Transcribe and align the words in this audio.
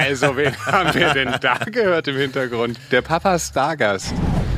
Also, 0.00 0.34
wen 0.34 0.56
haben 0.66 0.94
wir 0.94 1.12
denn 1.12 1.34
da 1.42 1.58
gehört 1.58 2.08
im 2.08 2.16
Hintergrund? 2.16 2.78
Der 2.90 3.02
Papa 3.02 3.38
Stargast. 3.38 4.14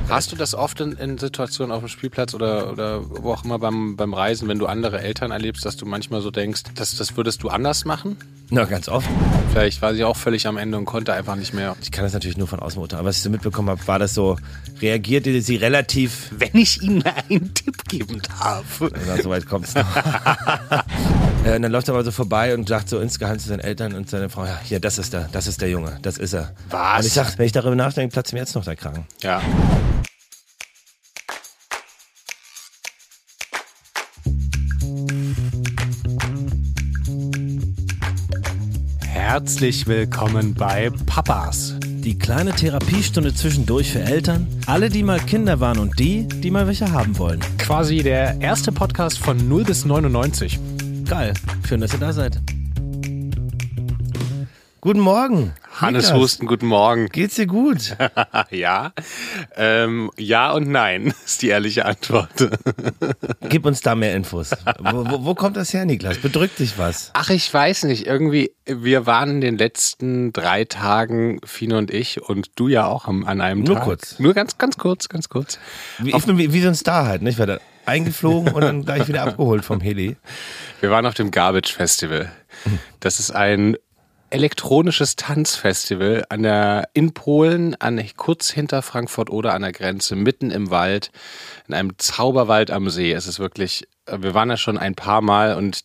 Hast 0.09 0.31
du 0.31 0.37
das 0.37 0.55
oft 0.55 0.81
in, 0.81 0.93
in, 0.93 1.19
Situationen 1.19 1.73
auf 1.73 1.81
dem 1.81 1.89
Spielplatz 1.89 2.35
oder, 2.35 2.71
oder 2.71 3.01
wo 3.09 3.33
auch 3.33 3.45
immer 3.45 3.59
beim, 3.59 3.97
beim 3.97 4.15
Reisen, 4.15 4.47
wenn 4.47 4.59
du 4.59 4.67
andere 4.67 5.01
Eltern 5.01 5.31
erlebst, 5.31 5.65
dass 5.65 5.77
du 5.77 5.85
manchmal 5.87 6.21
so 6.21 6.31
denkst, 6.31 6.63
das, 6.75 6.97
das 6.97 7.17
würdest 7.17 7.43
du 7.43 7.49
anders 7.49 7.85
machen? 7.85 8.17
Na, 8.51 8.65
ganz 8.65 8.89
oft. 8.89 9.09
Vielleicht 9.51 9.83
war 9.83 9.95
sie 9.95 10.05
auch 10.05 10.17
völlig 10.17 10.47
am 10.47 10.59
Ende 10.59 10.79
und 10.79 10.85
konnte 10.85 11.13
einfach 11.13 11.37
nicht 11.37 11.55
mehr. 11.55 11.75
Ich 11.81 11.91
kann 11.91 12.05
das 12.05 12.13
natürlich 12.13 12.37
nur 12.37 12.47
von 12.47 12.61
außen 12.61 12.77
beurteilen. 12.79 13.01
Aber 13.01 13.09
was 13.09 13.17
ich 13.17 13.23
so 13.23 13.31
mitbekommen 13.31 13.71
habe, 13.71 13.87
war 13.87 13.99
das 13.99 14.15
so, 14.15 14.37
reagierte 14.81 15.41
sie 15.41 15.57
relativ. 15.57 16.29
Wenn 16.31 16.55
ich 16.55 16.83
Ihnen 16.83 17.03
einen 17.03 17.55
Tipp 17.55 17.85
geben 17.89 18.21
darf. 18.39 18.81
Oder 18.81 19.23
so 19.23 19.31
weit 19.31 19.47
kommt 19.47 19.67
es 19.67 19.75
noch. 19.75 19.87
Äh, 21.45 21.57
und 21.57 21.63
dann 21.63 21.73
läuft 21.73 21.89
er 21.89 21.95
aber 21.95 22.05
so 22.05 22.13
vorbei 22.13 22.55
und 22.55 22.69
sagt 22.69 22.89
so 22.89 23.01
insgeheim 23.01 23.39
zu 23.39 23.49
seinen 23.49 23.61
Eltern 23.61 23.95
und 23.95 24.09
seiner 24.09 24.31
Frau, 24.31 24.45
ja, 24.45 24.61
hier, 24.63 24.79
das 24.79 24.99
ist 24.99 25.13
der, 25.13 25.29
das 25.33 25.47
ist 25.47 25.61
der 25.61 25.71
Junge, 25.71 25.99
das 26.03 26.19
ist 26.19 26.35
er. 26.35 26.53
Was? 26.71 27.01
Und 27.01 27.07
ich 27.07 27.13
sag, 27.13 27.37
wenn 27.39 27.47
ich 27.47 27.53
darüber 27.53 27.75
nachdenke, 27.75 28.13
platzt 28.13 28.33
mir 28.33 28.39
jetzt 28.39 28.55
noch 28.55 28.65
der 28.65 28.77
Kragen. 28.77 29.07
Ja. 29.23 29.43
Herzlich 39.09 39.87
willkommen 39.87 40.55
bei 40.55 40.91
Papas. 41.07 41.75
Die 41.81 42.19
kleine 42.19 42.53
Therapiestunde 42.53 43.35
zwischendurch 43.35 43.91
für 43.91 44.01
Eltern, 44.01 44.47
alle, 44.67 44.91
die 44.91 45.03
mal 45.03 45.21
Kinder 45.21 45.59
waren 45.59 45.79
und 45.79 45.99
die, 45.99 46.29
die 46.29 46.51
mal 46.51 46.67
welche 46.67 46.93
haben 46.93 47.19
wollen. 47.19 47.41
Quasi 47.59 48.03
der 48.03 48.41
erste 48.41 48.73
Podcast 48.73 49.19
von 49.19 49.49
0 49.49 49.65
bis 49.65 49.85
99. 49.85 50.59
Geil. 51.09 51.35
Schön, 51.67 51.81
dass 51.81 51.93
ihr 51.93 51.99
da 51.99 52.13
seid. 52.13 52.41
Guten 54.81 55.01
Morgen. 55.01 55.53
Hannes 55.81 56.07
Niklas. 56.07 56.21
Husten, 56.21 56.47
guten 56.47 56.67
Morgen. 56.67 57.07
Geht's 57.07 57.37
dir 57.37 57.47
gut? 57.47 57.97
ja. 58.51 58.93
Ähm, 59.57 60.11
ja 60.19 60.53
und 60.53 60.69
nein 60.69 61.15
ist 61.25 61.43
die 61.43 61.49
ehrliche 61.49 61.87
Antwort. 61.87 62.31
Gib 63.49 63.65
uns 63.65 63.81
da 63.81 63.95
mehr 63.95 64.15
Infos. 64.17 64.51
Wo, 64.81 65.09
wo, 65.09 65.25
wo, 65.25 65.35
kommt 65.35 65.57
das 65.57 65.73
her, 65.73 65.85
Niklas? 65.85 66.19
Bedrückt 66.19 66.59
dich 66.59 66.79
was? 66.79 67.11
Ach, 67.15 67.31
ich 67.31 67.53
weiß 67.53 67.85
nicht. 67.85 68.07
Irgendwie, 68.07 68.53
wir 68.67 69.07
waren 69.07 69.31
in 69.31 69.41
den 69.41 69.59
letzten 69.59 70.33
drei 70.33 70.65
Tagen, 70.65 71.41
Fino 71.45 71.79
und 71.79 71.93
ich, 71.93 72.21
und 72.21 72.51
du 72.57 72.69
ja 72.69 72.87
auch 72.87 73.07
an 73.07 73.41
einem 73.41 73.63
Nur 73.63 73.77
Tag. 73.77 73.77
Nur 73.77 73.85
kurz. 73.85 74.19
Nur 74.19 74.35
ganz, 74.35 74.59
ganz 74.59 74.77
kurz, 74.79 75.09
ganz 75.09 75.29
kurz. 75.29 75.59
Wie, 75.99 76.11
ich 76.11 76.25
bin 76.25 76.39
wie, 76.39 76.53
wie 76.53 76.61
so 76.61 76.69
ein 76.69 76.75
Star 76.75 77.07
halt, 77.07 77.23
nicht? 77.23 77.39
Werde 77.39 77.61
eingeflogen 77.93 78.53
und 78.53 78.63
dann 78.63 78.85
gleich 78.85 79.07
wieder 79.07 79.23
abgeholt 79.23 79.65
vom 79.65 79.81
Heli. 79.81 80.17
Wir 80.81 80.91
waren 80.91 81.05
auf 81.05 81.15
dem 81.15 81.31
Garbage 81.31 81.75
Festival. 81.75 82.33
Das 83.01 83.19
ist 83.19 83.31
ein 83.31 83.77
elektronisches 84.31 85.17
Tanzfestival 85.17 86.25
an 86.31 86.43
der, 86.43 86.89
in 86.95 87.13
Polen, 87.13 87.75
an, 87.75 88.03
kurz 88.17 88.51
hinter 88.51 88.81
Frankfurt 88.81 89.29
oder 89.29 89.53
an 89.53 89.61
der 89.61 89.73
Grenze, 89.73 90.17
mitten 90.17 90.51
im 90.51 90.71
Wald, 90.71 91.11
in 91.69 91.75
einem 91.75 91.99
Zauberwald 91.99 92.71
am 92.71 92.89
See. 92.89 93.13
Es 93.13 93.27
ist 93.27 93.39
wirklich, 93.39 93.87
wir 94.07 94.35
waren 94.35 94.49
da 94.49 94.57
schon 94.57 94.79
ein 94.79 94.95
paar 94.95 95.21
Mal 95.21 95.57
und 95.57 95.85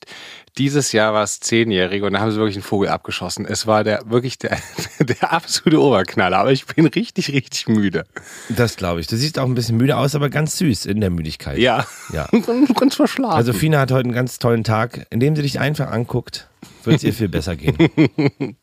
dieses 0.57 0.91
Jahr 0.91 1.13
war 1.13 1.23
es 1.23 1.39
zehnjährige 1.39 2.05
und 2.05 2.13
da 2.13 2.19
haben 2.19 2.31
sie 2.31 2.37
wirklich 2.37 2.55
einen 2.55 2.63
Vogel 2.63 2.89
abgeschossen. 2.89 3.45
Es 3.45 3.67
war 3.67 3.83
der 3.83 4.09
wirklich 4.09 4.39
der, 4.39 4.57
der 4.99 5.31
absolute 5.31 5.79
Oberknaller, 5.81 6.38
aber 6.38 6.51
ich 6.51 6.65
bin 6.65 6.88
richtig, 6.88 7.31
richtig 7.31 7.67
müde. 7.67 8.05
Das 8.49 8.75
glaube 8.75 8.99
ich. 8.99 9.07
Du 9.07 9.15
siehst 9.15 9.38
auch 9.38 9.45
ein 9.45 9.53
bisschen 9.53 9.77
müde 9.77 9.97
aus, 9.97 10.15
aber 10.15 10.29
ganz 10.29 10.57
süß 10.57 10.88
in 10.88 10.99
der 10.99 11.11
Müdigkeit. 11.11 11.59
Ja. 11.59 11.85
Ja. 12.11 12.27
ganz 12.79 12.95
verschlafen. 12.95 13.35
Also 13.35 13.53
Fina 13.53 13.79
hat 13.79 13.91
heute 13.91 14.05
einen 14.05 14.13
ganz 14.13 14.39
tollen 14.39 14.63
Tag, 14.63 15.05
indem 15.11 15.35
sie 15.35 15.43
dich 15.43 15.59
einfach 15.59 15.91
anguckt 15.91 16.49
wird 16.83 16.97
es 16.97 17.03
ihr 17.03 17.13
viel 17.13 17.29
besser 17.29 17.55
gehen. 17.55 17.77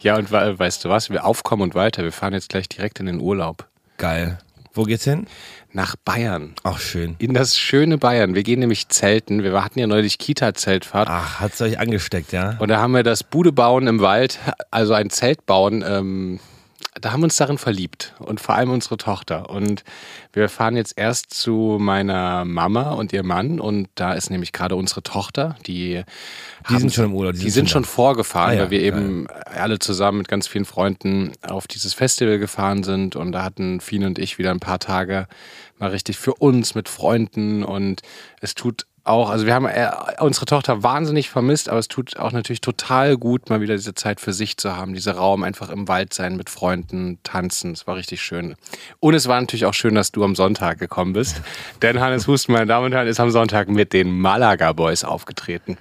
ja, 0.00 0.16
und 0.16 0.30
weißt 0.30 0.84
du 0.84 0.88
was? 0.88 1.10
Wir 1.10 1.24
aufkommen 1.24 1.62
und 1.62 1.74
weiter. 1.74 2.02
Wir 2.04 2.12
fahren 2.12 2.32
jetzt 2.32 2.48
gleich 2.48 2.68
direkt 2.68 3.00
in 3.00 3.06
den 3.06 3.20
Urlaub. 3.20 3.66
Geil. 3.98 4.38
Wo 4.78 4.84
geht's 4.84 5.02
hin? 5.02 5.26
Nach 5.72 5.96
Bayern. 5.96 6.54
Ach, 6.62 6.78
schön. 6.78 7.16
In 7.18 7.34
das 7.34 7.58
schöne 7.58 7.98
Bayern. 7.98 8.36
Wir 8.36 8.44
gehen 8.44 8.60
nämlich 8.60 8.88
zelten. 8.88 9.42
Wir 9.42 9.64
hatten 9.64 9.80
ja 9.80 9.88
neulich 9.88 10.18
Kita-Zeltfahrt. 10.18 11.08
Ach, 11.10 11.40
hat's 11.40 11.60
euch 11.60 11.80
angesteckt, 11.80 12.30
ja? 12.30 12.54
Und 12.60 12.68
da 12.68 12.78
haben 12.78 12.92
wir 12.92 13.02
das 13.02 13.24
Bude 13.24 13.50
bauen 13.50 13.88
im 13.88 14.00
Wald, 14.00 14.38
also 14.70 14.94
ein 14.94 15.10
Zelt 15.10 15.46
bauen, 15.46 15.84
ähm, 15.84 16.38
da 17.00 17.12
haben 17.12 17.20
wir 17.20 17.24
uns 17.24 17.36
darin 17.36 17.58
verliebt 17.58 18.14
und 18.18 18.40
vor 18.40 18.54
allem 18.54 18.70
unsere 18.70 18.96
Tochter. 18.96 19.50
Und 19.50 19.84
wir 20.32 20.48
fahren 20.48 20.76
jetzt 20.76 20.94
erst 20.96 21.32
zu 21.32 21.78
meiner 21.80 22.44
Mama 22.44 22.92
und 22.92 23.12
ihr 23.12 23.22
Mann 23.22 23.60
und 23.60 23.88
da 23.94 24.12
ist 24.12 24.30
nämlich 24.30 24.52
gerade 24.52 24.76
unsere 24.76 25.02
Tochter, 25.02 25.56
die, 25.66 26.02
die 26.02 26.04
haben, 26.64 26.78
sind 26.80 26.94
schon 26.94 27.04
im 27.06 27.14
Urlaub. 27.14 27.34
Die, 27.34 27.40
die 27.40 27.50
sind, 27.50 27.70
schon 27.70 27.84
vorgefahren, 27.84 28.50
ah, 28.50 28.54
ja, 28.54 28.62
weil 28.62 28.70
wir 28.70 28.80
eben 28.80 29.26
ja. 29.28 29.62
alle 29.62 29.78
zusammen 29.78 30.18
mit 30.18 30.28
ganz 30.28 30.48
vielen 30.48 30.64
Freunden 30.64 31.32
auf 31.42 31.66
dieses 31.66 31.94
Festival 31.94 32.38
gefahren 32.38 32.82
sind 32.82 33.16
und 33.16 33.32
da 33.32 33.44
hatten 33.44 33.80
Fien 33.80 34.04
und 34.04 34.18
ich 34.18 34.38
wieder 34.38 34.50
ein 34.50 34.60
paar 34.60 34.78
Tage 34.78 35.28
mal 35.78 35.90
richtig 35.90 36.18
für 36.18 36.34
uns 36.34 36.74
mit 36.74 36.88
Freunden 36.88 37.62
und 37.62 38.02
es 38.40 38.54
tut 38.54 38.86
auch, 39.08 39.30
also 39.30 39.46
wir 39.46 39.54
haben 39.54 39.66
äh, 39.66 39.90
unsere 40.20 40.46
Tochter 40.46 40.82
wahnsinnig 40.82 41.30
vermisst, 41.30 41.68
aber 41.68 41.78
es 41.78 41.88
tut 41.88 42.16
auch 42.18 42.32
natürlich 42.32 42.60
total 42.60 43.16
gut, 43.16 43.50
mal 43.50 43.60
wieder 43.60 43.74
diese 43.74 43.94
Zeit 43.94 44.20
für 44.20 44.32
sich 44.32 44.56
zu 44.56 44.76
haben, 44.76 44.94
dieser 44.94 45.12
Raum 45.12 45.42
einfach 45.42 45.70
im 45.70 45.88
Wald 45.88 46.14
sein, 46.14 46.36
mit 46.36 46.50
Freunden, 46.50 47.18
tanzen. 47.22 47.72
Es 47.72 47.86
war 47.86 47.96
richtig 47.96 48.22
schön. 48.22 48.56
Und 49.00 49.14
es 49.14 49.26
war 49.28 49.40
natürlich 49.40 49.66
auch 49.66 49.74
schön, 49.74 49.94
dass 49.94 50.12
du 50.12 50.24
am 50.24 50.34
Sonntag 50.34 50.78
gekommen 50.78 51.12
bist. 51.12 51.40
Denn 51.82 52.00
Hannes 52.00 52.26
Husten, 52.26 52.52
meine 52.52 52.66
Damen 52.66 52.86
und 52.86 52.92
Herren, 52.92 53.08
ist 53.08 53.20
am 53.20 53.30
Sonntag 53.30 53.68
mit 53.68 53.92
den 53.92 54.18
Malaga 54.20 54.72
Boys 54.72 55.04
aufgetreten. 55.04 55.78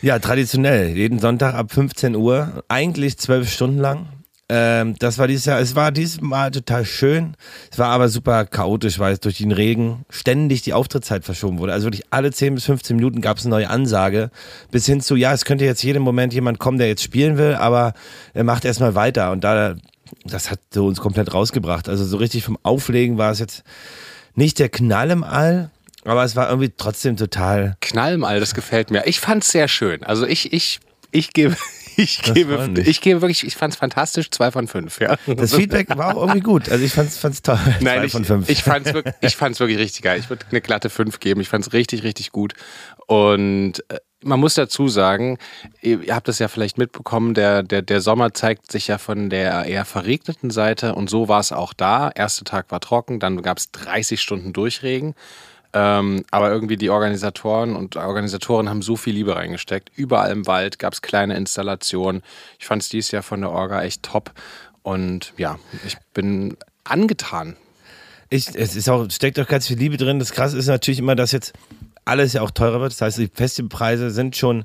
Ja, 0.00 0.18
traditionell. 0.18 0.96
Jeden 0.96 1.18
Sonntag 1.18 1.54
ab 1.54 1.72
15 1.72 2.14
Uhr. 2.14 2.62
Eigentlich 2.68 3.18
zwölf 3.18 3.50
Stunden 3.50 3.78
lang. 3.78 4.06
Ähm, 4.50 4.94
das 4.98 5.18
war 5.18 5.26
dieses 5.26 5.44
Jahr, 5.44 5.60
es 5.60 5.74
war 5.74 5.92
dieses 5.92 6.22
Mal 6.22 6.50
total 6.50 6.86
schön. 6.86 7.34
Es 7.70 7.78
war 7.78 7.88
aber 7.88 8.08
super 8.08 8.46
chaotisch, 8.46 8.98
weil 8.98 9.12
es 9.12 9.20
durch 9.20 9.38
den 9.38 9.52
Regen 9.52 10.06
ständig 10.08 10.62
die 10.62 10.72
Auftrittszeit 10.72 11.24
verschoben 11.24 11.58
wurde. 11.58 11.74
Also 11.74 11.86
wirklich 11.86 12.06
alle 12.10 12.32
10 12.32 12.54
bis 12.54 12.64
15 12.64 12.96
Minuten 12.96 13.20
gab 13.20 13.36
es 13.36 13.44
eine 13.44 13.54
neue 13.54 13.68
Ansage. 13.68 14.30
Bis 14.70 14.86
hin 14.86 15.02
zu, 15.02 15.16
ja, 15.16 15.32
es 15.34 15.44
könnte 15.44 15.66
jetzt 15.66 15.82
jeden 15.82 16.02
Moment 16.02 16.32
jemand 16.32 16.58
kommen, 16.58 16.78
der 16.78 16.88
jetzt 16.88 17.02
spielen 17.02 17.36
will, 17.36 17.54
aber 17.54 17.92
er 18.32 18.44
macht 18.44 18.64
erstmal 18.64 18.94
weiter. 18.94 19.32
Und 19.32 19.44
da, 19.44 19.76
das 20.24 20.50
hat 20.50 20.60
so 20.72 20.86
uns 20.86 21.00
komplett 21.00 21.34
rausgebracht. 21.34 21.88
Also 21.88 22.06
so 22.06 22.16
richtig 22.16 22.44
vom 22.44 22.58
Auflegen 22.62 23.18
war 23.18 23.30
es 23.30 23.40
jetzt 23.40 23.64
nicht 24.34 24.58
der 24.58 24.70
Knall 24.70 25.10
im 25.10 25.24
All, 25.24 25.70
aber 26.04 26.24
es 26.24 26.36
war 26.36 26.48
irgendwie 26.48 26.72
trotzdem 26.74 27.18
total. 27.18 27.76
Knall 27.82 28.14
im 28.14 28.24
All, 28.24 28.40
das 28.40 28.54
gefällt 28.54 28.90
mir. 28.90 29.06
Ich 29.06 29.20
fand 29.20 29.42
es 29.42 29.50
sehr 29.50 29.68
schön. 29.68 30.04
Also 30.04 30.26
ich, 30.26 30.54
ich, 30.54 30.80
ich 31.10 31.34
gebe, 31.34 31.54
ich 31.98 32.22
gebe, 32.22 32.74
ich 32.84 33.00
gebe 33.00 33.20
wirklich, 33.20 33.44
ich 33.44 33.56
fand 33.56 33.74
es 33.74 33.78
fantastisch, 33.78 34.30
zwei 34.30 34.50
von 34.52 34.68
fünf. 34.68 35.00
Ja. 35.00 35.16
Das 35.26 35.54
Feedback 35.54 35.88
war 35.96 36.16
auch 36.16 36.22
irgendwie 36.22 36.40
gut. 36.40 36.68
Also 36.68 36.84
ich 36.84 36.92
fand 36.92 37.10
es 37.10 37.42
toll. 37.42 37.58
Nein, 37.80 37.98
zwei 37.98 38.04
ich, 38.04 38.12
von 38.12 38.24
fünf. 38.24 38.48
Ich 38.48 38.62
fand 38.62 38.86
es 38.86 38.94
wirklich, 38.94 39.14
ich 39.20 39.40
wirklich 39.40 39.78
richtig 39.78 40.02
geil. 40.02 40.18
Ich 40.18 40.30
würde 40.30 40.46
eine 40.50 40.60
glatte 40.60 40.90
fünf 40.90 41.20
geben. 41.20 41.40
Ich 41.40 41.48
fand 41.48 41.66
es 41.66 41.72
richtig, 41.72 42.04
richtig 42.04 42.30
gut. 42.30 42.54
Und 43.06 43.84
äh, 43.88 43.98
man 44.22 44.40
muss 44.40 44.54
dazu 44.54 44.88
sagen, 44.88 45.38
ihr 45.80 46.14
habt 46.14 46.28
das 46.28 46.38
ja 46.38 46.48
vielleicht 46.48 46.78
mitbekommen, 46.78 47.34
der, 47.34 47.62
der, 47.62 47.82
der 47.82 48.00
Sommer 48.00 48.34
zeigt 48.34 48.70
sich 48.70 48.88
ja 48.88 48.98
von 48.98 49.30
der 49.30 49.64
eher 49.64 49.84
verregneten 49.84 50.50
Seite 50.50 50.94
und 50.94 51.10
so 51.10 51.28
war 51.28 51.40
es 51.40 51.52
auch 51.52 51.72
da. 51.72 52.10
Erster 52.14 52.44
Tag 52.44 52.70
war 52.70 52.80
trocken, 52.80 53.20
dann 53.20 53.42
gab 53.42 53.58
es 53.58 53.70
30 53.72 54.20
Stunden 54.20 54.52
Durchregen. 54.52 55.14
Ähm, 55.74 56.24
aber 56.30 56.50
irgendwie 56.50 56.76
die 56.76 56.88
Organisatoren 56.88 57.76
und 57.76 57.96
Organisatoren 57.96 58.68
haben 58.68 58.80
so 58.80 58.96
viel 58.96 59.14
Liebe 59.14 59.36
reingesteckt. 59.36 59.90
Überall 59.96 60.32
im 60.32 60.46
Wald 60.46 60.78
gab 60.78 60.94
es 60.94 61.02
kleine 61.02 61.36
Installationen. 61.36 62.22
Ich 62.58 62.66
fand 62.66 62.82
es 62.82 62.88
dieses 62.88 63.10
Jahr 63.10 63.22
von 63.22 63.40
der 63.42 63.50
Orga 63.50 63.82
echt 63.82 64.02
top. 64.02 64.32
Und 64.82 65.34
ja, 65.36 65.58
ich 65.86 65.98
bin 66.14 66.56
angetan. 66.84 67.56
Ich, 68.30 68.48
es 68.54 68.76
ist 68.76 68.88
auch, 68.88 69.10
steckt 69.10 69.38
auch 69.38 69.46
ganz 69.46 69.66
viel 69.66 69.78
Liebe 69.78 69.98
drin. 69.98 70.18
Das 70.18 70.32
Krasse 70.32 70.56
ist 70.56 70.66
natürlich 70.66 71.00
immer, 71.00 71.16
dass 71.16 71.32
jetzt 71.32 71.52
alles 72.06 72.32
ja 72.32 72.42
auch 72.42 72.50
teurer 72.50 72.80
wird. 72.80 72.92
Das 72.92 73.00
heißt, 73.02 73.18
die 73.18 73.30
Festivalpreise 73.32 74.10
sind 74.10 74.36
schon 74.36 74.64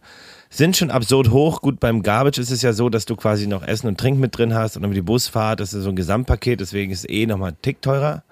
sind 0.53 0.77
schon 0.77 0.91
absurd 0.91 1.31
hoch. 1.31 1.61
Gut, 1.61 1.79
beim 1.79 2.03
Garbage 2.03 2.37
ist 2.37 2.51
es 2.51 2.61
ja 2.61 2.73
so, 2.73 2.89
dass 2.89 3.05
du 3.05 3.15
quasi 3.15 3.47
noch 3.47 3.63
Essen 3.63 3.87
und 3.87 3.99
Trinken 3.99 4.21
mit 4.21 4.37
drin 4.37 4.53
hast 4.53 4.75
und 4.75 4.83
dann 4.83 4.91
die 4.91 5.01
Busfahrt, 5.01 5.59
das 5.59 5.73
ist 5.73 5.83
so 5.83 5.89
ein 5.89 5.95
Gesamtpaket, 5.95 6.59
deswegen 6.59 6.91
ist 6.91 6.99
es 6.99 7.09
eh 7.09 7.25
nochmal 7.25 7.51
ein 7.51 7.61
Tick 7.61 7.81
teurer. 7.81 8.23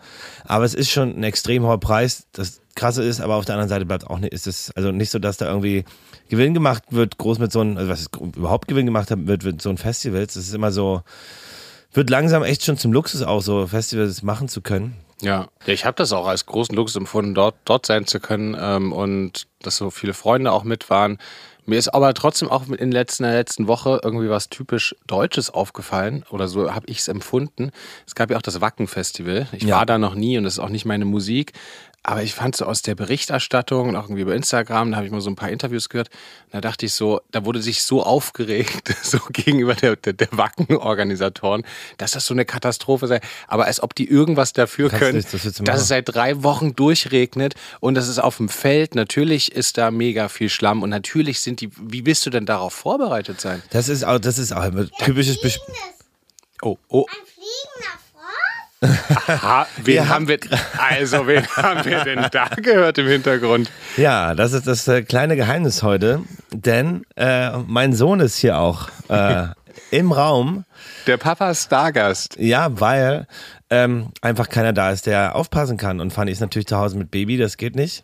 Aber 0.46 0.64
es 0.64 0.76
ist 0.76 0.92
schon 0.92 1.18
ein 1.18 1.24
extrem 1.24 1.64
hoher 1.64 1.80
Preis. 1.80 2.28
Das 2.34 2.62
Krasse 2.76 3.04
ist, 3.04 3.22
aber 3.22 3.36
auf 3.36 3.46
der 3.46 3.56
anderen 3.56 3.70
Seite 3.70 3.86
bleibt 3.86 4.08
auch 4.08 4.20
nicht, 4.20 4.34
ist 4.34 4.46
es 4.46 4.72
also 4.76 4.92
nicht 4.92 5.10
so, 5.10 5.18
dass 5.18 5.38
da 5.38 5.48
irgendwie 5.48 5.84
Gewinn 6.30 6.54
gemacht 6.54 6.84
wird, 6.92 7.18
groß 7.18 7.40
mit 7.40 7.52
so 7.52 7.62
einem, 7.62 7.78
also 7.78 7.90
was 7.90 8.08
überhaupt 8.36 8.68
Gewinn 8.68 8.86
gemacht 8.86 9.10
wird, 9.10 9.44
mit 9.44 9.62
so 9.62 9.70
einem 9.70 9.78
Festivals. 9.78 10.36
Das 10.36 10.44
ist 10.44 10.54
immer 10.54 10.72
so, 10.72 11.02
wird 11.92 12.10
langsam 12.10 12.44
echt 12.44 12.64
schon 12.64 12.78
zum 12.78 12.94
Luxus 12.94 13.24
auch, 13.24 13.42
so 13.42 13.66
Festivals 13.66 14.22
machen 14.22 14.48
zu 14.48 14.62
können. 14.62 14.96
Ja, 15.22 15.48
ja 15.66 15.74
ich 15.74 15.86
habe 15.86 15.96
das 15.96 16.14
auch 16.14 16.28
als 16.28 16.46
großen 16.46 16.76
Luxus 16.76 16.96
empfunden, 16.96 17.34
dort, 17.34 17.56
dort 17.66 17.86
sein 17.86 18.06
zu 18.06 18.20
können 18.20 18.56
ähm, 18.60 18.94
und 18.94 19.48
dass 19.62 19.78
so 19.78 19.90
viele 19.90 20.14
Freunde 20.14 20.52
auch 20.52 20.64
mit 20.64 20.90
waren. 20.90 21.18
Mir 21.72 21.78
ist 21.78 21.88
aber 21.88 22.14
trotzdem 22.14 22.50
auch 22.50 22.68
in, 22.68 22.92
der 22.92 23.06
letzten 23.22 23.66
Woche 23.66 24.02
irgendwie 24.04 24.30
was 24.30 24.50
typisch 24.50 24.94
Deutsches 25.08 25.50
aufgefallen 25.50 26.26
oder 26.30 26.50
so 26.50 26.76
habe 26.76 26.86
ich 26.88 26.98
es 26.98 27.08
empfunden. 27.08 27.72
Es 28.06 28.14
gab 28.14 28.30
ja 28.30 28.36
auch 28.36 28.42
das 28.42 28.60
Wacken-Festival. 28.60 29.48
Ich 29.54 29.64
ja. 29.64 29.78
war 29.78 29.86
da 29.86 29.98
noch 29.98 30.14
nie 30.14 30.38
und 30.38 30.44
das 30.44 30.56
ist 30.56 30.60
auch 30.60 30.68
nicht 30.68 30.84
meine 30.84 31.06
Musik. 31.06 31.54
Aber 32.04 32.24
ich 32.24 32.34
fand 32.34 32.56
so 32.56 32.66
aus 32.66 32.82
der 32.82 32.96
Berichterstattung 32.96 33.90
und 33.90 33.96
auch 33.96 34.06
irgendwie 34.06 34.24
über 34.24 34.36
Instagram, 34.36 34.92
da 34.92 34.98
habe 34.98 35.06
ich 35.06 35.12
mal 35.12 35.22
so 35.22 35.30
ein 35.30 35.36
paar 35.36 35.50
Interviews 35.50 35.88
gehört, 35.88 36.10
da 36.52 36.60
dachte 36.60 36.88
ich 36.88 36.94
so, 36.94 37.22
da 37.30 37.46
wurde 37.46 37.62
sich 37.62 37.84
so 37.84 38.04
aufgeregt, 38.04 38.96
so 39.04 39.20
gegenüber 39.32 39.76
der, 39.76 39.96
der, 39.98 40.14
der 40.14 40.30
Wacken-Organisatoren, 40.32 41.64
dass 41.98 42.12
das 42.12 42.26
so 42.26 42.34
eine 42.34 42.46
Katastrophe 42.46 43.06
sei. 43.08 43.22
Aber 43.48 43.66
als 43.66 43.84
ob 43.84 43.94
die 43.94 44.10
irgendwas 44.10 44.54
dafür 44.54 44.90
Kannst 44.90 45.04
können, 45.04 45.18
nicht, 45.18 45.34
das 45.34 45.44
dass 45.44 45.60
machen. 45.60 45.76
es 45.76 45.88
seit 45.88 46.14
drei 46.14 46.42
Wochen 46.44 46.76
durchregnet 46.76 47.54
und 47.80 47.94
das 47.94 48.08
ist 48.08 48.18
auf 48.20 48.38
dem 48.38 48.50
Feld. 48.50 48.96
Natürlich 48.96 49.52
ist 49.52 49.78
da 49.78 49.92
mega 49.92 50.28
viel 50.28 50.50
Schlamm 50.50 50.82
und 50.82 50.90
natürlich 50.90 51.42
sind 51.42 51.62
die, 51.62 51.70
wie 51.80 52.06
willst 52.06 52.26
du 52.26 52.32
denn 52.32 52.48
darauf 52.48 52.74
vorbereitet 52.74 53.40
sein? 53.40 53.62
Das 53.70 53.90
ist 53.90 54.04
auch, 54.04 54.18
das 54.18 54.40
ist 54.40 54.54
auch 54.54 54.62
ein 54.62 54.90
typisches 55.00 55.40
Bes 55.40 55.60
Oh, 56.64 56.78
oh, 56.90 57.06
Ein 57.10 57.26
fliegender 57.26 58.01
Frosch? 58.82 59.42
ha, 59.42 59.68
wen 59.84 60.10
haben 60.10 60.28
wir, 60.28 60.40
also 60.78 61.28
wen 61.28 61.46
haben 61.56 61.86
wir 61.86 62.04
denn 62.04 62.26
da 62.32 62.48
gehört 62.48 62.98
im 62.98 63.08
Hintergrund? 63.08 63.70
Ja, 63.98 64.34
das 64.34 64.54
ist 64.54 64.68
das 64.68 64.88
äh, 64.88 65.04
kleine 65.04 65.36
Geheimnis 65.36 65.84
heute, 65.84 66.22
denn 66.52 67.04
äh, 67.16 67.58
mein 67.68 67.94
Sohn 67.94 68.20
ist 68.20 68.38
hier 68.38 68.58
auch 68.58 68.90
äh, 69.10 69.48
im 69.92 70.12
Raum. 70.12 70.66
Der 71.08 71.18
Papa 71.18 71.54
Stargast. 71.54 72.38
Ja, 72.40 72.80
weil 72.80 73.28
ähm, 73.70 74.10
einfach 74.22 74.50
keiner 74.50 74.74
da 74.74 74.92
ist, 74.92 75.06
der 75.06 75.36
aufpassen 75.36 75.78
kann. 75.78 76.00
Und 76.00 76.12
Fanny 76.12 76.32
ist 76.32 76.42
natürlich 76.42 76.68
zu 76.68 76.78
Hause 76.78 76.98
mit 76.98 77.12
Baby, 77.12 77.38
das 77.38 77.58
geht 77.58 77.76
nicht. 77.76 78.04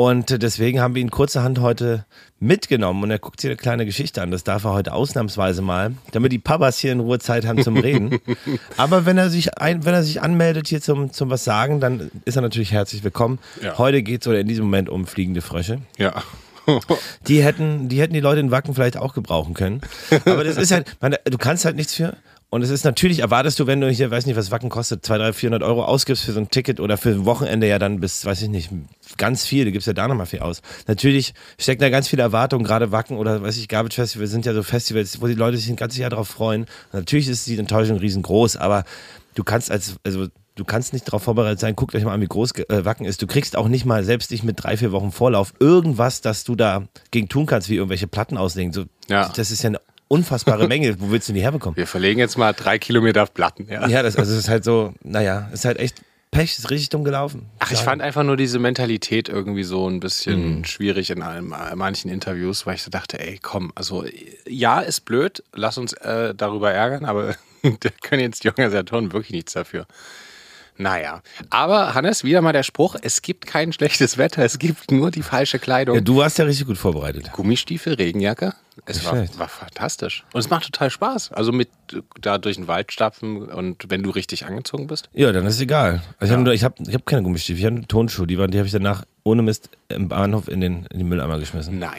Und 0.00 0.42
deswegen 0.42 0.80
haben 0.80 0.94
wir 0.94 1.02
ihn 1.02 1.10
kurzerhand 1.10 1.58
heute 1.58 2.06
mitgenommen 2.38 3.02
und 3.02 3.10
er 3.10 3.18
guckt 3.18 3.38
sich 3.38 3.50
eine 3.50 3.58
kleine 3.58 3.84
Geschichte 3.84 4.22
an. 4.22 4.30
Das 4.30 4.44
darf 4.44 4.64
er 4.64 4.72
heute 4.72 4.94
ausnahmsweise 4.94 5.60
mal, 5.60 5.92
damit 6.12 6.32
die 6.32 6.38
Papas 6.38 6.78
hier 6.78 6.92
in 6.92 7.00
Ruhe 7.00 7.18
Zeit 7.18 7.44
haben 7.44 7.62
zum 7.62 7.76
Reden. 7.76 8.18
Aber 8.78 9.04
wenn 9.04 9.18
er 9.18 9.28
sich 9.28 9.58
ein, 9.58 9.84
wenn 9.84 9.92
er 9.92 10.02
sich 10.02 10.22
anmeldet 10.22 10.68
hier 10.68 10.80
zum, 10.80 11.12
zum 11.12 11.28
was 11.28 11.44
sagen, 11.44 11.80
dann 11.80 12.10
ist 12.24 12.34
er 12.36 12.40
natürlich 12.40 12.72
herzlich 12.72 13.04
willkommen. 13.04 13.40
Ja. 13.62 13.76
Heute 13.76 14.02
geht 14.02 14.22
es 14.22 14.26
oder 14.26 14.40
in 14.40 14.48
diesem 14.48 14.64
Moment 14.64 14.88
um 14.88 15.06
fliegende 15.06 15.42
Frösche. 15.42 15.82
Ja. 15.98 16.22
Die 17.26 17.42
hätten, 17.42 17.90
die 17.90 18.00
hätten 18.00 18.14
die 18.14 18.20
Leute 18.20 18.40
in 18.40 18.50
Wacken 18.50 18.74
vielleicht 18.74 18.96
auch 18.96 19.12
gebrauchen 19.12 19.52
können. 19.52 19.82
Aber 20.24 20.44
das 20.44 20.56
ist 20.56 20.72
halt, 20.72 20.96
man, 21.02 21.16
du 21.24 21.36
kannst 21.36 21.66
halt 21.66 21.76
nichts 21.76 21.92
für. 21.92 22.16
Und 22.52 22.62
es 22.62 22.70
ist 22.70 22.84
natürlich, 22.84 23.20
erwartest 23.20 23.60
du, 23.60 23.68
wenn 23.68 23.80
du 23.80 23.88
hier, 23.88 24.10
weiß 24.10 24.26
nicht, 24.26 24.34
was 24.34 24.50
Wacken 24.50 24.70
kostet, 24.70 25.06
200, 25.06 25.26
300, 25.26 25.36
400 25.36 25.62
Euro 25.62 25.84
ausgibst 25.84 26.24
für 26.24 26.32
so 26.32 26.40
ein 26.40 26.50
Ticket 26.50 26.80
oder 26.80 26.96
für 26.96 27.10
ein 27.10 27.24
Wochenende 27.24 27.68
ja 27.68 27.78
dann 27.78 28.00
bis, 28.00 28.24
weiß 28.24 28.42
ich 28.42 28.48
nicht, 28.48 28.70
ganz 29.18 29.46
viel, 29.46 29.64
du 29.64 29.70
gibst 29.70 29.86
ja 29.86 29.92
da 29.92 30.08
nochmal 30.08 30.26
viel 30.26 30.40
aus. 30.40 30.60
Natürlich 30.88 31.32
steckt 31.58 31.80
da 31.80 31.90
ganz 31.90 32.08
viele 32.08 32.22
Erwartungen, 32.22 32.64
gerade 32.64 32.90
Wacken 32.90 33.18
oder, 33.18 33.40
weiß 33.40 33.56
ich, 33.56 33.68
Garbage 33.68 33.94
Festival 33.94 34.26
sind 34.26 34.46
ja 34.46 34.52
so 34.52 34.64
Festivals, 34.64 35.20
wo 35.20 35.28
die 35.28 35.34
Leute 35.34 35.58
sich 35.58 35.70
ein 35.70 35.76
ganzes 35.76 36.00
Jahr 36.00 36.10
drauf 36.10 36.26
freuen. 36.26 36.62
Und 36.62 36.94
natürlich 36.94 37.28
ist 37.28 37.46
die 37.46 37.56
Enttäuschung 37.56 37.98
riesengroß, 37.98 38.56
aber 38.56 38.82
du 39.36 39.44
kannst 39.44 39.70
als, 39.70 39.94
also 40.02 40.26
du 40.56 40.64
kannst 40.64 40.92
nicht 40.92 41.06
darauf 41.06 41.22
vorbereitet 41.22 41.60
sein. 41.60 41.76
Guckt 41.76 41.94
euch 41.94 42.04
mal 42.04 42.14
an, 42.14 42.20
wie 42.20 42.26
groß 42.26 42.52
äh, 42.68 42.84
Wacken 42.84 43.06
ist. 43.06 43.22
Du 43.22 43.28
kriegst 43.28 43.56
auch 43.56 43.68
nicht 43.68 43.84
mal, 43.84 44.02
selbst 44.02 44.32
nicht 44.32 44.42
mit 44.42 44.62
drei, 44.62 44.76
vier 44.76 44.90
Wochen 44.90 45.12
Vorlauf, 45.12 45.54
irgendwas, 45.60 46.20
das 46.20 46.42
du 46.42 46.56
da 46.56 46.88
gegen 47.12 47.28
tun 47.28 47.46
kannst, 47.46 47.68
wie 47.68 47.76
irgendwelche 47.76 48.08
Platten 48.08 48.36
auslegen. 48.36 48.72
So, 48.72 48.86
Ja. 49.08 49.28
Das 49.28 49.52
ist 49.52 49.62
ja 49.62 49.68
eine 49.68 49.80
unfassbare 50.10 50.66
Menge. 50.66 51.00
Wo 51.00 51.10
willst 51.10 51.28
du 51.28 51.32
die 51.32 51.40
herbekommen? 51.40 51.76
Wir 51.76 51.86
verlegen 51.86 52.18
jetzt 52.18 52.36
mal 52.36 52.52
drei 52.52 52.78
Kilometer 52.78 53.22
auf 53.22 53.32
Platten. 53.32 53.68
Ja. 53.70 53.86
Ja, 53.86 54.02
das 54.02 54.16
also 54.16 54.32
es 54.32 54.38
ist 54.38 54.48
halt 54.48 54.64
so, 54.64 54.92
naja, 55.02 55.48
ist 55.52 55.64
halt 55.64 55.78
echt 55.78 56.02
Pech, 56.32 56.58
ist 56.58 56.70
richtig 56.70 56.90
dumm 56.90 57.02
gelaufen. 57.02 57.46
Ach, 57.58 57.72
ich 57.72 57.80
fand 57.80 58.02
einfach 58.02 58.22
nur 58.22 58.36
diese 58.36 58.60
Mentalität 58.60 59.28
irgendwie 59.28 59.64
so 59.64 59.88
ein 59.88 59.98
bisschen 59.98 60.64
schwierig 60.64 61.10
in 61.10 61.22
einem, 61.22 61.52
manchen 61.74 62.08
Interviews, 62.08 62.66
weil 62.66 62.76
ich 62.76 62.82
so 62.82 62.90
dachte, 62.90 63.18
ey, 63.18 63.38
komm, 63.42 63.72
also 63.74 64.04
ja, 64.46 64.80
ist 64.80 65.00
blöd, 65.00 65.42
lass 65.52 65.76
uns 65.76 65.92
äh, 65.94 66.32
darüber 66.36 66.70
ärgern, 66.70 67.04
aber 67.04 67.34
da 67.62 67.88
können 68.02 68.22
jetzt 68.22 68.44
die 68.44 68.48
Organisatoren 68.48 69.12
wirklich 69.12 69.32
nichts 69.32 69.54
dafür. 69.54 69.86
Naja, 70.76 71.20
aber 71.50 71.94
Hannes, 71.94 72.24
wieder 72.24 72.40
mal 72.40 72.52
der 72.52 72.62
Spruch, 72.62 72.96
es 73.02 73.22
gibt 73.22 73.46
kein 73.46 73.72
schlechtes 73.72 74.16
Wetter, 74.16 74.44
es 74.44 74.58
gibt 74.58 74.90
nur 74.90 75.10
die 75.10 75.22
falsche 75.22 75.58
Kleidung. 75.58 75.96
Ja, 75.96 76.00
du 76.00 76.16
warst 76.16 76.38
ja 76.38 76.46
richtig 76.46 76.68
gut 76.68 76.78
vorbereitet. 76.78 77.32
Gummistiefel, 77.32 77.94
Regenjacke. 77.94 78.54
Es 78.86 79.04
war, 79.04 79.16
war 79.38 79.48
fantastisch. 79.48 80.24
Und 80.32 80.40
es 80.40 80.50
macht 80.50 80.64
total 80.64 80.90
Spaß. 80.90 81.32
Also 81.32 81.52
mit 81.52 81.68
da 82.20 82.38
durch 82.38 82.56
den 82.56 82.68
Wald 82.68 82.92
stapfen 82.92 83.42
und 83.48 83.84
wenn 83.88 84.02
du 84.02 84.10
richtig 84.10 84.46
angezogen 84.46 84.86
bist. 84.86 85.08
Ja, 85.12 85.32
dann 85.32 85.46
ist 85.46 85.60
egal. 85.60 86.02
Also 86.18 86.34
ich 86.34 86.38
habe 86.40 86.54
ich 86.54 86.64
hab, 86.64 86.80
ich 86.80 86.94
hab 86.94 87.06
keine 87.06 87.22
Gummistiefel, 87.22 87.60
ich 87.60 87.66
habe 87.66 87.86
Tonschuhe, 87.88 88.26
die, 88.26 88.38
waren- 88.38 88.50
die 88.50 88.58
habe 88.58 88.66
ich 88.66 88.72
danach 88.72 89.04
ohne 89.24 89.42
Mist 89.42 89.70
im 89.88 90.08
Bahnhof 90.08 90.48
in 90.48 90.60
den, 90.60 90.86
in 90.86 90.98
den 90.98 91.08
Mülleimer 91.08 91.38
geschmissen. 91.38 91.78
Nein. 91.78 91.98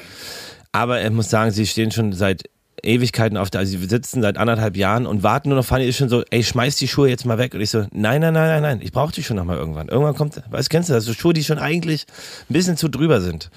Aber 0.72 1.04
ich 1.04 1.10
muss 1.12 1.30
sagen, 1.30 1.52
sie 1.52 1.68
stehen 1.68 1.92
schon 1.92 2.14
seit 2.14 2.44
Ewigkeiten 2.84 3.38
auf 3.38 3.52
der, 3.52 3.60
also 3.60 3.78
sie 3.78 3.86
sitzen 3.86 4.24
seit 4.24 4.38
anderthalb 4.38 4.76
Jahren 4.76 5.06
und 5.06 5.22
warten 5.22 5.50
nur 5.50 5.58
noch, 5.60 5.66
Fanny 5.66 5.86
ist 5.86 5.98
schon 5.98 6.10
so, 6.10 6.24
ey, 6.32 6.44
schmeiß 6.44 6.78
die 6.78 6.88
Schuhe 6.88 7.10
jetzt 7.10 7.26
mal 7.26 7.38
weg. 7.38 7.54
Und 7.54 7.62
ich 7.62 7.70
so, 7.70 7.82
nein, 7.92 8.22
nein, 8.22 8.34
nein, 8.34 8.34
nein, 8.34 8.62
nein, 8.64 8.80
ich 8.82 8.92
brauche 8.92 9.12
die 9.14 9.22
schon 9.22 9.36
noch 9.38 9.44
mal 9.44 9.56
irgendwann. 9.58 9.88
Irgendwann 9.90 10.16
kommt, 10.16 10.42
weißt 10.50 10.70
kennst 10.72 10.90
du 10.90 10.94
das, 10.94 11.06
so 11.06 11.14
Schuhe, 11.14 11.34
die 11.34 11.44
schon 11.44 11.60
eigentlich 11.60 12.06
ein 12.50 12.54
bisschen 12.54 12.78
zu 12.78 12.88
drüber 12.88 13.22
sind. 13.22 13.52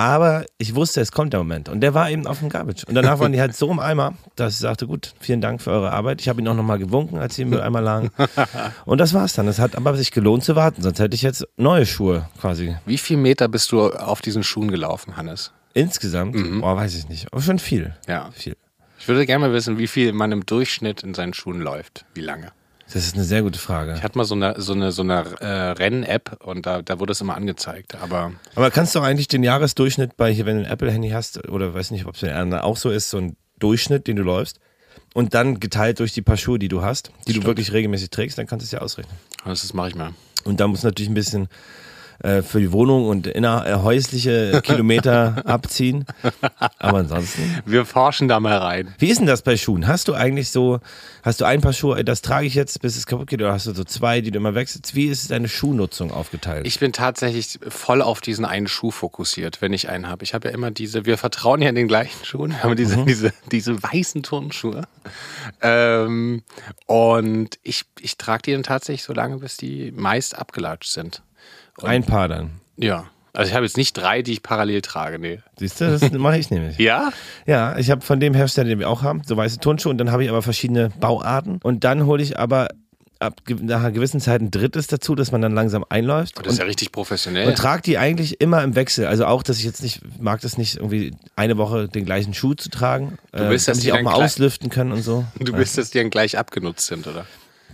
Aber 0.00 0.46
ich 0.56 0.74
wusste, 0.74 1.02
es 1.02 1.12
kommt 1.12 1.34
der 1.34 1.40
Moment. 1.40 1.68
Und 1.68 1.82
der 1.82 1.92
war 1.92 2.10
eben 2.10 2.26
auf 2.26 2.38
dem 2.38 2.48
Garbage. 2.48 2.84
Und 2.84 2.94
danach 2.94 3.18
waren 3.18 3.32
die 3.32 3.40
halt 3.40 3.54
so 3.54 3.70
im 3.70 3.78
Eimer, 3.78 4.14
dass 4.34 4.54
ich 4.54 4.60
sagte, 4.60 4.86
gut, 4.86 5.12
vielen 5.20 5.42
Dank 5.42 5.60
für 5.60 5.72
eure 5.72 5.92
Arbeit. 5.92 6.22
Ich 6.22 6.28
habe 6.30 6.40
ihn 6.40 6.48
auch 6.48 6.54
nochmal 6.54 6.78
gewunken, 6.78 7.18
als 7.18 7.34
sie 7.34 7.42
im 7.42 7.50
Mülleimer 7.50 7.82
lagen. 7.82 8.10
Und 8.86 8.96
das 8.96 9.12
war's 9.12 9.34
dann. 9.34 9.46
Es 9.46 9.58
hat 9.58 9.76
aber 9.76 9.94
sich 9.98 10.10
gelohnt 10.10 10.42
zu 10.42 10.56
warten, 10.56 10.80
sonst 10.80 11.00
hätte 11.00 11.14
ich 11.14 11.20
jetzt 11.20 11.46
neue 11.58 11.84
Schuhe 11.84 12.30
quasi. 12.40 12.74
Wie 12.86 12.96
viel 12.96 13.18
Meter 13.18 13.46
bist 13.48 13.72
du 13.72 13.90
auf 13.90 14.22
diesen 14.22 14.42
Schuhen 14.42 14.70
gelaufen, 14.70 15.18
Hannes? 15.18 15.52
Insgesamt, 15.74 16.34
boah, 16.62 16.76
weiß 16.76 16.94
ich 16.94 17.10
nicht. 17.10 17.30
Aber 17.30 17.42
schon 17.42 17.58
viel. 17.58 17.94
Ja. 18.08 18.30
Viel. 18.32 18.56
Ich 18.98 19.06
würde 19.06 19.26
gerne 19.26 19.48
mal 19.48 19.52
wissen, 19.52 19.76
wie 19.76 19.86
viel 19.86 20.14
man 20.14 20.32
im 20.32 20.46
Durchschnitt 20.46 21.02
in 21.02 21.12
seinen 21.12 21.34
Schuhen 21.34 21.60
läuft. 21.60 22.06
Wie 22.14 22.22
lange? 22.22 22.52
Das 22.92 23.06
ist 23.06 23.14
eine 23.14 23.24
sehr 23.24 23.42
gute 23.42 23.58
Frage. 23.58 23.94
Ich 23.96 24.02
hatte 24.02 24.18
mal 24.18 24.24
so 24.24 24.34
eine, 24.34 24.60
so 24.60 24.72
eine, 24.72 24.90
so 24.90 25.02
eine 25.02 25.24
äh, 25.40 25.46
Renn-App 25.46 26.44
und 26.44 26.66
da, 26.66 26.82
da 26.82 26.98
wurde 26.98 27.12
es 27.12 27.20
immer 27.20 27.36
angezeigt. 27.36 27.94
Aber 27.96 28.32
Aber 28.56 28.70
kannst 28.70 28.94
du 28.94 29.00
eigentlich 29.00 29.28
den 29.28 29.44
Jahresdurchschnitt 29.44 30.16
bei 30.16 30.32
hier, 30.32 30.46
wenn 30.46 30.56
du 30.56 30.64
ein 30.64 30.70
Apple-Handy 30.70 31.10
hast, 31.10 31.48
oder 31.48 31.72
weiß 31.72 31.92
nicht, 31.92 32.06
ob 32.06 32.16
es 32.16 32.24
auch 32.24 32.76
so 32.76 32.90
ist, 32.90 33.10
so 33.10 33.18
ein 33.18 33.36
Durchschnitt, 33.58 34.06
den 34.08 34.16
du 34.16 34.22
läufst, 34.22 34.58
und 35.14 35.34
dann 35.34 35.60
geteilt 35.60 36.00
durch 36.00 36.12
die 36.12 36.22
paar 36.22 36.36
Schuhe, 36.36 36.58
die 36.58 36.68
du 36.68 36.82
hast, 36.82 37.12
die 37.28 37.32
du 37.32 37.44
wirklich 37.44 37.72
regelmäßig 37.72 38.10
trägst, 38.10 38.38
dann 38.38 38.46
kannst 38.46 38.64
du 38.64 38.66
es 38.66 38.72
ja 38.72 38.80
ausrechnen. 38.80 39.16
das 39.44 39.72
mache 39.72 39.88
ich 39.88 39.94
mal. 39.94 40.12
Und 40.44 40.60
da 40.60 40.66
muss 40.66 40.82
natürlich 40.82 41.10
ein 41.10 41.14
bisschen 41.14 41.48
äh, 42.22 42.42
für 42.42 42.60
die 42.60 42.70
Wohnung 42.72 43.08
und 43.08 43.26
inner, 43.26 43.66
äh, 43.66 43.74
häusliche 43.76 44.60
Kilometer 44.62 45.42
abziehen. 45.46 46.04
Aber 46.78 46.98
ansonsten. 46.98 47.42
Wir 47.64 47.86
forschen 47.86 48.28
da 48.28 48.40
mal 48.40 48.58
rein. 48.58 48.94
Wie 48.98 49.08
ist 49.08 49.20
denn 49.20 49.26
das 49.26 49.42
bei 49.42 49.56
Schuhen? 49.56 49.86
Hast 49.86 50.08
du 50.08 50.14
eigentlich 50.14 50.50
so, 50.50 50.80
hast 51.22 51.40
du 51.40 51.46
ein 51.46 51.62
paar 51.62 51.72
Schuhe, 51.72 52.04
das 52.04 52.20
trage 52.20 52.46
ich 52.46 52.54
jetzt, 52.54 52.82
bis 52.82 52.96
es 52.96 53.06
kaputt 53.06 53.28
geht, 53.28 53.40
oder 53.40 53.52
hast 53.52 53.66
du 53.66 53.72
so 53.72 53.84
zwei, 53.84 54.20
die 54.20 54.30
du 54.30 54.38
immer 54.38 54.54
wechselst? 54.54 54.94
Wie 54.94 55.06
ist 55.06 55.30
deine 55.30 55.48
Schuhnutzung 55.48 56.10
aufgeteilt? 56.10 56.66
Ich 56.66 56.78
bin 56.78 56.92
tatsächlich 56.92 57.58
voll 57.68 58.02
auf 58.02 58.20
diesen 58.20 58.44
einen 58.44 58.68
Schuh 58.68 58.90
fokussiert, 58.90 59.62
wenn 59.62 59.72
ich 59.72 59.88
einen 59.88 60.08
habe. 60.08 60.22
Ich 60.22 60.34
habe 60.34 60.48
ja 60.48 60.54
immer 60.54 60.70
diese, 60.70 61.06
wir 61.06 61.16
vertrauen 61.16 61.62
ja 61.62 61.70
in 61.70 61.74
den 61.74 61.88
gleichen 61.88 62.22
Schuhen, 62.24 62.50
wir 62.50 62.62
haben 62.62 62.76
diese, 62.76 63.02
diese, 63.04 63.32
diese 63.50 63.82
weißen 63.82 64.22
Turnschuhe. 64.22 64.82
Ähm, 65.62 66.42
und 66.84 67.58
ich, 67.62 67.84
ich 67.98 68.18
trage 68.18 68.42
die 68.42 68.52
dann 68.52 68.62
tatsächlich 68.62 69.04
so 69.04 69.14
lange, 69.14 69.38
bis 69.38 69.56
die 69.56 69.90
meist 69.92 70.36
abgelatscht 70.36 70.92
sind. 70.92 71.22
Ein 71.82 72.04
paar 72.04 72.28
dann. 72.28 72.50
Ja. 72.76 73.06
Also 73.32 73.50
ich 73.50 73.54
habe 73.54 73.64
jetzt 73.64 73.76
nicht 73.76 73.96
drei, 73.96 74.22
die 74.22 74.32
ich 74.32 74.42
parallel 74.42 74.82
trage, 74.82 75.18
nee. 75.18 75.38
Siehst 75.56 75.80
du, 75.80 75.86
das 75.98 76.10
mache 76.12 76.38
ich 76.38 76.50
nämlich. 76.50 76.78
Ja? 76.78 77.10
Ja, 77.46 77.78
ich 77.78 77.90
habe 77.90 78.00
von 78.00 78.18
dem 78.18 78.34
Hersteller, 78.34 78.68
den 78.68 78.78
wir 78.80 78.88
auch 78.88 79.02
haben, 79.02 79.22
so 79.24 79.36
weiße 79.36 79.60
Turnschuhe 79.60 79.90
und 79.90 79.98
dann 79.98 80.10
habe 80.10 80.24
ich 80.24 80.30
aber 80.30 80.42
verschiedene 80.42 80.90
Bauarten 80.98 81.60
und 81.62 81.84
dann 81.84 82.06
hole 82.06 82.22
ich 82.22 82.38
aber 82.38 82.68
ab 83.20 83.34
nach 83.60 83.80
einer 83.80 83.92
gewissen 83.92 84.18
Zeit 84.20 84.40
ein 84.40 84.50
drittes 84.50 84.86
dazu, 84.86 85.14
dass 85.14 85.30
man 85.30 85.42
dann 85.42 85.52
langsam 85.52 85.84
einläuft 85.88 86.38
Das 86.38 86.54
ist 86.54 86.58
ja 86.58 86.64
richtig 86.64 86.90
professionell. 86.90 87.46
und 87.46 87.56
trage 87.56 87.82
die 87.82 87.98
eigentlich 87.98 88.40
immer 88.40 88.64
im 88.64 88.74
Wechsel. 88.74 89.06
Also 89.06 89.26
auch, 89.26 89.42
dass 89.42 89.58
ich 89.58 89.64
jetzt 89.64 89.82
nicht 89.82 90.00
mag 90.20 90.40
das 90.40 90.56
nicht 90.56 90.76
irgendwie 90.76 91.12
eine 91.36 91.58
Woche 91.58 91.86
den 91.86 92.06
gleichen 92.06 92.34
Schuh 92.34 92.54
zu 92.54 92.70
tragen, 92.70 93.18
äh, 93.32 93.48
willst, 93.50 93.68
dass 93.68 93.78
damit 93.78 93.84
die 93.84 93.88
ich 93.88 93.92
auch 93.92 94.02
mal 94.02 94.14
auslüften 94.24 94.70
können 94.70 94.92
und 94.92 95.02
so. 95.02 95.24
Du 95.38 95.52
willst, 95.52 95.76
dass 95.78 95.90
die 95.90 95.98
dann 95.98 96.10
gleich 96.10 96.38
abgenutzt 96.38 96.86
sind, 96.86 97.06
oder? 97.06 97.26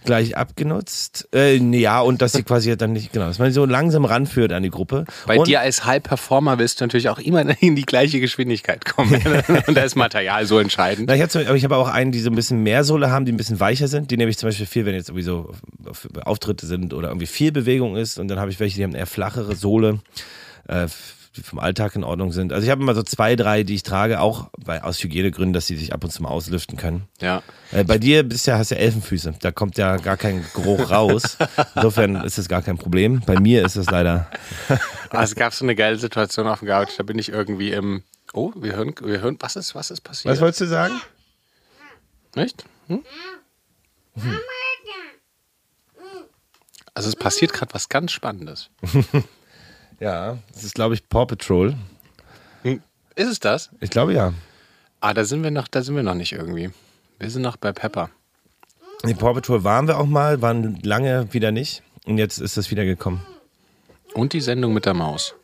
Gleich 0.06 0.36
abgenutzt. 0.36 1.28
Äh, 1.34 1.56
ja, 1.56 2.00
und 2.00 2.22
dass 2.22 2.32
sie 2.32 2.42
quasi 2.44 2.74
dann 2.76 2.92
nicht, 2.92 3.12
genau, 3.12 3.26
dass 3.26 3.38
man 3.38 3.52
so 3.52 3.64
langsam 3.66 4.04
ranführt 4.04 4.52
an 4.52 4.62
die 4.62 4.70
Gruppe. 4.70 5.04
Bei 5.26 5.38
und, 5.38 5.46
dir 5.46 5.60
als 5.60 5.84
High-Performer 5.84 6.58
willst 6.58 6.80
du 6.80 6.84
natürlich 6.84 7.08
auch 7.08 7.18
immer 7.18 7.44
in 7.60 7.76
die 7.76 7.84
gleiche 7.84 8.20
Geschwindigkeit 8.20 8.84
kommen. 8.84 9.14
Und 9.66 9.76
da 9.76 9.82
ist 9.82 9.96
Material 9.96 10.46
so 10.46 10.58
entscheidend. 10.58 11.08
Na, 11.08 11.14
ich 11.14 11.22
habe 11.22 11.46
aber 11.46 11.56
ich 11.56 11.64
habe 11.64 11.76
auch 11.76 11.88
einen, 11.88 12.12
die 12.12 12.20
so 12.20 12.30
ein 12.30 12.34
bisschen 12.36 12.62
mehr 12.62 12.84
Sohle 12.84 13.10
haben, 13.10 13.24
die 13.26 13.32
ein 13.32 13.36
bisschen 13.36 13.60
weicher 13.60 13.88
sind. 13.88 14.10
Die 14.10 14.16
nehme 14.16 14.30
ich 14.30 14.38
zum 14.38 14.48
Beispiel 14.48 14.66
viel, 14.66 14.86
wenn 14.86 14.94
jetzt 14.94 15.08
irgendwie 15.08 15.24
so 15.24 15.50
auf- 15.88 16.08
auf 16.16 16.26
Auftritte 16.26 16.66
sind 16.66 16.94
oder 16.94 17.08
irgendwie 17.08 17.26
viel 17.26 17.52
Bewegung 17.52 17.96
ist. 17.96 18.18
Und 18.18 18.28
dann 18.28 18.38
habe 18.40 18.50
ich 18.50 18.60
welche, 18.60 18.76
die 18.76 18.84
haben 18.84 18.94
eher 18.94 19.06
flachere 19.06 19.54
Sohle, 19.56 20.00
äh, 20.68 20.86
die 21.36 21.42
vom 21.42 21.58
Alltag 21.58 21.94
in 21.96 22.04
Ordnung 22.04 22.32
sind. 22.32 22.52
Also 22.52 22.64
ich 22.64 22.70
habe 22.70 22.82
immer 22.82 22.94
so 22.94 23.02
zwei, 23.02 23.36
drei, 23.36 23.62
die 23.62 23.74
ich 23.74 23.82
trage, 23.82 24.20
auch 24.20 24.48
bei, 24.58 24.82
aus 24.82 25.02
Hygienegründen, 25.02 25.52
dass 25.52 25.66
sie 25.66 25.76
sich 25.76 25.92
ab 25.92 26.02
und 26.02 26.10
zu 26.10 26.22
mal 26.22 26.30
auslüften 26.30 26.76
können. 26.76 27.08
Ja. 27.20 27.42
Äh, 27.72 27.84
bei 27.84 27.98
dir 27.98 28.22
bist 28.22 28.46
ja, 28.46 28.58
hast 28.58 28.70
ja 28.70 28.78
Elfenfüße. 28.78 29.34
Da 29.40 29.52
kommt 29.52 29.78
ja 29.78 29.96
gar 29.98 30.16
kein 30.16 30.44
Geruch 30.54 30.90
raus. 30.90 31.36
Insofern 31.74 32.16
ist 32.24 32.38
das 32.38 32.48
gar 32.48 32.62
kein 32.62 32.78
Problem. 32.78 33.20
Bei 33.26 33.38
mir 33.38 33.64
ist 33.64 33.76
das 33.76 33.90
leider. 33.90 34.30
Ah, 35.10 35.22
es 35.22 35.34
gab 35.34 35.52
so 35.52 35.64
eine 35.64 35.74
geile 35.74 35.98
Situation 35.98 36.46
auf 36.46 36.60
dem 36.60 36.68
Couch. 36.68 36.90
Da 36.96 37.02
bin 37.02 37.18
ich 37.18 37.28
irgendwie 37.28 37.72
im. 37.72 38.02
Oh, 38.32 38.52
wir 38.56 38.74
hören, 38.74 38.94
wir 39.02 39.20
hören, 39.20 39.36
was 39.40 39.56
ist, 39.56 39.74
was 39.74 39.90
ist 39.90 40.00
passiert? 40.00 40.32
Was 40.32 40.40
wolltest 40.40 40.62
du 40.62 40.66
sagen? 40.66 41.00
Nicht? 42.34 42.64
Hm? 42.88 43.02
Also 46.94 47.08
es 47.10 47.16
passiert 47.16 47.52
gerade 47.52 47.74
was 47.74 47.88
ganz 47.88 48.12
Spannendes. 48.12 48.70
Ja, 50.00 50.38
das 50.52 50.64
ist, 50.64 50.74
glaube 50.74 50.94
ich, 50.94 51.08
Paw 51.08 51.26
Patrol. 51.26 51.74
Ist 53.14 53.28
es 53.30 53.40
das? 53.40 53.70
Ich 53.80 53.88
glaube 53.88 54.12
ja. 54.12 54.34
Ah, 55.00 55.14
da 55.14 55.24
sind 55.24 55.42
wir 55.42 55.50
noch, 55.50 55.68
da 55.68 55.82
sind 55.82 55.96
wir 55.96 56.02
noch 56.02 56.14
nicht 56.14 56.32
irgendwie. 56.32 56.70
Wir 57.18 57.30
sind 57.30 57.42
noch 57.42 57.56
bei 57.56 57.72
Pepper. 57.72 58.10
Die 59.04 59.14
Paw 59.14 59.32
Patrol 59.32 59.64
waren 59.64 59.88
wir 59.88 59.98
auch 59.98 60.06
mal, 60.06 60.42
waren 60.42 60.78
lange 60.82 61.32
wieder 61.32 61.50
nicht. 61.50 61.82
Und 62.04 62.18
jetzt 62.18 62.38
ist 62.38 62.56
das 62.58 62.70
wieder 62.70 62.84
gekommen. 62.84 63.24
Und 64.12 64.32
die 64.32 64.40
Sendung 64.40 64.74
mit 64.74 64.84
der 64.84 64.94
Maus. 64.94 65.34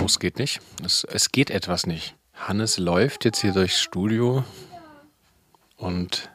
Oh, 0.00 0.04
es 0.06 0.18
geht 0.18 0.38
nicht. 0.38 0.60
Es, 0.84 1.04
es 1.04 1.30
geht 1.30 1.50
etwas 1.50 1.86
nicht. 1.86 2.14
Hannes 2.34 2.78
läuft 2.78 3.24
jetzt 3.26 3.40
hier 3.40 3.52
durchs 3.52 3.80
Studio 3.80 4.44
und 5.76 6.30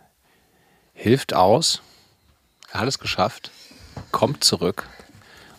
hilft 0.93 1.33
aus. 1.33 1.81
Er 2.71 2.81
hat 2.81 2.87
es 2.87 2.99
geschafft, 2.99 3.51
kommt 4.11 4.43
zurück 4.43 4.87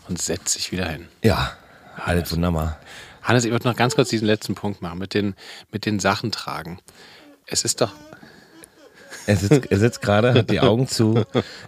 und 0.09 0.21
setzt 0.21 0.51
sich 0.51 0.71
wieder 0.71 0.89
hin. 0.89 1.09
Ja, 1.23 1.57
alles 2.05 2.33
wunderbar. 2.33 2.79
Hannes, 3.23 3.45
ich 3.45 3.51
würde 3.51 3.69
noch 3.69 3.77
ganz 3.77 3.95
kurz 3.95 4.09
diesen 4.09 4.27
letzten 4.27 4.55
Punkt 4.55 4.81
machen 4.83 4.99
mit 4.99 5.15
den, 5.15 5.35
mit 5.71 5.85
den 5.87 6.01
Sachen 6.01 6.33
tragen. 6.33 6.79
Es 7.47 7.65
ist 7.65 7.81
doch, 7.81 7.93
Er 9.27 9.37
sitzt, 9.37 9.71
er 9.71 9.79
sitzt 9.79 10.01
gerade, 10.01 10.33
hat 10.35 10.51
die 10.51 10.61
Augen 10.61 10.89
zu, 10.89 11.25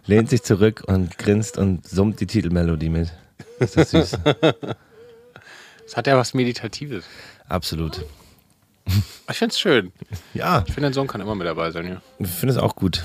lehnt 0.07 0.31
sich 0.31 0.43
zurück 0.43 0.83
und 0.87 1.19
grinst 1.19 1.59
und 1.59 1.87
summt 1.87 2.21
die 2.21 2.27
Titelmelodie 2.27 2.89
mit. 2.89 3.13
Ist 3.59 3.77
das 3.77 3.91
süß? 3.91 4.19
es 5.87 5.97
hat 5.97 6.07
ja 6.07 6.17
was 6.17 6.33
Meditatives. 6.35 7.05
Absolut. 7.49 8.05
Ich 9.31 9.37
finde 9.37 9.53
es 9.53 9.61
schön. 9.61 9.93
Ja, 10.35 10.65
Ich 10.67 10.75
finde, 10.75 10.89
dein 10.89 10.93
Sohn 10.95 11.07
kann 11.07 11.21
immer 11.21 11.35
mit 11.35 11.47
dabei 11.47 11.71
sein, 11.71 11.87
ja. 11.87 12.03
ich 12.19 12.29
finde 12.31 12.55
es 12.55 12.59
auch 12.59 12.75
gut. 12.75 13.05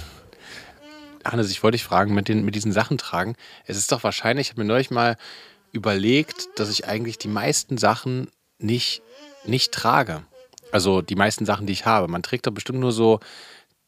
Hannes, 1.25 1.51
ich 1.51 1.62
wollte 1.63 1.75
dich 1.75 1.84
fragen, 1.84 2.13
mit, 2.13 2.27
den, 2.27 2.46
mit 2.46 2.55
diesen 2.55 2.72
Sachen 2.72 2.98
tragen. 2.98 3.36
Es 3.65 3.77
ist 3.77 3.91
doch 3.91 4.03
wahrscheinlich, 4.03 4.48
ich 4.48 4.51
habe 4.51 4.62
mir 4.62 4.67
neulich 4.67 4.91
mal 4.91 5.17
überlegt, 5.75 6.48
dass 6.55 6.70
ich 6.70 6.88
eigentlich 6.88 7.17
die 7.17 7.27
meisten 7.27 7.77
Sachen 7.77 8.29
nicht, 8.60 9.01
nicht 9.46 9.72
trage. 9.72 10.24
Also 10.72 11.01
die 11.01 11.15
meisten 11.15 11.46
Sachen, 11.46 11.67
die 11.67 11.74
ich 11.74 11.86
habe. 11.86 12.08
Man 12.08 12.24
trägt 12.24 12.48
doch 12.48 12.51
bestimmt 12.51 12.79
nur 12.79 12.91
so 12.91 13.20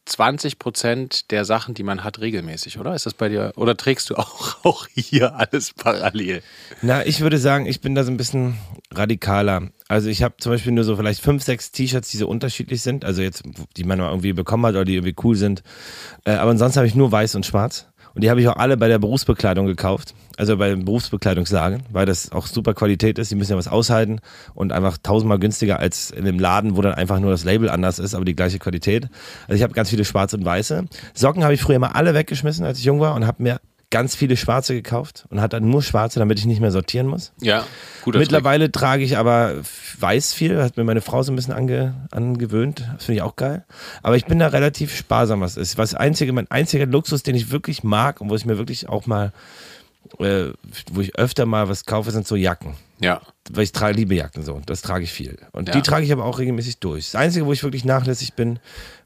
20 0.08 0.58
Prozent 0.58 1.30
der 1.30 1.44
Sachen, 1.44 1.74
die 1.74 1.82
man 1.82 2.02
hat, 2.02 2.20
regelmäßig, 2.20 2.78
oder? 2.78 2.94
Ist 2.94 3.06
das 3.06 3.14
bei 3.14 3.28
dir? 3.28 3.52
Oder 3.56 3.76
trägst 3.76 4.10
du 4.10 4.16
auch, 4.16 4.56
auch 4.64 4.86
hier 4.94 5.36
alles 5.36 5.72
parallel? 5.74 6.42
Na, 6.82 7.04
ich 7.06 7.20
würde 7.20 7.38
sagen, 7.38 7.66
ich 7.66 7.80
bin 7.80 7.94
da 7.94 8.04
so 8.04 8.10
ein 8.10 8.16
bisschen 8.16 8.58
radikaler. 8.90 9.70
Also 9.86 10.08
ich 10.08 10.22
habe 10.22 10.36
zum 10.38 10.52
Beispiel 10.52 10.72
nur 10.72 10.84
so 10.84 10.96
vielleicht 10.96 11.20
fünf, 11.20 11.42
sechs 11.42 11.72
T-Shirts, 11.72 12.10
die 12.10 12.16
so 12.16 12.28
unterschiedlich 12.28 12.82
sind. 12.82 13.04
Also 13.04 13.22
jetzt, 13.22 13.42
die 13.76 13.84
man 13.84 14.00
irgendwie 14.00 14.32
bekommen 14.32 14.64
hat 14.66 14.74
oder 14.74 14.84
die 14.84 14.94
irgendwie 14.94 15.16
cool 15.22 15.36
sind. 15.36 15.62
Äh, 16.24 16.32
aber 16.32 16.50
ansonsten 16.50 16.78
habe 16.78 16.86
ich 16.86 16.94
nur 16.94 17.12
weiß 17.12 17.34
und 17.34 17.46
schwarz. 17.46 17.86
Und 18.14 18.24
die 18.24 18.30
habe 18.30 18.40
ich 18.40 18.48
auch 18.48 18.56
alle 18.56 18.76
bei 18.76 18.88
der 18.88 18.98
Berufsbekleidung 18.98 19.66
gekauft. 19.66 20.14
Also 20.36 20.56
bei 20.56 20.68
dem 20.68 20.84
Berufsbekleidungslagen, 20.84 21.82
weil 21.90 22.06
das 22.06 22.32
auch 22.32 22.46
super 22.46 22.74
Qualität 22.74 23.18
ist. 23.18 23.30
Die 23.30 23.34
müssen 23.34 23.52
ja 23.52 23.58
was 23.58 23.68
aushalten 23.68 24.20
und 24.54 24.72
einfach 24.72 24.98
tausendmal 25.02 25.38
günstiger 25.38 25.78
als 25.78 26.10
in 26.10 26.26
einem 26.26 26.38
Laden, 26.38 26.76
wo 26.76 26.82
dann 26.82 26.94
einfach 26.94 27.18
nur 27.18 27.30
das 27.30 27.44
Label 27.44 27.68
anders 27.70 27.98
ist, 27.98 28.14
aber 28.14 28.24
die 28.24 28.36
gleiche 28.36 28.58
Qualität. 28.58 29.08
Also 29.48 29.56
ich 29.56 29.62
habe 29.62 29.74
ganz 29.74 29.90
viele 29.90 30.04
schwarze 30.04 30.36
und 30.36 30.44
weiße. 30.44 30.84
Socken 31.14 31.42
habe 31.42 31.54
ich 31.54 31.62
früher 31.62 31.78
mal 31.78 31.88
alle 31.88 32.14
weggeschmissen, 32.14 32.64
als 32.64 32.78
ich 32.78 32.84
jung 32.84 33.00
war 33.00 33.14
und 33.14 33.26
habe 33.26 33.42
mir 33.42 33.60
ganz 33.90 34.14
viele 34.14 34.36
schwarze 34.36 34.74
gekauft 34.74 35.24
und 35.30 35.40
hatte 35.40 35.56
dann 35.58 35.70
nur 35.70 35.82
schwarze, 35.82 36.18
damit 36.18 36.38
ich 36.38 36.44
nicht 36.44 36.60
mehr 36.60 36.70
sortieren 36.70 37.06
muss. 37.06 37.32
Ja, 37.40 37.64
guter 38.02 38.18
Mittlerweile 38.18 38.70
trage 38.70 39.02
ich 39.02 39.16
aber 39.16 39.54
weiß 39.98 40.34
viel, 40.34 40.62
hat 40.62 40.76
mir 40.76 40.84
meine 40.84 41.00
Frau 41.00 41.22
so 41.22 41.32
ein 41.32 41.36
bisschen 41.36 41.54
ange, 41.54 41.94
angewöhnt. 42.10 42.80
Das 42.94 43.06
finde 43.06 43.16
ich 43.16 43.22
auch 43.22 43.36
geil. 43.36 43.64
Aber 44.02 44.16
ich 44.16 44.26
bin 44.26 44.38
da 44.38 44.48
relativ 44.48 44.94
sparsam, 44.94 45.40
was 45.40 45.56
ist. 45.56 45.78
Was 45.78 45.94
einzige, 45.94 46.32
mein 46.32 46.50
einziger 46.50 46.86
Luxus, 46.86 47.22
den 47.22 47.34
ich 47.34 47.50
wirklich 47.50 47.82
mag 47.82 48.20
und 48.20 48.28
wo 48.28 48.34
ich 48.34 48.44
mir 48.44 48.58
wirklich 48.58 48.88
auch 48.88 49.06
mal, 49.06 49.32
äh, 50.18 50.52
wo 50.92 51.00
ich 51.00 51.14
öfter 51.16 51.46
mal 51.46 51.68
was 51.68 51.84
kaufe, 51.84 52.10
sind 52.10 52.26
so 52.26 52.36
Jacken. 52.36 52.74
Ja, 53.00 53.20
Weil 53.50 53.64
ich 53.64 53.72
trage, 53.72 53.94
liebe 53.96 54.14
Jacken 54.16 54.42
so. 54.42 54.60
Das 54.66 54.82
trage 54.82 55.04
ich 55.04 55.12
viel. 55.12 55.38
Und 55.52 55.68
Ja. 55.68 55.74
die 55.74 55.82
trage 55.82 56.04
ich 56.04 56.12
aber 56.12 56.24
auch 56.24 56.38
regelmäßig 56.38 56.78
durch. 56.78 57.06
Das 57.12 57.14
Einzige, 57.20 57.46
wo 57.46 57.52
ich 57.52 57.62
wirklich 57.62 57.84
nachlässig 57.84 58.34
bin, 58.34 58.58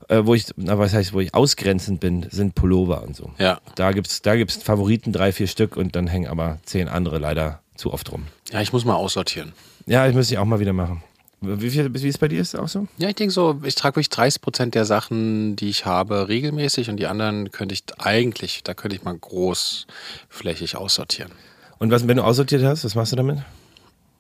äh, 0.09 0.23
wo 0.25 0.35
ich, 0.35 0.47
na, 0.57 0.79
was 0.79 0.95
heißt, 0.95 1.13
wo 1.13 1.21
ich 1.21 1.35
ausgrenzend 1.35 2.01
bin, 2.01 2.27
sind 2.31 2.55
Pullover 2.55 3.03
und 3.03 3.15
so. 3.17 3.31
ja. 3.39 3.61
Da 3.75 3.93
gibt's, 3.93 4.23
da 4.23 4.35
gibt's 4.37 4.57
Favoriten, 4.57 5.13
drei, 5.13 5.33
vier 5.33 5.47
Stück 5.47 5.77
und 5.77 5.95
dann 5.95 6.07
hängen 6.07 6.27
aber 6.29 6.59
zehn 6.65 6.89
andere 6.89 7.19
leider 7.19 7.61
zu 7.77 7.93
oft 7.93 8.11
rum. 8.13 8.27
Ja, 8.51 8.61
ich 8.63 8.73
muss 8.73 8.85
mal 8.85 8.95
aussortieren. 8.95 9.53
Ja, 9.87 10.07
ich 10.09 10.15
muss 10.15 10.29
die 10.29 10.39
auch 10.39 10.45
mal 10.45 10.61
wieder 10.61 10.73
machen. 10.73 11.03
Wie, 11.43 11.71
viel, 11.71 11.93
wie 11.93 12.09
ist 12.09 12.19
bei 12.21 12.29
dir? 12.29 12.41
Ist 12.41 12.55
auch 12.57 12.69
so? 12.69 12.87
Ja, 12.99 13.09
ich 13.09 13.17
denke 13.17 13.33
so, 13.33 13.61
ich 13.65 13.75
trage 13.75 13.97
wirklich 13.97 14.11
30 14.11 14.41
Prozent 14.41 14.75
der 14.75 14.85
Sachen, 14.85 15.57
die 15.57 15.69
ich 15.69 15.85
habe, 15.85 16.29
regelmäßig 16.29 16.89
und 16.89 16.97
die 16.99 17.07
anderen 17.07 17.51
könnte 17.51 17.75
ich 17.75 17.83
eigentlich, 17.99 18.63
da 18.63 18.75
könnte 18.75 18.97
ich 18.97 19.03
mal 19.03 19.17
großflächig 19.19 20.77
aussortieren. 20.77 21.33
Und 21.79 21.91
was, 21.91 22.07
wenn 22.07 22.17
du 22.17 22.23
aussortiert 22.25 22.63
hast, 22.63 22.85
was 22.85 22.95
machst 22.95 23.13
du 23.13 23.17
damit? 23.17 23.39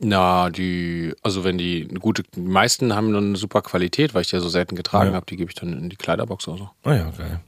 Na, 0.04 0.50
die, 0.50 1.14
also 1.22 1.44
wenn 1.44 1.58
die 1.58 1.86
eine 1.88 2.00
gute, 2.00 2.24
die 2.34 2.40
meisten 2.40 2.92
haben 2.92 3.14
eine 3.14 3.36
super 3.36 3.62
Qualität, 3.62 4.14
weil 4.14 4.22
ich 4.22 4.30
die 4.30 4.34
ja 4.36 4.42
so 4.42 4.48
selten 4.48 4.74
getragen 4.74 5.10
Ja. 5.10 5.14
habe, 5.14 5.26
die 5.26 5.36
gebe 5.36 5.48
ich 5.48 5.54
dann 5.54 5.72
in 5.78 5.90
die 5.90 5.96
Kleiderbox 5.96 6.48
oder 6.48 6.58
so. 6.58 6.70
Ah 6.82 6.94
ja, 6.94 7.10
geil. 7.16 7.38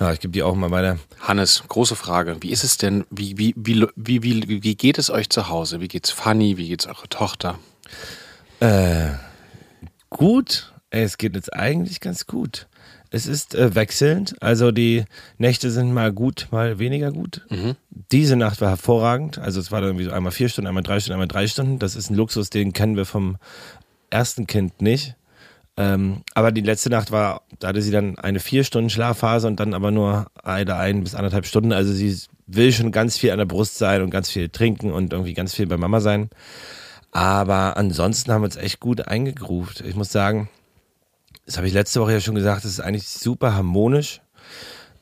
Ja, 0.00 0.12
ich 0.12 0.18
gebe 0.18 0.32
die 0.32 0.42
auch 0.42 0.56
mal 0.56 0.72
weiter. 0.72 0.98
Hannes, 1.20 1.62
große 1.68 1.94
Frage. 1.94 2.36
Wie 2.40 2.50
ist 2.50 2.64
es 2.64 2.78
denn, 2.78 3.04
wie, 3.10 3.38
wie, 3.38 3.54
wie, 3.56 3.86
wie, 3.94 4.22
wie, 4.24 4.62
wie 4.64 4.74
geht 4.74 4.98
es 4.98 5.08
euch 5.08 5.28
zu 5.30 5.48
Hause? 5.48 5.80
Wie 5.80 5.86
geht's 5.86 6.10
Fanny? 6.10 6.56
Wie 6.56 6.66
geht's 6.66 6.88
eurer 6.88 7.08
Tochter? 7.08 7.60
Gut. 10.10 10.72
Ey, 10.90 11.02
es 11.02 11.18
geht 11.18 11.34
jetzt 11.34 11.52
eigentlich 11.52 12.00
ganz 12.00 12.26
gut. 12.26 12.68
Es 13.10 13.26
ist 13.26 13.54
äh, 13.54 13.74
wechselnd. 13.74 14.34
Also 14.40 14.72
die 14.72 15.04
Nächte 15.38 15.70
sind 15.70 15.92
mal 15.92 16.12
gut, 16.12 16.48
mal 16.50 16.78
weniger 16.78 17.12
gut. 17.12 17.42
Diese 18.12 18.36
Nacht 18.36 18.60
war 18.60 18.70
hervorragend. 18.70 19.38
Also 19.38 19.60
es 19.60 19.70
war 19.70 19.80
dann 19.80 19.90
irgendwie 19.90 20.06
so 20.06 20.12
einmal 20.12 20.32
vier 20.32 20.48
Stunden, 20.48 20.66
einmal 20.66 20.82
drei 20.82 20.98
Stunden, 21.00 21.14
einmal 21.14 21.28
drei 21.28 21.46
Stunden. 21.46 21.78
Das 21.78 21.96
ist 21.96 22.10
ein 22.10 22.16
Luxus, 22.16 22.50
den 22.50 22.72
kennen 22.72 22.96
wir 22.96 23.06
vom 23.06 23.36
ersten 24.10 24.46
Kind 24.46 24.82
nicht. 24.82 25.14
Ähm, 25.76 26.22
aber 26.34 26.52
die 26.52 26.60
letzte 26.60 26.90
Nacht 26.90 27.10
war, 27.10 27.42
da 27.58 27.68
hatte 27.68 27.82
sie 27.82 27.90
dann 27.90 28.18
eine 28.18 28.38
vier 28.38 28.62
Stunden 28.62 28.90
Schlafphase 28.90 29.46
und 29.48 29.58
dann 29.58 29.74
aber 29.74 29.90
nur 29.90 30.26
eine, 30.42 30.76
ein 30.76 31.02
bis 31.02 31.14
anderthalb 31.14 31.46
Stunden. 31.46 31.72
Also 31.72 31.92
sie 31.92 32.16
will 32.46 32.72
schon 32.72 32.92
ganz 32.92 33.16
viel 33.16 33.30
an 33.30 33.38
der 33.38 33.46
Brust 33.46 33.78
sein 33.78 34.02
und 34.02 34.10
ganz 34.10 34.30
viel 34.30 34.48
trinken 34.48 34.92
und 34.92 35.12
irgendwie 35.12 35.34
ganz 35.34 35.54
viel 35.54 35.66
bei 35.66 35.76
Mama 35.76 36.00
sein. 36.00 36.30
Aber 37.14 37.76
ansonsten 37.76 38.32
haben 38.32 38.42
wir 38.42 38.46
uns 38.46 38.56
echt 38.56 38.80
gut 38.80 39.06
eingegruft. 39.06 39.80
Ich 39.82 39.94
muss 39.94 40.10
sagen, 40.10 40.50
das 41.46 41.56
habe 41.56 41.68
ich 41.68 41.72
letzte 41.72 42.00
Woche 42.00 42.12
ja 42.12 42.20
schon 42.20 42.34
gesagt, 42.34 42.64
das 42.64 42.72
ist 42.72 42.80
eigentlich 42.80 43.08
super 43.08 43.54
harmonisch 43.54 44.20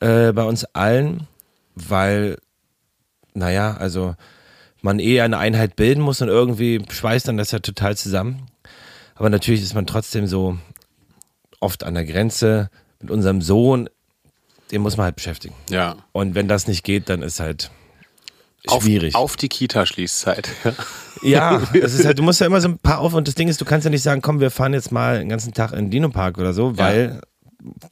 äh, 0.01 0.31
bei 0.33 0.45
uns 0.45 0.67
allen, 0.75 1.27
weil, 1.75 2.37
naja, 3.33 3.79
also 3.79 4.15
man 4.83 4.99
eh 4.99 5.23
eine 5.23 5.39
Einheit 5.39 5.75
bilden 5.75 6.03
muss 6.03 6.21
und 6.21 6.29
irgendwie 6.29 6.85
schweißt 6.87 7.29
dann 7.29 7.39
das 7.39 7.51
ja 7.51 7.61
total 7.61 7.97
zusammen. 7.97 8.47
Aber 9.15 9.31
natürlich 9.31 9.63
ist 9.63 9.75
man 9.75 9.87
trotzdem 9.87 10.27
so 10.27 10.59
oft 11.61 11.83
an 11.83 11.95
der 11.95 12.05
Grenze 12.05 12.69
mit 13.01 13.11
unserem 13.11 13.41
Sohn, 13.41 13.89
den 14.71 14.83
muss 14.83 14.99
man 14.99 15.05
halt 15.05 15.17
beschäftigen. 15.17 15.55
Ja. 15.71 15.97
Und 16.13 16.35
wenn 16.35 16.47
das 16.47 16.67
nicht 16.67 16.85
geht, 16.85 17.09
dann 17.09 17.23
ist 17.23 17.41
halt 17.41 17.71
Auf, 18.69 18.85
schwierig. 18.85 19.15
auf 19.15 19.37
die 19.37 19.49
Kita-Schließzeit. 19.49 20.49
Ja, 21.25 21.63
es 21.73 21.95
ist 21.95 22.05
halt, 22.05 22.19
du 22.19 22.25
musst 22.25 22.41
ja 22.41 22.49
immer 22.49 22.61
so 22.61 22.67
ein 22.67 22.79
paar 22.79 22.99
auf 22.99 23.15
und 23.15 23.29
das 23.29 23.37
Ding 23.37 23.47
ist, 23.47 23.61
du 23.61 23.65
kannst 23.65 23.85
ja 23.85 23.91
nicht 23.93 24.03
sagen, 24.03 24.23
komm, 24.23 24.41
wir 24.41 24.51
fahren 24.51 24.73
jetzt 24.73 24.91
mal 24.91 25.21
den 25.21 25.29
ganzen 25.29 25.55
Tag 25.55 25.71
in 25.71 25.85
den 25.85 25.91
Dino-Park 25.93 26.37
oder 26.37 26.53
so, 26.53 26.77
weil 26.77 27.21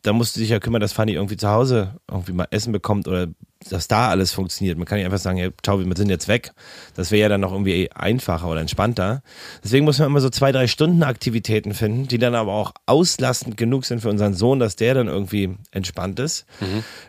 da 0.02 0.12
musst 0.12 0.36
du 0.36 0.40
dich 0.40 0.50
ja 0.50 0.58
kümmern, 0.58 0.80
dass 0.80 0.92
Fanny 0.92 1.12
irgendwie 1.12 1.36
zu 1.36 1.48
Hause 1.48 1.94
irgendwie 2.10 2.32
mal 2.32 2.48
Essen 2.50 2.72
bekommt 2.72 3.06
oder 3.06 3.28
dass 3.68 3.88
da 3.88 4.08
alles 4.08 4.32
funktioniert. 4.32 4.78
Man 4.78 4.86
kann 4.86 4.96
nicht 4.96 5.04
einfach 5.04 5.18
sagen, 5.18 5.36
ja, 5.36 5.50
ciao, 5.62 5.78
wir 5.78 5.96
sind 5.96 6.08
jetzt 6.08 6.28
weg. 6.28 6.52
Das 6.96 7.10
wäre 7.10 7.20
ja 7.22 7.28
dann 7.28 7.42
noch 7.42 7.52
irgendwie 7.52 7.92
einfacher 7.92 8.48
oder 8.48 8.60
entspannter. 8.60 9.22
Deswegen 9.62 9.84
muss 9.84 9.98
man 9.98 10.08
immer 10.08 10.20
so 10.20 10.30
zwei, 10.30 10.50
drei 10.50 10.66
Stunden 10.66 11.02
Aktivitäten 11.02 11.74
finden, 11.74 12.08
die 12.08 12.18
dann 12.18 12.34
aber 12.34 12.52
auch 12.52 12.72
auslastend 12.86 13.58
genug 13.58 13.84
sind 13.84 14.00
für 14.00 14.08
unseren 14.08 14.32
Sohn, 14.34 14.60
dass 14.60 14.76
der 14.76 14.94
dann 14.94 15.08
irgendwie 15.08 15.56
entspannt 15.72 16.18
ist. 16.20 16.46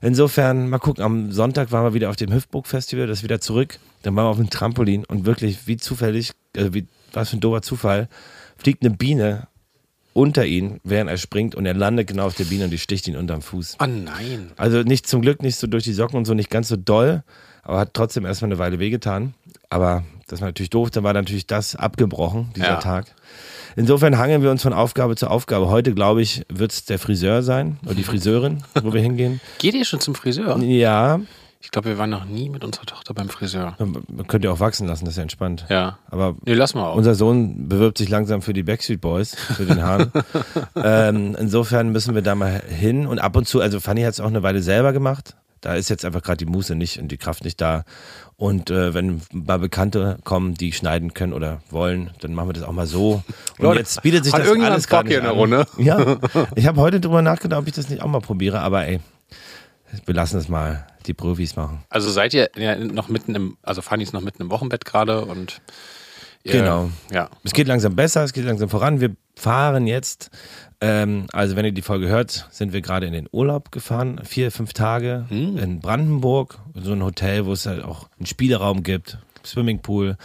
Insofern, 0.01 0.69
mal 0.69 0.79
gucken, 0.79 1.03
am 1.03 1.31
Sonntag 1.31 1.71
waren 1.71 1.85
wir 1.85 1.93
wieder 1.93 2.09
auf 2.09 2.17
dem 2.17 2.33
Hüftburg-Festival, 2.33 3.07
das 3.07 3.19
ist 3.19 3.23
wieder 3.23 3.39
zurück. 3.39 3.79
Dann 4.03 4.15
waren 4.15 4.25
wir 4.25 4.29
auf 4.29 4.37
dem 4.37 4.49
Trampolin 4.49 5.05
und 5.05 5.25
wirklich, 5.25 5.67
wie 5.67 5.77
zufällig, 5.77 6.31
also 6.57 6.73
wie, 6.73 6.85
was 7.13 7.29
für 7.29 7.37
ein 7.37 7.41
dober 7.41 7.61
Zufall, 7.61 8.09
fliegt 8.57 8.83
eine 8.83 8.95
Biene 8.95 9.47
unter 10.13 10.45
ihn, 10.45 10.79
während 10.83 11.09
er 11.09 11.17
springt 11.17 11.55
und 11.55 11.65
er 11.65 11.73
landet 11.73 12.07
genau 12.07 12.25
auf 12.25 12.35
der 12.35 12.45
Biene 12.45 12.65
und 12.65 12.71
die 12.71 12.77
sticht 12.77 13.07
ihn 13.07 13.15
unterm 13.15 13.41
Fuß. 13.41 13.77
Oh 13.81 13.85
nein. 13.85 14.51
Also 14.57 14.81
nicht 14.83 15.07
zum 15.07 15.21
Glück 15.21 15.41
nicht 15.41 15.55
so 15.55 15.67
durch 15.67 15.83
die 15.83 15.93
Socken 15.93 16.17
und 16.17 16.25
so 16.25 16.33
nicht 16.33 16.49
ganz 16.49 16.67
so 16.67 16.75
doll, 16.75 17.23
aber 17.63 17.79
hat 17.79 17.93
trotzdem 17.93 18.25
erstmal 18.25 18.49
eine 18.51 18.59
Weile 18.59 18.79
wehgetan. 18.79 19.33
Aber 19.69 20.03
das 20.27 20.41
war 20.41 20.47
natürlich 20.47 20.69
doof, 20.69 20.89
dann 20.91 21.03
war 21.03 21.13
natürlich 21.13 21.47
das 21.47 21.75
abgebrochen, 21.75 22.49
dieser 22.55 22.65
Ja. 22.67 22.75
Tag. 22.77 23.05
Insofern 23.77 24.17
hangeln 24.17 24.41
wir 24.43 24.51
uns 24.51 24.61
von 24.63 24.73
Aufgabe 24.73 25.15
zu 25.15 25.27
Aufgabe. 25.29 25.69
Heute, 25.69 25.93
glaube 25.93 26.21
ich, 26.21 26.43
wird 26.49 26.71
es 26.73 26.83
der 26.85 26.99
Friseur 26.99 27.41
sein 27.41 27.77
oder 27.85 27.95
die 27.95 28.03
Friseurin, 28.11 28.63
wo 28.81 28.93
wir 28.93 29.01
hingehen. 29.01 29.39
Geht 29.59 29.75
ihr 29.75 29.85
schon 29.85 30.01
zum 30.01 30.13
Friseur? 30.15 30.57
Ja, 30.61 31.21
Ich 31.63 31.69
glaube, 31.71 31.89
wir 31.89 31.97
waren 31.97 32.09
noch 32.09 32.25
nie 32.25 32.49
mit 32.49 32.63
unserer 32.63 32.85
Tochter 32.85 33.13
beim 33.13 33.29
Friseur. 33.29 33.75
man 33.79 34.27
könnte 34.27 34.47
ja 34.47 34.53
auch 34.53 34.59
wachsen 34.59 34.87
lassen, 34.87 35.05
das 35.05 35.13
ist 35.13 35.17
ja 35.17 35.23
entspannt. 35.23 35.65
Ja. 35.69 35.99
Aber 36.09 36.35
Nee, 36.45 36.53
lass 36.53 36.73
mal 36.73 36.87
auch. 36.89 36.95
unser 36.95 37.13
Sohn 37.15 37.69
bewirbt 37.69 37.97
sich 37.97 38.09
langsam 38.09 38.41
für 38.41 38.53
die 38.53 38.63
Backstreet 38.63 38.99
Boys, 38.99 39.35
für 39.35 39.65
den 39.65 39.81
Haaren. 39.83 40.11
ähm, 40.75 41.35
insofern 41.39 41.91
müssen 41.91 42.15
wir 42.15 42.21
da 42.23 42.35
mal 42.35 42.61
hin 42.67 43.05
und 43.05 43.19
ab 43.19 43.35
und 43.35 43.47
zu, 43.47 43.61
also 43.61 43.79
Fanny 43.79 44.01
hat 44.01 44.13
es 44.13 44.19
auch 44.19 44.27
eine 44.27 44.43
Weile 44.43 44.61
selber 44.61 44.91
gemacht. 44.91 45.35
Da 45.61 45.75
ist 45.75 45.89
jetzt 45.89 46.03
einfach 46.05 46.23
gerade 46.23 46.37
die 46.37 46.47
Muße 46.51 46.73
nicht 46.73 46.99
und 46.99 47.09
die 47.09 47.17
Kraft 47.17 47.43
nicht 47.43 47.61
da. 47.61 47.83
Und 48.35 48.71
äh, 48.71 48.95
wenn 48.95 49.21
mal 49.31 49.59
Bekannte 49.59 50.17
kommen, 50.23 50.55
die 50.55 50.71
schneiden 50.71 51.13
können 51.13 51.33
oder 51.33 51.61
wollen, 51.69 52.09
dann 52.21 52.33
machen 52.33 52.49
wir 52.49 52.53
das 52.53 52.63
auch 52.63 52.71
mal 52.71 52.87
so. 52.87 53.21
Und 53.59 53.63
Leute, 53.65 53.79
jetzt 53.81 54.01
bietet 54.01 54.23
sich 54.23 54.33
das 54.33 54.47
alles 54.47 54.87
Bock 54.87 54.89
gerade 54.89 55.09
hier 55.09 55.17
in 55.19 55.23
der 55.25 55.33
an. 55.33 55.37
Runde? 55.37 55.67
Ja, 55.77 56.17
ich 56.55 56.65
habe 56.65 56.81
heute 56.81 56.99
drüber 56.99 57.21
nachgedacht, 57.21 57.61
ob 57.61 57.67
ich 57.67 57.73
das 57.75 57.89
nicht 57.89 58.01
auch 58.01 58.07
mal 58.07 58.21
probiere, 58.21 58.61
aber 58.61 58.87
ey, 58.87 58.99
wir 60.05 60.13
lassen 60.13 60.37
es 60.37 60.47
mal 60.49 60.85
die 61.05 61.13
Profis 61.13 61.55
machen. 61.55 61.83
Also 61.89 62.09
seid 62.09 62.33
ihr 62.33 62.49
ja 62.55 62.75
noch 62.75 63.09
mitten 63.09 63.35
im, 63.35 63.57
also 63.63 63.81
Fanny 63.81 64.03
ist 64.03 64.13
noch 64.13 64.21
mitten 64.21 64.43
im 64.43 64.49
Wochenbett 64.51 64.85
gerade 64.85 65.25
und 65.25 65.61
ihr, 66.43 66.53
Genau. 66.53 66.89
Ja. 67.11 67.29
Es 67.43 67.53
geht 67.53 67.67
langsam 67.67 67.95
besser, 67.95 68.23
es 68.23 68.33
geht 68.33 68.45
langsam 68.45 68.69
voran. 68.69 69.01
Wir 69.01 69.15
fahren 69.35 69.87
jetzt, 69.87 70.29
ähm, 70.79 71.27
also 71.31 71.55
wenn 71.55 71.65
ihr 71.65 71.71
die 71.71 71.81
Folge 71.81 72.07
hört, 72.07 72.47
sind 72.51 72.73
wir 72.73 72.81
gerade 72.81 73.05
in 73.07 73.13
den 73.13 73.27
Urlaub 73.31 73.71
gefahren, 73.71 74.21
vier, 74.23 74.51
fünf 74.51 74.73
Tage 74.73 75.25
in 75.29 75.79
Brandenburg, 75.79 76.59
so 76.75 76.93
ein 76.93 77.03
Hotel, 77.03 77.45
wo 77.45 77.53
es 77.53 77.65
halt 77.65 77.83
auch 77.83 78.07
einen 78.17 78.27
Spielraum 78.27 78.83
gibt, 78.83 79.17
Swimmingpool, 79.45 80.17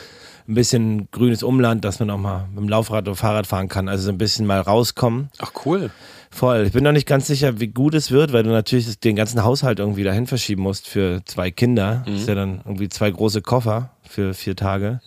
ein 0.49 0.55
bisschen 0.55 1.09
grünes 1.11 1.43
Umland, 1.43 1.85
dass 1.85 1.99
man 2.01 2.11
auch 2.11 2.19
mal 2.19 2.47
mit 2.49 2.59
dem 2.59 2.69
Laufrad 2.69 3.07
oder 3.07 3.17
Fahrrad 3.17 3.47
fahren 3.47 3.69
kann, 3.69 3.89
also 3.89 4.05
so 4.05 4.11
ein 4.11 4.19
bisschen 4.19 4.47
mal 4.47 4.61
rauskommen. 4.61 5.31
Ach 5.39 5.53
cool. 5.65 5.91
Voll. 6.31 6.65
Ich 6.67 6.73
bin 6.73 6.85
noch 6.85 6.93
nicht 6.93 7.07
ganz 7.07 7.27
sicher, 7.27 7.61
wie 7.61 7.69
gut 7.69 7.95
es 7.95 8.11
wird, 8.11 8.33
weil 8.33 8.43
du 8.43 8.51
natürlich 8.51 8.99
den 9.01 9.17
ganzen 9.17 9.43
Haushalt 9.43 9.79
irgendwie 9.79 10.05
dahin 10.05 10.27
verschieben 10.27 10.63
musst 10.63 10.87
für 10.87 11.23
zwei 11.25 11.51
Kinder. 11.51 12.03
Das 12.05 12.15
ist 12.15 12.29
ja 12.29 12.35
dann 12.35 12.61
irgendwie 12.65 12.89
zwei 12.89 13.11
große 13.11 13.41
Koffer 13.43 13.91
für 14.03 14.35
vier 14.35 14.55
Tage. 14.57 15.01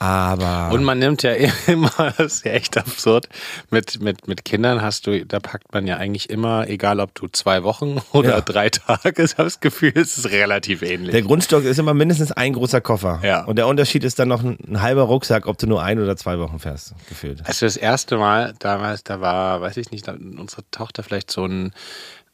Aber 0.00 0.72
Und 0.72 0.84
man 0.84 1.00
nimmt 1.00 1.24
ja 1.24 1.32
immer, 1.66 1.90
das 2.16 2.34
ist 2.34 2.44
ja 2.44 2.52
echt 2.52 2.78
absurd, 2.78 3.28
mit, 3.70 4.00
mit, 4.00 4.28
mit 4.28 4.44
Kindern 4.44 4.80
hast 4.80 5.08
du, 5.08 5.26
da 5.26 5.40
packt 5.40 5.72
man 5.74 5.88
ja 5.88 5.96
eigentlich 5.96 6.30
immer, 6.30 6.68
egal 6.68 7.00
ob 7.00 7.12
du 7.16 7.26
zwei 7.26 7.64
Wochen 7.64 8.00
oder 8.12 8.30
Ja. 8.36 8.40
drei 8.40 8.70
Tage, 8.70 9.24
ich 9.24 9.32
habe 9.38 9.44
das 9.44 9.58
Gefühl, 9.58 9.92
es 9.96 10.16
ist 10.16 10.30
relativ 10.30 10.82
ähnlich. 10.82 11.10
der 11.10 11.22
Grundstock 11.22 11.64
ist 11.64 11.78
immer 11.78 11.94
mindestens 11.94 12.30
ein 12.30 12.52
großer 12.52 12.80
Koffer. 12.80 13.20
Ja. 13.24 13.44
Und 13.44 13.56
der 13.56 13.66
Unterschied 13.66 14.04
ist 14.04 14.20
dann 14.20 14.28
noch 14.28 14.44
ein, 14.44 14.56
ein 14.68 14.82
halber 14.82 15.02
Rucksack, 15.02 15.46
ob 15.48 15.58
du 15.58 15.66
nur 15.66 15.82
ein 15.82 15.98
oder 15.98 16.16
zwei 16.16 16.38
Wochen 16.38 16.60
fährst, 16.60 16.94
gefühlt. 17.08 17.44
Als 17.44 17.60
wir 17.60 17.66
das 17.66 17.76
erste 17.76 18.18
Mal 18.18 18.54
damals, 18.60 19.02
da 19.02 19.20
war, 19.20 19.60
weiß 19.60 19.76
ich 19.78 19.90
nicht, 19.90 20.06
unsere 20.08 20.62
Tochter 20.70 21.02
vielleicht 21.02 21.30
so 21.32 21.44
ein, 21.44 21.72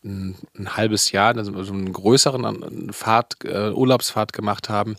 ein, 0.05 0.35
ein 0.59 0.77
halbes 0.77 1.13
Jahr, 1.13 1.35
also 1.35 1.63
so 1.63 1.73
einen 1.73 1.91
größeren 1.95 2.93
Fahrt, 2.93 3.37
äh, 3.45 3.71
Urlaubsfahrt 3.71 4.35
gemacht 4.35 4.69
haben, 4.69 4.97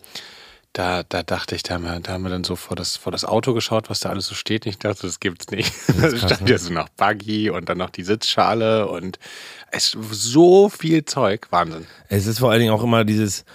da, 0.76 1.04
da 1.04 1.24
dachte 1.24 1.56
ich, 1.56 1.64
da 1.64 1.76
haben, 1.76 1.86
wir, 1.86 2.00
da 2.02 2.12
haben 2.12 2.24
wir 2.24 2.30
dann 2.30 2.44
so 2.44 2.58
vor 2.58 2.76
das, 2.76 2.98
vor 2.98 3.12
das 3.14 3.24
Auto 3.24 3.54
geschaut, 3.54 3.90
was 3.90 4.02
da 4.02 4.10
alles 4.10 4.28
so 4.28 4.36
steht. 4.36 4.66
Und 4.66 4.72
ich 4.72 4.78
dachte, 4.78 5.04
das 5.04 5.22
gibt's 5.22 5.50
nicht. 5.50 5.72
Da 6.02 6.16
stand 6.18 6.42
ne? 6.42 6.52
ja 6.52 6.58
so 6.58 6.74
noch 6.74 6.90
Buggy 6.90 7.50
und 7.50 7.70
dann 7.70 7.78
noch 7.78 7.90
die 7.90 8.04
Sitzschale 8.04 8.88
und 8.88 9.18
es 9.72 9.92
so 10.12 10.68
viel 10.68 11.06
Zeug. 11.06 11.48
Wahnsinn. 11.50 11.88
Es 12.10 12.28
ist 12.28 12.40
vor 12.40 12.52
allen 12.52 12.60
Dingen 12.60 12.74
auch 12.74 12.84
immer 12.84 13.06
dieses, 13.06 13.46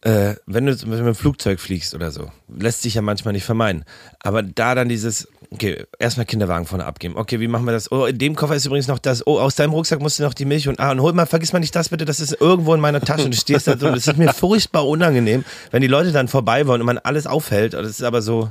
äh, 0.00 0.36
wenn 0.46 0.64
du 0.64 0.72
mit 0.72 0.98
dem 0.98 1.14
Flugzeug 1.14 1.60
fliegst 1.60 1.94
oder 1.94 2.10
so, 2.10 2.32
lässt 2.48 2.80
sich 2.80 2.94
ja 2.94 3.02
manchmal 3.02 3.32
nicht 3.32 3.44
vermeiden. 3.44 3.84
Aber 4.20 4.42
da 4.42 4.74
dann 4.74 4.88
dieses, 4.88 5.28
okay, 5.50 5.84
erstmal 5.98 6.26
Kinderwagen 6.26 6.66
vorne 6.66 6.84
abgeben. 6.84 7.16
Okay, 7.16 7.40
wie 7.40 7.48
machen 7.48 7.64
wir 7.64 7.72
das? 7.72 7.90
Oh, 7.90 8.06
in 8.06 8.18
dem 8.18 8.36
Koffer 8.36 8.54
ist 8.54 8.66
übrigens 8.66 8.88
noch 8.88 8.98
das. 8.98 9.26
Oh, 9.26 9.38
aus 9.38 9.56
deinem 9.56 9.72
Rucksack 9.72 10.00
musst 10.00 10.18
du 10.18 10.22
noch 10.22 10.34
die 10.34 10.44
Milch 10.44 10.68
und 10.68 10.80
ah, 10.80 10.92
und 10.92 11.00
hol 11.00 11.12
mal, 11.12 11.26
vergiss 11.26 11.52
mal 11.52 11.58
nicht 11.58 11.74
das 11.74 11.88
bitte, 11.88 12.04
das 12.04 12.20
ist 12.20 12.40
irgendwo 12.40 12.74
in 12.74 12.80
meiner 12.80 13.00
Tasche 13.00 13.24
und 13.24 13.34
du 13.34 13.38
stehst 13.38 13.66
da 13.66 13.76
so. 13.76 13.90
Das 13.90 14.06
ist 14.06 14.16
mir 14.16 14.32
furchtbar 14.34 14.86
unangenehm, 14.86 15.44
wenn 15.70 15.82
die 15.82 15.88
Leute 15.88 16.12
dann 16.12 16.28
vorbei 16.28 16.66
wollen 16.66 16.80
und 16.80 16.86
man 16.86 16.98
alles 16.98 17.26
aufhält. 17.26 17.74
Das 17.74 17.88
ist 17.88 18.02
aber 18.02 18.22
so. 18.22 18.50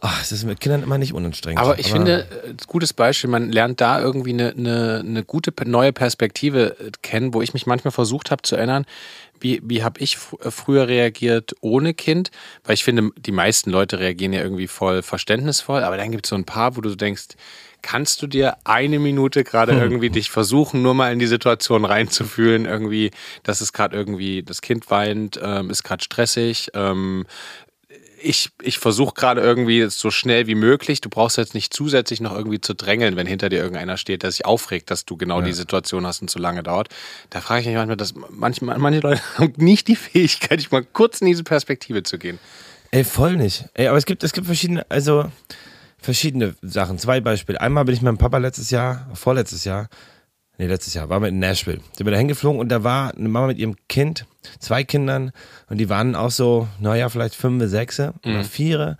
Ach, 0.00 0.20
es 0.20 0.32
ist 0.32 0.44
mit 0.44 0.60
Kindern 0.60 0.82
immer 0.82 0.98
nicht 0.98 1.14
unanstrengend. 1.14 1.60
Aber 1.60 1.78
ich 1.78 1.90
finde, 1.90 2.26
äh, 2.44 2.54
gutes 2.66 2.92
Beispiel, 2.92 3.30
man 3.30 3.50
lernt 3.50 3.80
da 3.80 4.00
irgendwie 4.00 4.34
eine, 4.34 4.50
eine, 4.50 5.00
eine 5.00 5.24
gute 5.24 5.52
neue 5.64 5.94
Perspektive 5.94 6.76
äh, 6.78 6.90
kennen, 7.00 7.32
wo 7.32 7.40
ich 7.40 7.54
mich 7.54 7.64
manchmal 7.64 7.92
versucht 7.92 8.30
habe 8.30 8.42
zu 8.42 8.56
erinnern, 8.56 8.84
wie, 9.44 9.60
wie 9.62 9.84
habe 9.84 10.00
ich 10.00 10.16
äh, 10.40 10.50
früher 10.50 10.88
reagiert 10.88 11.54
ohne 11.60 11.94
Kind? 11.94 12.30
Weil 12.64 12.74
ich 12.74 12.82
finde, 12.82 13.10
die 13.16 13.30
meisten 13.30 13.70
Leute 13.70 14.00
reagieren 14.00 14.32
ja 14.32 14.40
irgendwie 14.40 14.66
voll 14.66 15.02
verständnisvoll, 15.02 15.84
aber 15.84 15.96
dann 15.98 16.10
gibt 16.10 16.26
es 16.26 16.30
so 16.30 16.36
ein 16.36 16.46
paar, 16.46 16.76
wo 16.76 16.80
du 16.80 16.96
denkst, 16.96 17.36
kannst 17.82 18.22
du 18.22 18.26
dir 18.26 18.56
eine 18.64 18.98
Minute 18.98 19.44
gerade 19.44 19.72
irgendwie 19.72 20.08
dich 20.08 20.30
versuchen, 20.30 20.80
nur 20.80 20.94
mal 20.94 21.12
in 21.12 21.18
die 21.18 21.26
Situation 21.26 21.84
reinzufühlen, 21.84 22.64
irgendwie, 22.64 23.10
dass 23.42 23.60
es 23.60 23.74
gerade 23.74 23.94
irgendwie, 23.94 24.42
das 24.42 24.62
Kind 24.62 24.90
weint, 24.90 25.38
ähm, 25.42 25.68
ist 25.68 25.82
gerade 25.82 26.02
stressig, 26.02 26.70
ähm, 26.72 27.26
ich, 28.24 28.50
ich 28.62 28.78
versuche 28.78 29.14
gerade 29.14 29.40
irgendwie 29.40 29.86
so 29.88 30.10
schnell 30.10 30.46
wie 30.46 30.54
möglich. 30.54 31.00
Du 31.00 31.08
brauchst 31.08 31.36
jetzt 31.36 31.54
nicht 31.54 31.74
zusätzlich 31.74 32.20
noch 32.20 32.34
irgendwie 32.34 32.60
zu 32.60 32.74
drängeln, 32.74 33.16
wenn 33.16 33.26
hinter 33.26 33.48
dir 33.48 33.58
irgendeiner 33.58 33.96
steht, 33.96 34.22
der 34.22 34.30
sich 34.30 34.44
aufregt, 34.44 34.90
dass 34.90 35.04
du 35.04 35.16
genau 35.16 35.42
die 35.42 35.52
Situation 35.52 36.06
hast 36.06 36.22
und 36.22 36.28
zu 36.28 36.38
lange 36.38 36.62
dauert. 36.62 36.88
Da 37.30 37.40
frage 37.40 37.60
ich 37.60 37.66
mich 37.66 37.76
manchmal, 37.76 37.96
dass 37.96 38.14
manchmal, 38.30 38.78
manche 38.78 39.00
Leute 39.00 39.20
haben 39.38 39.52
nicht 39.56 39.88
die 39.88 39.96
Fähigkeit, 39.96 40.58
dich 40.58 40.70
mal 40.70 40.84
kurz 40.84 41.20
in 41.20 41.26
diese 41.26 41.44
Perspektive 41.44 42.02
zu 42.02 42.18
gehen. 42.18 42.38
Ey, 42.90 43.04
voll 43.04 43.36
nicht. 43.36 43.66
Ey, 43.74 43.88
aber 43.88 43.98
es 43.98 44.06
gibt, 44.06 44.22
es 44.24 44.32
gibt 44.32 44.46
verschiedene, 44.46 44.86
also 44.88 45.30
verschiedene 45.98 46.54
Sachen. 46.62 46.98
Zwei 46.98 47.20
Beispiele. 47.20 47.60
Einmal 47.60 47.84
bin 47.84 47.94
ich 47.94 48.00
mit 48.00 48.06
meinem 48.06 48.18
Papa 48.18 48.38
letztes 48.38 48.70
Jahr, 48.70 49.08
vorletztes 49.14 49.64
Jahr, 49.64 49.88
nee, 50.58 50.66
letztes 50.66 50.94
Jahr, 50.94 51.08
waren 51.08 51.22
wir 51.22 51.28
in 51.28 51.38
Nashville. 51.38 51.80
Sind 51.96 52.06
wir 52.06 52.12
da 52.12 52.18
hingeflogen 52.18 52.60
und 52.60 52.68
da 52.68 52.84
war 52.84 53.14
eine 53.14 53.28
Mama 53.28 53.48
mit 53.48 53.58
ihrem 53.58 53.76
Kind, 53.88 54.26
zwei 54.60 54.84
Kindern 54.84 55.32
und 55.68 55.78
die 55.78 55.88
waren 55.88 56.14
auch 56.14 56.30
so, 56.30 56.68
naja, 56.80 57.08
vielleicht 57.08 57.34
fünf, 57.34 57.62
sechs 57.68 57.98
oder 58.00 58.44
vier. 58.44 58.96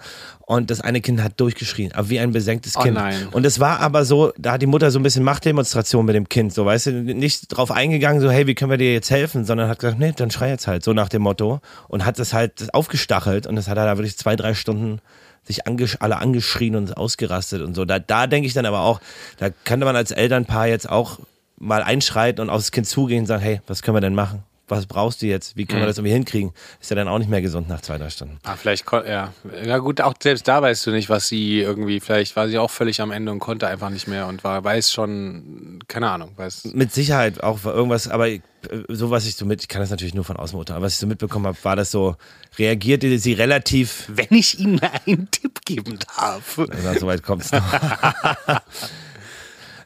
Und 0.47 0.71
das 0.71 0.83
eine 0.83 1.01
Kind 1.01 1.23
hat 1.23 1.41
durchgeschrien, 1.41 1.93
aber 1.93 2.11
wie 2.11 2.19
ein 2.19 2.33
besenktes 2.33 2.77
Oh 2.77 2.81
Kind. 2.81 2.95
nein. 2.95 3.29
Und 3.33 3.47
es 3.47 3.61
war 3.61 3.81
aber 3.81 4.05
so, 4.05 4.33
da 4.37 4.53
hat 4.53 4.63
die 4.63 4.67
Mutter 4.67 4.91
so 4.91 4.99
ein 4.99 5.03
bisschen 5.03 5.25
Machtdemonstration 5.25 6.05
mit 6.05 6.15
dem 6.15 6.29
Kind, 6.29 6.53
so, 6.53 6.67
weißt 6.67 6.87
du, 6.87 6.93
nicht 6.93 7.49
drauf 7.49 7.71
eingegangen, 7.71 8.21
so, 8.21 8.31
hey, 8.31 8.47
wie 8.47 8.55
können 8.55 8.71
wir 8.71 8.77
dir 8.79 8.93
jetzt 8.93 9.11
helfen, 9.11 9.45
sondern 9.47 9.69
hat 9.69 9.79
gesagt, 9.79 9.99
nee, 9.99 10.13
dann 10.15 10.31
schrei 10.31 10.51
jetzt 10.51 10.67
halt, 10.67 10.85
so 10.85 10.93
nach 10.93 11.09
dem 11.09 11.23
Motto. 11.23 11.61
Und 11.89 12.05
hat 12.05 12.19
das 12.19 12.35
halt 12.35 12.75
aufgestachelt 12.75 13.47
und 13.47 13.57
das 13.57 13.69
hat 13.69 13.79
er 13.79 13.87
da 13.87 13.97
wirklich 13.97 14.19
zwei, 14.19 14.37
drei 14.37 14.55
Stunden 14.55 15.01
sich 15.47 15.67
angesch 15.67 15.99
alle 16.01 16.17
angeschrien 16.19 16.75
und 16.75 16.97
ausgerastet 16.97 17.63
und 17.63 17.75
so. 17.75 17.85
Da, 17.85 17.99
da 17.99 18.27
denke 18.27 18.47
ich 18.47 18.55
dann 18.55 18.67
aber 18.67 18.81
auch, 18.81 19.01
da 19.39 19.51
könnte 19.51 19.85
man 19.85 19.95
als 19.97 20.11
Elternpaar 20.11 20.69
jetzt 20.69 20.89
auch 20.89 21.19
mal 21.65 21.83
einschreiten 21.83 22.41
und 22.43 22.51
aufs 22.51 22.71
Kind 22.71 22.87
zugehen 22.87 23.21
und 23.21 23.27
sagen, 23.27 23.43
hey, 23.43 23.61
was 23.67 23.83
können 23.83 23.97
wir 23.97 24.01
denn 24.01 24.15
machen? 24.15 24.43
Was 24.67 24.87
brauchst 24.87 25.21
du 25.21 25.27
jetzt? 25.27 25.59
Wie 25.59 25.67
können 25.67 25.83
wir 25.83 25.87
das 25.87 25.99
irgendwie 25.99 26.15
hinkriegen? 26.15 26.53
Ist 26.81 26.89
ja 26.89 26.97
dann 26.97 27.07
auch 27.07 27.19
nicht 27.19 27.29
mehr 27.31 27.43
gesund 27.43 27.69
nach 27.69 27.83
zwei, 27.83 27.99
drei 27.99 28.09
Stunden. 28.09 28.39
Ah, 28.45 28.57
vielleicht, 28.57 28.87
ja. 29.07 29.35
Ja, 29.63 29.77
gut, 29.77 30.01
auch 30.01 30.15
selbst 30.23 30.49
da 30.49 30.63
weißt 30.63 30.87
du 30.87 30.91
nicht, 30.91 31.11
was 31.11 31.29
sie 31.29 31.61
irgendwie, 31.61 32.01
vielleicht 32.01 32.35
war 32.35 32.49
sie 32.49 32.57
auch 32.59 32.71
völlig 32.71 33.03
am 33.03 33.11
Ende 33.11 33.31
und 33.31 33.41
konnte 33.41 33.67
einfach 33.69 33.91
nicht 33.91 34.09
mehr 34.09 34.27
und 34.27 34.43
war, 34.43 34.65
weiß 34.65 34.91
schon, 34.91 35.81
keine 35.87 36.09
Ahnung, 36.11 36.33
weiß. 36.37 36.71
Mit 36.73 36.93
Sicherheit 36.95 37.43
auch 37.43 37.63
irgendwas, 37.67 38.09
aber 38.09 38.29
ich- 38.29 38.41
so 38.89 39.11
was 39.11 39.27
ich 39.27 39.37
so 39.37 39.45
mit, 39.45 39.61
ich 39.61 39.69
kann 39.69 39.83
das 39.83 39.91
natürlich 39.91 40.15
nur 40.15 40.25
von 40.25 40.39
außen 40.39 40.57
beurteilen, 40.57 40.81
was 40.81 40.95
ich 40.95 40.99
so 40.99 41.07
mitbekommen 41.07 41.47
habe, 41.47 41.59
war 41.63 41.77
das 41.77 41.91
so, 41.91 42.17
reagierte 42.59 43.19
sie 43.19 43.35
relativ, 43.35 44.05
Wenn 44.09 44.29
ich 44.31 44.59
Ihnen 44.59 44.81
einen 45.07 45.31
Tipp 45.31 45.61
geben 45.67 45.99
darf. 46.17 46.59
na, 46.83 46.99
so 46.99 47.07
weit 47.07 47.23
kommt's 47.23 47.53
noch. 47.53 47.63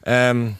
ähm, 0.05 0.55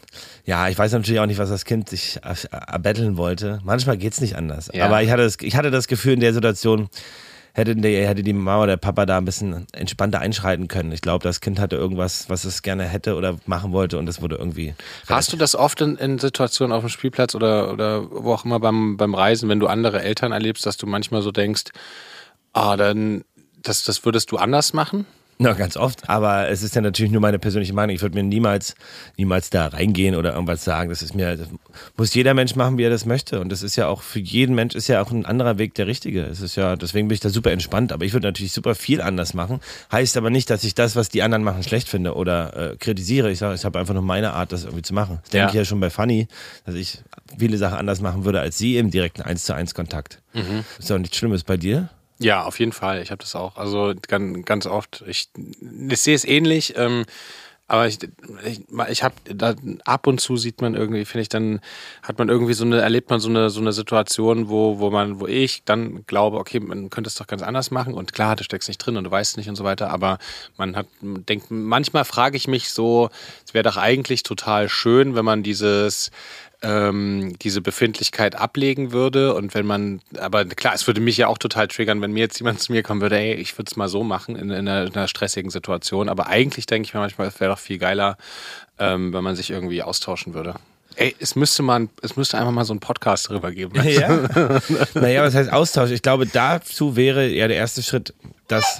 ja, 0.49 0.67
ich 0.67 0.79
weiß 0.79 0.93
natürlich 0.93 1.19
auch 1.19 1.27
nicht, 1.27 1.37
was 1.37 1.49
das 1.49 1.63
Kind 1.63 1.89
sich 1.89 2.19
erbetteln 2.23 3.17
wollte. 3.17 3.59
Manchmal 3.63 3.97
geht's 3.97 4.19
nicht 4.19 4.35
anders. 4.35 4.71
Ja. 4.73 4.85
Aber 4.85 5.03
ich 5.03 5.11
hatte, 5.11 5.21
das, 5.21 5.37
ich 5.41 5.55
hatte 5.55 5.69
das 5.69 5.87
Gefühl 5.87 6.13
in 6.13 6.21
der 6.21 6.33
Situation, 6.33 6.89
hätte, 7.53 7.75
der, 7.75 8.07
hätte 8.07 8.23
die 8.23 8.33
Mama 8.33 8.63
oder 8.63 8.71
der 8.71 8.77
Papa 8.77 9.05
da 9.05 9.19
ein 9.19 9.25
bisschen 9.25 9.67
entspannter 9.73 10.21
einschreiten 10.21 10.67
können. 10.67 10.91
Ich 10.91 11.01
glaube, 11.01 11.21
das 11.21 11.39
Kind 11.39 11.59
hatte 11.59 11.75
irgendwas, 11.75 12.31
was 12.31 12.45
es 12.45 12.63
gerne 12.63 12.85
hätte 12.85 13.13
oder 13.13 13.37
machen 13.45 13.73
wollte 13.73 13.99
und 13.99 14.07
das 14.07 14.23
wurde 14.23 14.37
irgendwie. 14.37 14.73
Hast 15.07 15.31
du 15.31 15.37
das 15.37 15.55
oft 15.55 15.81
in, 15.81 15.97
in 15.97 16.17
Situationen 16.17 16.75
auf 16.75 16.81
dem 16.81 16.89
Spielplatz 16.89 17.35
oder, 17.35 17.71
oder 17.71 18.09
wo 18.09 18.33
auch 18.33 18.43
immer 18.43 18.59
beim, 18.59 18.97
beim 18.97 19.13
Reisen, 19.13 19.49
wenn 19.49 19.59
du 19.59 19.67
andere 19.67 20.01
Eltern 20.01 20.31
erlebst, 20.31 20.65
dass 20.65 20.77
du 20.77 20.87
manchmal 20.87 21.21
so 21.21 21.31
denkst, 21.31 21.65
ah, 22.53 22.75
dann, 22.75 23.23
das, 23.61 23.83
das 23.83 24.03
würdest 24.03 24.31
du 24.31 24.37
anders 24.37 24.73
machen? 24.73 25.05
Na, 25.41 25.53
ganz 25.53 25.77
oft. 25.77 26.09
Aber 26.09 26.49
es 26.49 26.63
ist 26.63 26.75
ja 26.75 26.81
natürlich 26.81 27.13
nur 27.13 27.21
meine 27.21 27.39
persönliche 27.39 27.73
Meinung. 27.73 27.95
Ich 27.95 28.01
würde 28.01 28.13
mir 28.17 28.23
niemals, 28.23 28.75
niemals 29.15 29.49
da 29.49 29.67
reingehen 29.67 30.15
oder 30.15 30.33
irgendwas 30.33 30.65
sagen. 30.65 30.89
Das 30.89 31.01
ist 31.01 31.15
mir, 31.15 31.37
das 31.37 31.47
muss 31.95 32.13
jeder 32.13 32.33
Mensch 32.33 32.57
machen, 32.57 32.77
wie 32.77 32.83
er 32.83 32.89
das 32.89 33.05
möchte. 33.05 33.39
Und 33.39 33.47
das 33.49 33.63
ist 33.63 33.77
ja 33.77 33.87
auch 33.87 34.01
für 34.01 34.19
jeden 34.19 34.53
Mensch 34.53 34.75
ist 34.75 34.89
ja 34.89 35.01
auch 35.01 35.11
ein 35.11 35.25
anderer 35.25 35.57
Weg 35.57 35.75
der 35.75 35.87
richtige. 35.87 36.23
Es 36.23 36.41
ist 36.41 36.57
ja, 36.57 36.75
deswegen 36.75 37.07
bin 37.07 37.13
ich 37.15 37.21
da 37.21 37.29
super 37.29 37.51
entspannt. 37.51 37.93
Aber 37.93 38.03
ich 38.03 38.11
würde 38.11 38.27
natürlich 38.27 38.51
super 38.51 38.75
viel 38.75 38.99
anders 39.01 39.33
machen. 39.33 39.61
Heißt 39.93 40.17
aber 40.17 40.29
nicht, 40.29 40.49
dass 40.49 40.65
ich 40.65 40.75
das, 40.75 40.97
was 40.97 41.07
die 41.07 41.23
anderen 41.23 41.43
machen, 41.45 41.63
schlecht 41.63 41.87
finde 41.87 42.15
oder 42.15 42.71
äh, 42.73 42.75
kritisiere. 42.75 43.31
Ich 43.31 43.39
sage, 43.39 43.55
ich 43.55 43.63
habe 43.63 43.79
einfach 43.79 43.93
nur 43.93 44.03
meine 44.03 44.33
Art, 44.33 44.51
das 44.51 44.65
irgendwie 44.65 44.81
zu 44.83 44.93
machen. 44.93 45.19
Das 45.21 45.29
denke 45.29 45.43
Ja. 45.45 45.49
ich 45.51 45.55
ja 45.55 45.63
schon 45.63 45.79
bei 45.79 45.89
Fanny, 45.89 46.27
dass 46.65 46.75
ich 46.75 46.97
viele 47.37 47.57
Sachen 47.57 47.77
anders 47.77 48.01
machen 48.01 48.25
würde 48.25 48.41
als 48.41 48.57
sie 48.57 48.75
im 48.77 48.91
direkten 48.91 49.21
1 49.21 49.45
zu 49.45 49.53
1 49.55 49.73
Kontakt. 49.73 50.19
Ist 50.79 50.89
ja 50.89 50.97
auch 50.97 50.99
nichts 50.99 51.15
Schlimmes 51.15 51.45
bei 51.45 51.55
dir. 51.55 51.87
Ja, 52.19 52.43
auf 52.43 52.59
jeden 52.59 52.73
Fall. 52.73 53.01
Ich 53.01 53.11
habe 53.11 53.19
das 53.19 53.35
auch. 53.35 53.55
Also 53.55 53.93
ganz, 54.07 54.45
ganz 54.45 54.65
oft. 54.65 55.03
Ich, 55.07 55.29
ich 55.89 56.01
sehe 56.01 56.15
es 56.15 56.25
ähnlich. 56.25 56.73
Ähm, 56.77 57.05
aber 57.69 57.87
ich, 57.87 57.99
ich, 58.45 58.61
ich 58.89 59.03
habe 59.03 59.13
ab 59.85 60.07
und 60.07 60.19
zu 60.19 60.37
sieht 60.37 60.59
man 60.59 60.73
irgendwie, 60.73 61.05
finde 61.05 61.21
ich, 61.21 61.29
dann 61.29 61.61
hat 62.01 62.17
man 62.17 62.27
irgendwie 62.27 62.55
so 62.55 62.65
eine, 62.65 62.81
erlebt 62.81 63.11
man 63.11 63.19
so 63.19 63.29
eine, 63.29 63.51
so 63.51 63.61
eine 63.61 63.73
Situation, 63.73 64.49
wo, 64.49 64.79
wo 64.79 64.89
man, 64.89 65.19
wo 65.19 65.27
ich 65.27 65.63
dann 65.65 66.03
glaube, 66.07 66.37
okay, 66.39 66.59
man 66.59 66.89
könnte 66.89 67.09
es 67.09 67.15
doch 67.15 67.27
ganz 67.27 67.43
anders 67.43 67.69
machen. 67.69 67.93
Und 67.93 68.11
klar, 68.11 68.35
du 68.35 68.43
steckst 68.43 68.67
nicht 68.69 68.79
drin 68.79 68.97
und 68.97 69.03
du 69.03 69.11
weißt 69.11 69.37
nicht 69.37 69.49
und 69.49 69.55
so 69.55 69.63
weiter, 69.63 69.91
aber 69.91 70.17
man 70.57 70.75
hat, 70.75 70.87
denkt, 71.01 71.51
manchmal 71.51 72.05
frage 72.05 72.37
ich 72.37 72.47
mich 72.47 72.71
so, 72.71 73.11
es 73.45 73.53
wäre 73.53 73.63
doch 73.63 73.77
eigentlich 73.77 74.23
total 74.23 74.67
schön, 74.67 75.13
wenn 75.13 75.25
man 75.25 75.43
dieses 75.43 76.09
ähm, 76.61 77.35
diese 77.41 77.61
Befindlichkeit 77.61 78.35
ablegen 78.35 78.91
würde 78.91 79.33
und 79.33 79.53
wenn 79.53 79.65
man, 79.65 80.01
aber 80.19 80.45
klar, 80.45 80.73
es 80.73 80.87
würde 80.87 80.99
mich 80.99 81.15
ja 81.17 81.27
auch 81.27 81.37
total 81.37 81.67
triggern, 81.67 82.01
wenn 82.01 82.11
mir 82.11 82.19
jetzt 82.19 82.39
jemand 82.39 82.59
zu 82.59 82.71
mir 82.71 82.83
kommen 82.83 83.01
würde, 83.01 83.17
ey, 83.17 83.33
ich 83.35 83.57
würde 83.57 83.69
es 83.69 83.77
mal 83.77 83.87
so 83.87 84.03
machen 84.03 84.35
in, 84.35 84.49
in, 84.49 84.67
einer, 84.67 84.87
in, 84.87 84.93
einer, 84.93 85.07
stressigen 85.07 85.51
Situation, 85.51 86.09
aber 86.09 86.27
eigentlich 86.27 86.65
denke 86.65 86.87
ich 86.87 86.93
mir 86.93 86.99
manchmal, 86.99 87.27
es 87.27 87.39
wäre 87.39 87.51
doch 87.51 87.59
viel 87.59 87.77
geiler, 87.77 88.17
ähm, 88.77 89.13
wenn 89.13 89.23
man 89.23 89.35
sich 89.35 89.51
irgendwie 89.51 89.81
austauschen 89.83 90.33
würde. 90.33 90.55
Ey, 90.95 91.15
es 91.19 91.37
müsste 91.37 91.63
man, 91.63 91.89
es 92.01 92.17
müsste 92.17 92.37
einfach 92.37 92.51
mal 92.51 92.65
so 92.65 92.73
einen 92.73 92.81
Podcast 92.81 93.29
darüber 93.29 93.51
geben. 93.51 93.81
Ja. 93.87 94.09
naja, 94.95 95.23
was 95.23 95.33
heißt 95.33 95.51
Austausch? 95.51 95.91
Ich 95.91 96.01
glaube, 96.01 96.25
dazu 96.25 96.97
wäre 96.97 97.27
ja 97.27 97.47
der 97.47 97.57
erste 97.57 97.81
Schritt, 97.81 98.13
dass. 98.47 98.77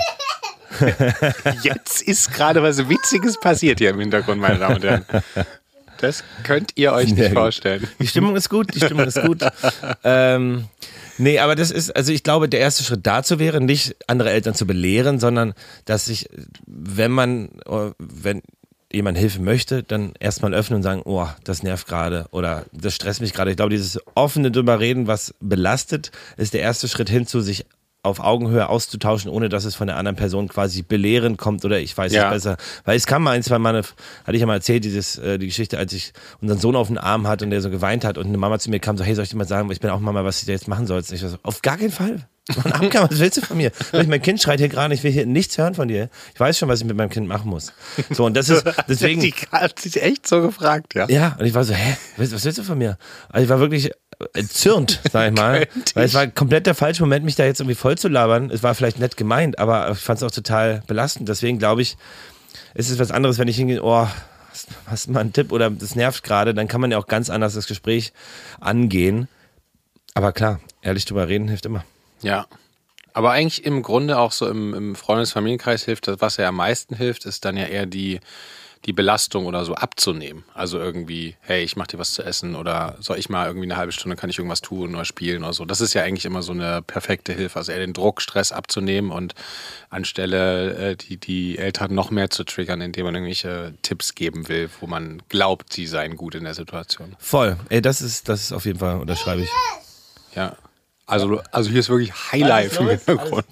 Jetzt 1.63 2.01
ist 2.01 2.33
gerade 2.33 2.61
was 2.61 2.89
Witziges 2.89 3.39
passiert 3.39 3.79
hier 3.79 3.91
im 3.91 3.99
Hintergrund, 3.99 4.39
meine 4.39 4.59
Damen 4.59 4.75
und 4.75 4.83
Herren. 4.83 5.05
Das 5.99 6.23
könnt 6.43 6.71
ihr 6.75 6.93
euch 6.93 7.13
nicht 7.13 7.33
vorstellen. 7.33 7.87
Die 7.99 8.07
Stimmung 8.07 8.35
ist 8.35 8.49
gut, 8.49 8.73
die 8.73 8.79
Stimmung 8.79 9.05
ist 9.05 9.21
gut. 9.21 9.43
ähm, 10.03 10.65
nee, 11.17 11.39
aber 11.39 11.55
das 11.55 11.71
ist, 11.71 11.95
also 11.95 12.11
ich 12.11 12.23
glaube, 12.23 12.47
der 12.49 12.61
erste 12.61 12.83
Schritt 12.83 13.05
dazu 13.05 13.39
wäre, 13.39 13.61
nicht 13.61 13.95
andere 14.07 14.31
Eltern 14.31 14.53
zu 14.53 14.65
belehren, 14.65 15.19
sondern 15.19 15.53
dass 15.85 16.05
sich, 16.05 16.29
wenn 16.65 17.11
man, 17.11 17.49
wenn 17.97 18.41
jemand 18.91 19.17
Hilfe 19.17 19.41
möchte, 19.41 19.83
dann 19.83 20.13
erstmal 20.19 20.53
öffnen 20.53 20.77
und 20.77 20.83
sagen, 20.83 21.01
oh, 21.05 21.27
das 21.43 21.63
nervt 21.63 21.87
gerade 21.87 22.27
oder 22.31 22.65
das 22.71 22.95
stresst 22.95 23.21
mich 23.21 23.33
gerade. 23.33 23.51
Ich 23.51 23.57
glaube, 23.57 23.71
dieses 23.71 23.99
offene 24.15 24.51
drüber 24.51 24.79
reden, 24.79 25.07
was 25.07 25.35
belastet, 25.39 26.11
ist 26.37 26.53
der 26.53 26.61
erste 26.61 26.87
Schritt 26.87 27.09
hin 27.09 27.27
zu 27.27 27.41
sich 27.41 27.65
auf 28.01 28.21
Augenhöhe 28.21 28.69
auszutauschen, 28.69 29.29
ohne 29.29 29.49
dass 29.49 29.65
es 29.65 29.75
von 29.75 29.87
der 29.87 29.97
anderen 29.97 30.15
Person 30.15 30.47
quasi 30.47 30.83
belehrend 30.83 31.37
kommt 31.37 31.65
oder 31.65 31.79
ich 31.79 31.97
weiß 31.97 32.13
ja. 32.13 32.27
es 32.27 32.33
besser. 32.33 32.57
Weil 32.85 32.95
es 32.95 33.05
kam 33.05 33.23
mal 33.23 33.31
ein, 33.31 33.43
zwei 33.43 33.59
Mal, 33.59 33.75
hatte 33.75 34.33
ich 34.33 34.39
ja 34.39 34.45
mal 34.45 34.55
erzählt, 34.55 34.85
dieses, 34.85 35.17
äh, 35.17 35.37
die 35.37 35.47
Geschichte, 35.47 35.77
als 35.77 35.91
ich 35.91 36.13
unseren 36.41 36.59
Sohn 36.59 36.75
auf 36.77 36.87
den 36.87 36.97
Arm 36.97 37.27
hatte 37.27 37.43
und 37.43 37.51
der 37.51 37.61
so 37.61 37.69
geweint 37.69 38.05
hat 38.05 38.17
und 38.17 38.27
eine 38.27 38.37
Mama 38.37 38.57
zu 38.57 38.69
mir 38.69 38.79
kam, 38.79 38.97
so, 38.97 39.03
hey, 39.03 39.15
soll 39.15 39.23
ich 39.23 39.31
dir 39.31 39.37
mal 39.37 39.47
sagen, 39.47 39.69
ich 39.71 39.81
bin 39.81 39.89
auch 39.89 39.99
Mama, 39.99 40.23
was 40.23 40.39
ich 40.39 40.45
da 40.45 40.53
jetzt 40.53 40.69
machen 40.69 40.87
soll? 40.87 40.99
Und 40.99 41.11
ich 41.11 41.19
so, 41.19 41.37
auf 41.43 41.61
gar 41.61 41.77
keinen 41.77 41.91
Fall. 41.91 42.25
Abgang, 42.71 43.09
was 43.09 43.19
willst 43.19 43.37
du 43.37 43.41
von 43.41 43.57
mir? 43.57 43.71
Mein 43.91 44.21
Kind 44.21 44.41
schreit 44.41 44.59
hier 44.59 44.69
gerade, 44.69 44.93
ich 44.93 45.03
will 45.03 45.11
hier 45.11 45.25
nichts 45.25 45.57
hören 45.57 45.75
von 45.75 45.87
dir. 45.87 46.09
Ich 46.33 46.39
weiß 46.39 46.57
schon, 46.57 46.69
was 46.69 46.81
ich 46.81 46.85
mit 46.85 46.97
meinem 46.97 47.09
Kind 47.09 47.27
machen 47.27 47.49
muss. 47.49 47.73
So, 48.09 48.25
und 48.25 48.35
das 48.35 48.49
ist, 48.49 48.63
deswegen. 48.87 49.21
Die 49.21 49.33
hat 49.51 49.79
sich 49.79 50.01
echt 50.01 50.27
so 50.27 50.41
gefragt, 50.41 50.95
ja. 50.95 51.07
Ja, 51.09 51.35
und 51.39 51.45
ich 51.45 51.53
war 51.53 51.63
so, 51.63 51.73
hä, 51.73 51.97
was 52.17 52.31
willst 52.43 52.57
du 52.57 52.63
von 52.63 52.77
mir? 52.77 52.97
Also 53.29 53.43
ich 53.43 53.49
war 53.49 53.59
wirklich 53.59 53.91
entzürnt, 54.33 55.01
sag 55.11 55.31
ich 55.31 55.37
mal. 55.37 55.67
weil 55.93 56.05
es 56.05 56.13
war 56.13 56.27
komplett 56.27 56.65
der 56.65 56.75
falsche 56.75 57.03
Moment, 57.03 57.25
mich 57.25 57.35
da 57.35 57.45
jetzt 57.45 57.59
irgendwie 57.59 57.75
voll 57.75 57.97
zu 57.97 58.07
labern. 58.07 58.49
Es 58.51 58.63
war 58.63 58.75
vielleicht 58.75 58.99
nett 58.99 59.17
gemeint, 59.17 59.59
aber 59.59 59.91
ich 59.91 59.99
fand 59.99 60.17
es 60.17 60.23
auch 60.23 60.31
total 60.31 60.83
belastend. 60.87 61.29
Deswegen 61.29 61.59
glaube 61.59 61.81
ich, 61.81 61.97
ist 62.73 62.89
es 62.89 62.99
was 62.99 63.11
anderes, 63.11 63.37
wenn 63.37 63.47
ich 63.47 63.55
hingehe, 63.55 63.83
oh, 63.83 64.07
hast 64.85 65.07
du 65.07 65.11
mal 65.11 65.21
einen 65.21 65.33
Tipp 65.33 65.51
oder 65.51 65.69
das 65.69 65.95
nervt 65.95 66.23
gerade, 66.23 66.53
dann 66.53 66.67
kann 66.67 66.81
man 66.81 66.91
ja 66.91 66.97
auch 66.97 67.07
ganz 67.07 67.29
anders 67.29 67.53
das 67.53 67.67
Gespräch 67.67 68.13
angehen. 68.59 69.27
Aber 70.13 70.33
klar, 70.33 70.59
ehrlich 70.81 71.05
drüber 71.05 71.27
reden 71.27 71.47
hilft 71.47 71.65
immer. 71.65 71.83
Ja. 72.21 72.47
Aber 73.13 73.31
eigentlich 73.31 73.65
im 73.65 73.81
Grunde 73.81 74.17
auch 74.17 74.31
so 74.31 74.47
im, 74.47 74.73
im 74.73 74.95
Freundes-Familienkreis 74.95 75.83
hilft, 75.83 76.07
das, 76.07 76.21
was 76.21 76.37
ja 76.37 76.49
am 76.49 76.55
meisten 76.55 76.95
hilft, 76.95 77.25
ist 77.25 77.43
dann 77.43 77.57
ja 77.57 77.65
eher 77.65 77.85
die, 77.85 78.19
die 78.85 78.93
Belastung 78.93 79.45
oder 79.45 79.65
so 79.65 79.75
abzunehmen. 79.75 80.43
Also 80.53 80.79
irgendwie, 80.79 81.35
hey, 81.41 81.63
ich 81.63 81.75
mach 81.75 81.87
dir 81.87 81.99
was 81.99 82.13
zu 82.13 82.23
essen 82.23 82.55
oder 82.55 82.95
soll 82.99 83.17
ich 83.17 83.27
mal 83.27 83.47
irgendwie 83.47 83.65
eine 83.65 83.75
halbe 83.75 83.91
Stunde, 83.91 84.15
kann 84.15 84.29
ich 84.29 84.37
irgendwas 84.37 84.61
tun 84.61 84.95
oder 84.95 85.03
spielen 85.03 85.43
oder 85.43 85.53
so. 85.53 85.65
Das 85.65 85.81
ist 85.81 85.93
ja 85.93 86.03
eigentlich 86.03 86.25
immer 86.25 86.41
so 86.41 86.53
eine 86.53 86.81
perfekte 86.81 87.33
Hilfe. 87.33 87.59
Also 87.59 87.71
eher 87.71 87.79
den 87.79 87.93
Druck, 87.93 88.21
Stress 88.21 88.51
abzunehmen 88.51 89.11
und 89.11 89.35
anstelle 89.89 90.91
äh, 90.91 90.95
die, 90.95 91.17
die 91.17 91.57
Eltern 91.57 91.93
noch 91.93 92.11
mehr 92.11 92.29
zu 92.29 92.45
triggern, 92.45 92.79
indem 92.79 93.05
man 93.05 93.15
irgendwelche 93.15 93.73
Tipps 93.81 94.15
geben 94.15 94.47
will, 94.47 94.69
wo 94.79 94.87
man 94.87 95.21
glaubt, 95.27 95.73
sie 95.73 95.87
seien 95.87 96.15
gut 96.15 96.35
in 96.35 96.45
der 96.45 96.53
Situation. 96.53 97.17
Voll. 97.19 97.57
Ey, 97.67 97.81
das 97.81 98.01
ist, 98.01 98.29
das 98.29 98.43
ist 98.43 98.53
auf 98.53 98.65
jeden 98.65 98.79
Fall, 98.79 98.99
unterschreibe 99.01 99.41
ich. 99.41 99.49
Ja. 100.35 100.55
Also, 101.09 101.41
also 101.51 101.69
hier 101.69 101.79
ist 101.79 101.89
wirklich 101.89 102.13
Highlife 102.31 102.81
im 102.81 102.89
Hintergrund. 102.89 103.45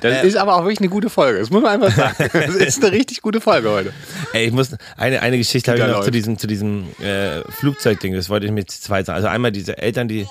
Das 0.00 0.22
äh, 0.22 0.28
ist 0.28 0.36
aber 0.36 0.56
auch 0.56 0.62
wirklich 0.62 0.80
eine 0.80 0.88
gute 0.88 1.10
Folge. 1.10 1.38
Das 1.38 1.50
muss 1.50 1.62
man 1.62 1.82
einfach 1.82 1.94
sagen. 1.94 2.30
Das 2.46 2.54
ist 2.54 2.84
eine 2.84 2.92
richtig 2.92 3.22
gute 3.22 3.40
Folge 3.40 3.70
heute. 3.70 3.92
Ey, 4.32 4.46
ich 4.46 4.52
muss 4.52 4.76
eine, 4.96 5.22
eine 5.22 5.38
Geschichte 5.38 5.70
habe 5.70 5.80
ich 5.80 5.86
noch 5.86 6.04
zu 6.04 6.10
diesem, 6.10 6.38
zu 6.38 6.46
diesem 6.46 6.84
äh, 7.00 7.40
Flugzeugding. 7.50 8.12
Das 8.14 8.28
wollte 8.28 8.46
ich 8.46 8.52
mit 8.52 8.70
zwei 8.70 9.02
sagen. 9.02 9.16
Also 9.16 9.28
einmal 9.28 9.52
diese 9.52 9.78
Eltern, 9.78 10.06
die, 10.06 10.26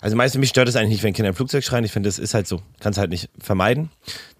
also 0.00 0.16
meistens 0.16 0.40
mich 0.40 0.48
stört 0.48 0.68
es 0.68 0.76
eigentlich 0.76 0.90
nicht, 0.90 1.02
wenn 1.02 1.12
Kinder 1.12 1.28
im 1.28 1.34
Flugzeug 1.34 1.64
schreien. 1.64 1.84
Ich 1.84 1.92
finde, 1.92 2.08
das 2.08 2.18
ist 2.18 2.34
halt 2.34 2.46
so. 2.48 2.62
Kannst 2.80 2.98
halt 2.98 3.10
nicht 3.10 3.28
vermeiden. 3.38 3.90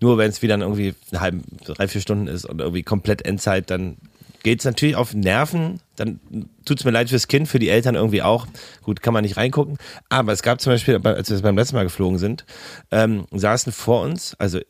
Nur 0.01 0.19
wenn 0.19 0.31
es 0.31 0.41
wieder 0.43 0.59
irgendwie 0.59 0.95
eine 1.11 1.21
halbe, 1.21 1.43
drei, 1.65 1.87
vier 1.87 2.01
Stunden 2.01 2.27
ist 2.27 2.47
und 2.47 2.61
irgendwie 2.61 2.83
komplett 2.83 3.23
Endzeit, 3.25 3.71
dann 3.71 3.99
geht 4.42 4.61
es 4.61 4.64
natürlich 4.64 4.96
auf 4.96 5.14
Nerven. 5.14 5.81
Dann 5.96 6.20
tut 6.64 6.81
es 6.81 6.85
mir 6.85 6.90
leid 6.90 7.11
fürs 7.11 7.29
Kind, 7.29 7.48
für 7.48 7.59
die 7.59 7.68
Eltern 7.68 7.94
irgendwie 7.94 8.22
auch. 8.22 8.46
Gut, 8.83 9.03
kann 9.03 9.14
man 9.14 9.22
nicht 9.22 9.37
reingucken. 9.37 9.79
Aber 10.09 10.33
es 10.33 10.42
gab 10.42 10.61
zum 10.61 10.72
Beispiel, 10.72 10.98
als 11.05 11.31
wir 11.31 11.40
beim 11.42 11.57
letzten 11.57 11.76
Mal 11.76 11.85
geflogen 11.85 12.18
sind, 12.18 12.44
ähm, 12.90 13.26
saßen 13.31 13.72
vor 13.72 14.03
uns, 14.03 14.35
also 14.38 14.61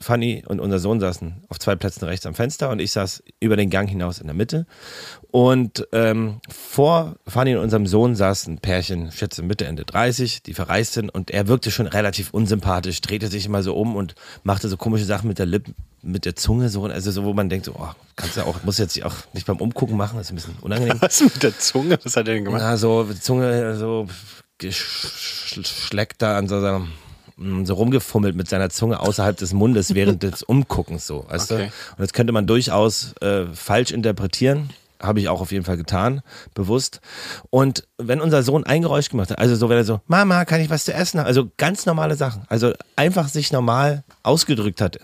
Fanny 0.00 0.44
und 0.46 0.60
unser 0.60 0.78
Sohn 0.78 1.00
saßen 1.00 1.44
auf 1.48 1.58
zwei 1.58 1.76
Plätzen 1.76 2.04
rechts 2.04 2.26
am 2.26 2.34
Fenster 2.34 2.70
und 2.70 2.80
ich 2.80 2.92
saß 2.92 3.22
über 3.40 3.56
den 3.56 3.70
Gang 3.70 3.88
hinaus 3.88 4.18
in 4.18 4.26
der 4.26 4.34
Mitte. 4.34 4.66
Und 5.30 5.86
ähm, 5.92 6.40
vor 6.48 7.16
Fanny 7.26 7.54
und 7.56 7.62
unserem 7.62 7.86
Sohn 7.86 8.14
saß 8.14 8.46
ein 8.46 8.58
Pärchen, 8.58 9.10
schätze 9.12 9.42
Mitte, 9.42 9.66
Ende 9.66 9.84
30, 9.84 10.42
die 10.42 10.54
verreist 10.54 10.94
sind 10.94 11.10
und 11.10 11.30
er 11.30 11.48
wirkte 11.48 11.70
schon 11.70 11.86
relativ 11.86 12.30
unsympathisch, 12.32 13.00
drehte 13.00 13.28
sich 13.28 13.46
immer 13.46 13.62
so 13.62 13.74
um 13.74 13.96
und 13.96 14.14
machte 14.42 14.68
so 14.68 14.76
komische 14.76 15.04
Sachen 15.04 15.28
mit 15.28 15.38
der 15.38 15.46
Lippe, 15.46 15.72
mit 16.02 16.24
der 16.24 16.36
Zunge, 16.36 16.68
so, 16.68 16.84
also 16.84 17.10
so, 17.10 17.24
wo 17.24 17.32
man 17.32 17.48
denkt, 17.48 17.66
so, 17.66 17.74
oh, 17.76 17.90
kannst 18.16 18.36
du 18.36 18.42
auch, 18.42 18.62
muss 18.62 18.78
jetzt 18.78 19.02
auch 19.02 19.14
nicht 19.32 19.46
beim 19.46 19.58
Umgucken 19.58 19.96
machen, 19.96 20.18
das 20.18 20.26
ist 20.26 20.32
ein 20.32 20.36
bisschen 20.36 20.56
unangenehm. 20.60 20.96
Was 21.00 21.20
mit 21.20 21.42
der 21.42 21.58
Zunge? 21.58 21.98
Was 22.02 22.16
hat 22.16 22.28
er 22.28 22.34
denn 22.34 22.44
gemacht? 22.44 22.62
Ja, 22.62 22.76
so 22.76 23.04
Zunge, 23.14 23.76
so 23.76 24.06
geschleckt 24.58 26.22
da 26.22 26.38
an 26.38 26.48
so 26.48 26.60
seinem 26.60 26.88
so 27.36 27.74
rumgefummelt 27.74 28.34
mit 28.34 28.48
seiner 28.48 28.70
Zunge 28.70 29.00
außerhalb 29.00 29.36
des 29.36 29.52
Mundes 29.52 29.94
während 29.94 30.22
des 30.22 30.42
Umguckens 30.42 31.06
so, 31.06 31.26
weißt 31.28 31.52
okay. 31.52 31.66
du? 31.66 31.92
Und 31.92 32.00
das 32.00 32.12
könnte 32.12 32.32
man 32.32 32.46
durchaus 32.46 33.14
äh, 33.20 33.46
falsch 33.52 33.90
interpretieren. 33.90 34.70
Habe 34.98 35.20
ich 35.20 35.28
auch 35.28 35.42
auf 35.42 35.52
jeden 35.52 35.66
Fall 35.66 35.76
getan, 35.76 36.22
bewusst. 36.54 37.02
Und 37.50 37.86
wenn 37.98 38.22
unser 38.22 38.42
Sohn 38.42 38.64
ein 38.64 38.80
Geräusch 38.80 39.10
gemacht 39.10 39.30
hat, 39.30 39.38
also 39.38 39.54
so, 39.54 39.68
wenn 39.68 39.76
er 39.76 39.84
so, 39.84 40.00
Mama, 40.06 40.46
kann 40.46 40.62
ich 40.62 40.70
was 40.70 40.86
zu 40.86 40.94
essen 40.94 41.20
haben? 41.20 41.26
Also 41.26 41.50
ganz 41.58 41.84
normale 41.84 42.16
Sachen. 42.16 42.44
Also 42.48 42.72
einfach 42.96 43.28
sich 43.28 43.52
normal 43.52 44.04
ausgedrückt 44.22 44.80
hat, 44.80 44.98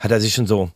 hat 0.00 0.10
er 0.10 0.20
sich 0.22 0.32
schon 0.32 0.46
so 0.46 0.70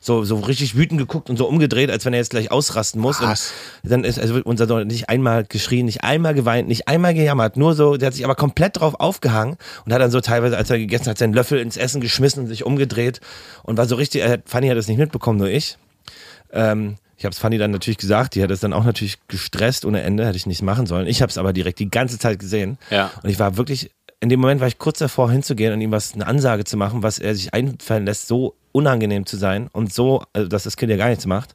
so, 0.00 0.24
so 0.24 0.36
richtig 0.36 0.76
wütend 0.76 0.98
geguckt 0.98 1.28
und 1.28 1.36
so 1.36 1.46
umgedreht, 1.46 1.90
als 1.90 2.06
wenn 2.06 2.14
er 2.14 2.20
jetzt 2.20 2.30
gleich 2.30 2.50
ausrasten 2.50 3.00
muss. 3.00 3.20
Was? 3.20 3.52
Und 3.82 3.92
dann 3.92 4.04
ist 4.04 4.18
also 4.18 4.40
unser 4.44 4.66
Sohn 4.66 4.86
nicht 4.86 5.10
einmal 5.10 5.44
geschrien, 5.44 5.84
nicht 5.84 6.02
einmal 6.02 6.32
geweint, 6.32 6.68
nicht 6.68 6.88
einmal 6.88 7.12
gejammert, 7.12 7.58
nur 7.58 7.74
so, 7.74 7.98
der 7.98 8.06
hat 8.06 8.14
sich 8.14 8.24
aber 8.24 8.34
komplett 8.34 8.80
drauf 8.80 8.94
aufgehangen 8.98 9.56
und 9.84 9.92
hat 9.92 10.00
dann 10.00 10.10
so 10.10 10.20
teilweise, 10.20 10.56
als 10.56 10.70
er 10.70 10.78
gegessen 10.78 11.06
hat, 11.10 11.18
seinen 11.18 11.34
Löffel 11.34 11.58
ins 11.58 11.76
Essen 11.76 12.00
geschmissen 12.00 12.44
und 12.44 12.48
sich 12.48 12.64
umgedreht 12.64 13.20
und 13.62 13.76
war 13.76 13.86
so 13.86 13.96
richtig, 13.96 14.22
Fanny 14.46 14.68
hat 14.68 14.78
das 14.78 14.88
nicht 14.88 14.98
mitbekommen, 14.98 15.38
nur 15.38 15.48
ich. 15.48 15.76
Ähm, 16.50 16.96
ich 17.18 17.26
habe 17.26 17.34
es 17.34 17.38
Fanny 17.38 17.58
dann 17.58 17.70
natürlich 17.70 17.98
gesagt, 17.98 18.34
die 18.34 18.42
hat 18.42 18.50
es 18.50 18.60
dann 18.60 18.72
auch 18.72 18.84
natürlich 18.84 19.18
gestresst 19.28 19.84
ohne 19.84 20.00
Ende, 20.00 20.26
hätte 20.26 20.38
ich 20.38 20.46
nicht 20.46 20.62
machen 20.62 20.86
sollen. 20.86 21.06
Ich 21.06 21.20
habe 21.20 21.28
es 21.28 21.36
aber 21.36 21.52
direkt 21.52 21.78
die 21.78 21.90
ganze 21.90 22.18
Zeit 22.18 22.38
gesehen. 22.38 22.78
Ja. 22.88 23.10
Und 23.22 23.28
ich 23.28 23.38
war 23.38 23.58
wirklich, 23.58 23.90
in 24.20 24.30
dem 24.30 24.40
Moment 24.40 24.62
war 24.62 24.68
ich 24.68 24.78
kurz 24.78 25.00
davor 25.00 25.30
hinzugehen 25.30 25.74
und 25.74 25.82
ihm 25.82 25.92
was, 25.92 26.14
eine 26.14 26.26
Ansage 26.26 26.64
zu 26.64 26.78
machen, 26.78 27.02
was 27.02 27.18
er 27.18 27.34
sich 27.34 27.52
einfallen 27.52 28.06
lässt, 28.06 28.26
so 28.26 28.54
unangenehm 28.72 29.26
zu 29.26 29.36
sein 29.36 29.68
und 29.72 29.92
so, 29.92 30.22
also 30.32 30.48
dass 30.48 30.64
das 30.64 30.76
Kind 30.76 30.90
ja 30.90 30.96
gar 30.96 31.08
nichts 31.08 31.26
macht. 31.26 31.54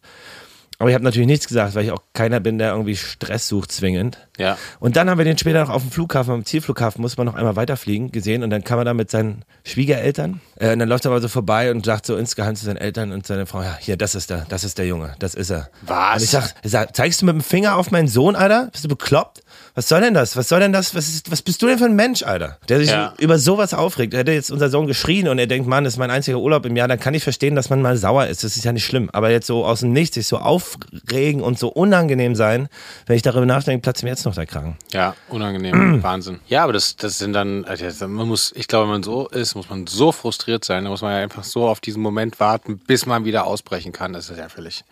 Aber 0.78 0.89
ich 0.89 0.93
habe 0.93 1.06
natürlich 1.06 1.28
nichts 1.28 1.47
gesagt, 1.47 1.73
weil 1.75 1.86
ich 1.86 1.91
auch 1.91 2.01
keiner 2.13 2.41
bin, 2.41 2.58
der 2.58 2.71
irgendwie 2.71 2.97
Stress 2.97 3.47
sucht 3.47 3.71
zwingend. 3.71 4.28
Ja. 4.38 4.58
Und 4.80 4.97
dann 4.97 5.10
haben 5.10 5.17
wir 5.17 5.23
den 5.23 5.38
später 5.38 5.62
noch 5.62 5.69
auf 5.69 5.82
dem 5.82 5.91
Flughafen, 5.91 6.34
am 6.34 6.45
Zielflughafen, 6.45 7.01
muss 7.01 7.15
man 7.15 7.25
noch 7.25 7.36
einmal 7.36 7.56
weiterfliegen, 7.56 8.12
gesehen. 8.12 8.43
Und 8.43 8.49
dann 8.49 8.63
kam 8.63 8.80
er 8.80 8.86
da 8.86 8.93
mit 8.93 9.10
seinen 9.10 9.45
Schwiegereltern. 9.63 10.41
Äh, 10.60 10.73
und 10.73 10.80
dann 10.80 10.89
läuft 10.89 11.06
er 11.06 11.12
mal 11.12 11.21
so 11.21 11.30
vorbei 11.30 11.71
und 11.71 11.86
sagt 11.86 12.06
so 12.06 12.17
insgeheim 12.17 12.58
zu 12.58 12.65
seinen 12.65 12.78
Eltern 12.78 13.13
und 13.13 13.25
seiner 13.25 13.45
Frau, 13.45 13.62
ja, 13.62 13.78
hier, 13.80 13.95
das 13.95 14.15
ist 14.15 14.30
der, 14.30 14.45
das 14.49 14.65
ist 14.65 14.78
der 14.78 14.86
Junge, 14.86 15.15
das 15.19 15.34
ist 15.34 15.49
er. 15.49 15.69
Was? 15.86 16.17
Und 16.17 16.23
ich 16.23 16.30
sag, 16.30 16.54
ich 16.62 16.71
sag 16.71 16.93
zeigst 16.93 17.21
du 17.21 17.25
mit 17.25 17.36
dem 17.36 17.41
Finger 17.41 17.78
auf 17.78 17.91
meinen 17.91 18.10
Sohn, 18.10 18.36
Alter? 18.36 18.67
Bist 18.71 18.84
du 18.84 18.89
bekloppt? 18.89 19.43
Was 19.75 19.89
soll 19.89 19.99
denn 19.99 20.13
das? 20.13 20.38
Was 20.38 20.47
soll 20.47 20.61
denn 20.61 20.71
das? 20.71 20.95
Was, 20.95 21.09
ist, 21.09 21.29
was 21.29 21.41
bist 21.41 21.61
du 21.61 21.67
denn 21.67 21.77
für 21.77 21.85
ein 21.85 21.95
Mensch, 21.95 22.23
Alter? 22.23 22.57
Der 22.69 22.79
sich 22.79 22.89
ja. 22.89 23.13
über 23.17 23.38
sowas 23.38 23.73
aufregt. 23.73 24.13
Er 24.13 24.21
hätte 24.21 24.31
jetzt 24.31 24.49
unser 24.49 24.69
Sohn 24.69 24.88
geschrien 24.88 25.27
und 25.27 25.38
er 25.38 25.47
denkt, 25.47 25.67
Mann, 25.67 25.83
das 25.83 25.93
ist 25.93 25.99
mein 25.99 26.11
einziger 26.11 26.39
Urlaub 26.39 26.65
im 26.65 26.77
Jahr, 26.77 26.88
dann 26.88 26.99
kann 26.99 27.13
ich 27.13 27.23
verstehen, 27.23 27.55
dass 27.55 27.69
man 27.69 27.81
mal 27.81 27.97
sauer 27.97 28.27
ist. 28.27 28.45
Das 28.45 28.55
ist 28.55 28.63
ja 28.63 28.71
nicht 28.71 28.85
schlimm. 28.85 29.09
Aber 29.11 29.31
jetzt 29.31 29.47
so 29.47 29.65
aus 29.65 29.81
dem 29.81 29.91
Nichts 29.91 30.15
sich 30.15 30.27
so 30.27 30.38
aufregen 30.38 31.41
und 31.41 31.59
so 31.59 31.67
unangenehm 31.67 32.35
sein, 32.35 32.69
wenn 33.05 33.17
ich 33.17 33.21
darüber 33.21 33.45
nachdenke, 33.45 33.81
platzt 33.81 34.03
mir 34.03 34.11
jetzt 34.11 34.25
noch 34.25 34.33
der 34.33 34.45
Kragen. 34.45 34.77
Ja, 34.93 35.13
unangenehm. 35.27 36.01
Wahnsinn. 36.03 36.39
Ja, 36.47 36.63
aber 36.63 36.71
das, 36.71 36.95
das 36.95 37.17
sind 37.17 37.33
dann, 37.33 37.65
also 37.65 38.07
man 38.07 38.29
muss, 38.29 38.53
ich 38.55 38.69
glaube, 38.69 38.85
wenn 38.85 38.93
man 38.93 39.03
so 39.03 39.27
ist, 39.27 39.55
muss 39.55 39.69
man 39.69 39.88
so 39.88 40.13
frustriert 40.13 40.63
sein, 40.63 40.85
da 40.85 40.89
muss 40.89 41.01
man 41.01 41.11
ja 41.11 41.17
einfach 41.17 41.43
so 41.43 41.67
auf 41.67 41.81
diesen 41.81 42.01
Moment 42.01 42.39
warten, 42.39 42.77
bis 42.77 43.05
man 43.05 43.25
wieder 43.25 43.45
ausbrechen 43.45 43.91
kann. 43.91 44.13
Das 44.13 44.29
ist 44.29 44.38
ja 44.38 44.47
völlig 44.47 44.85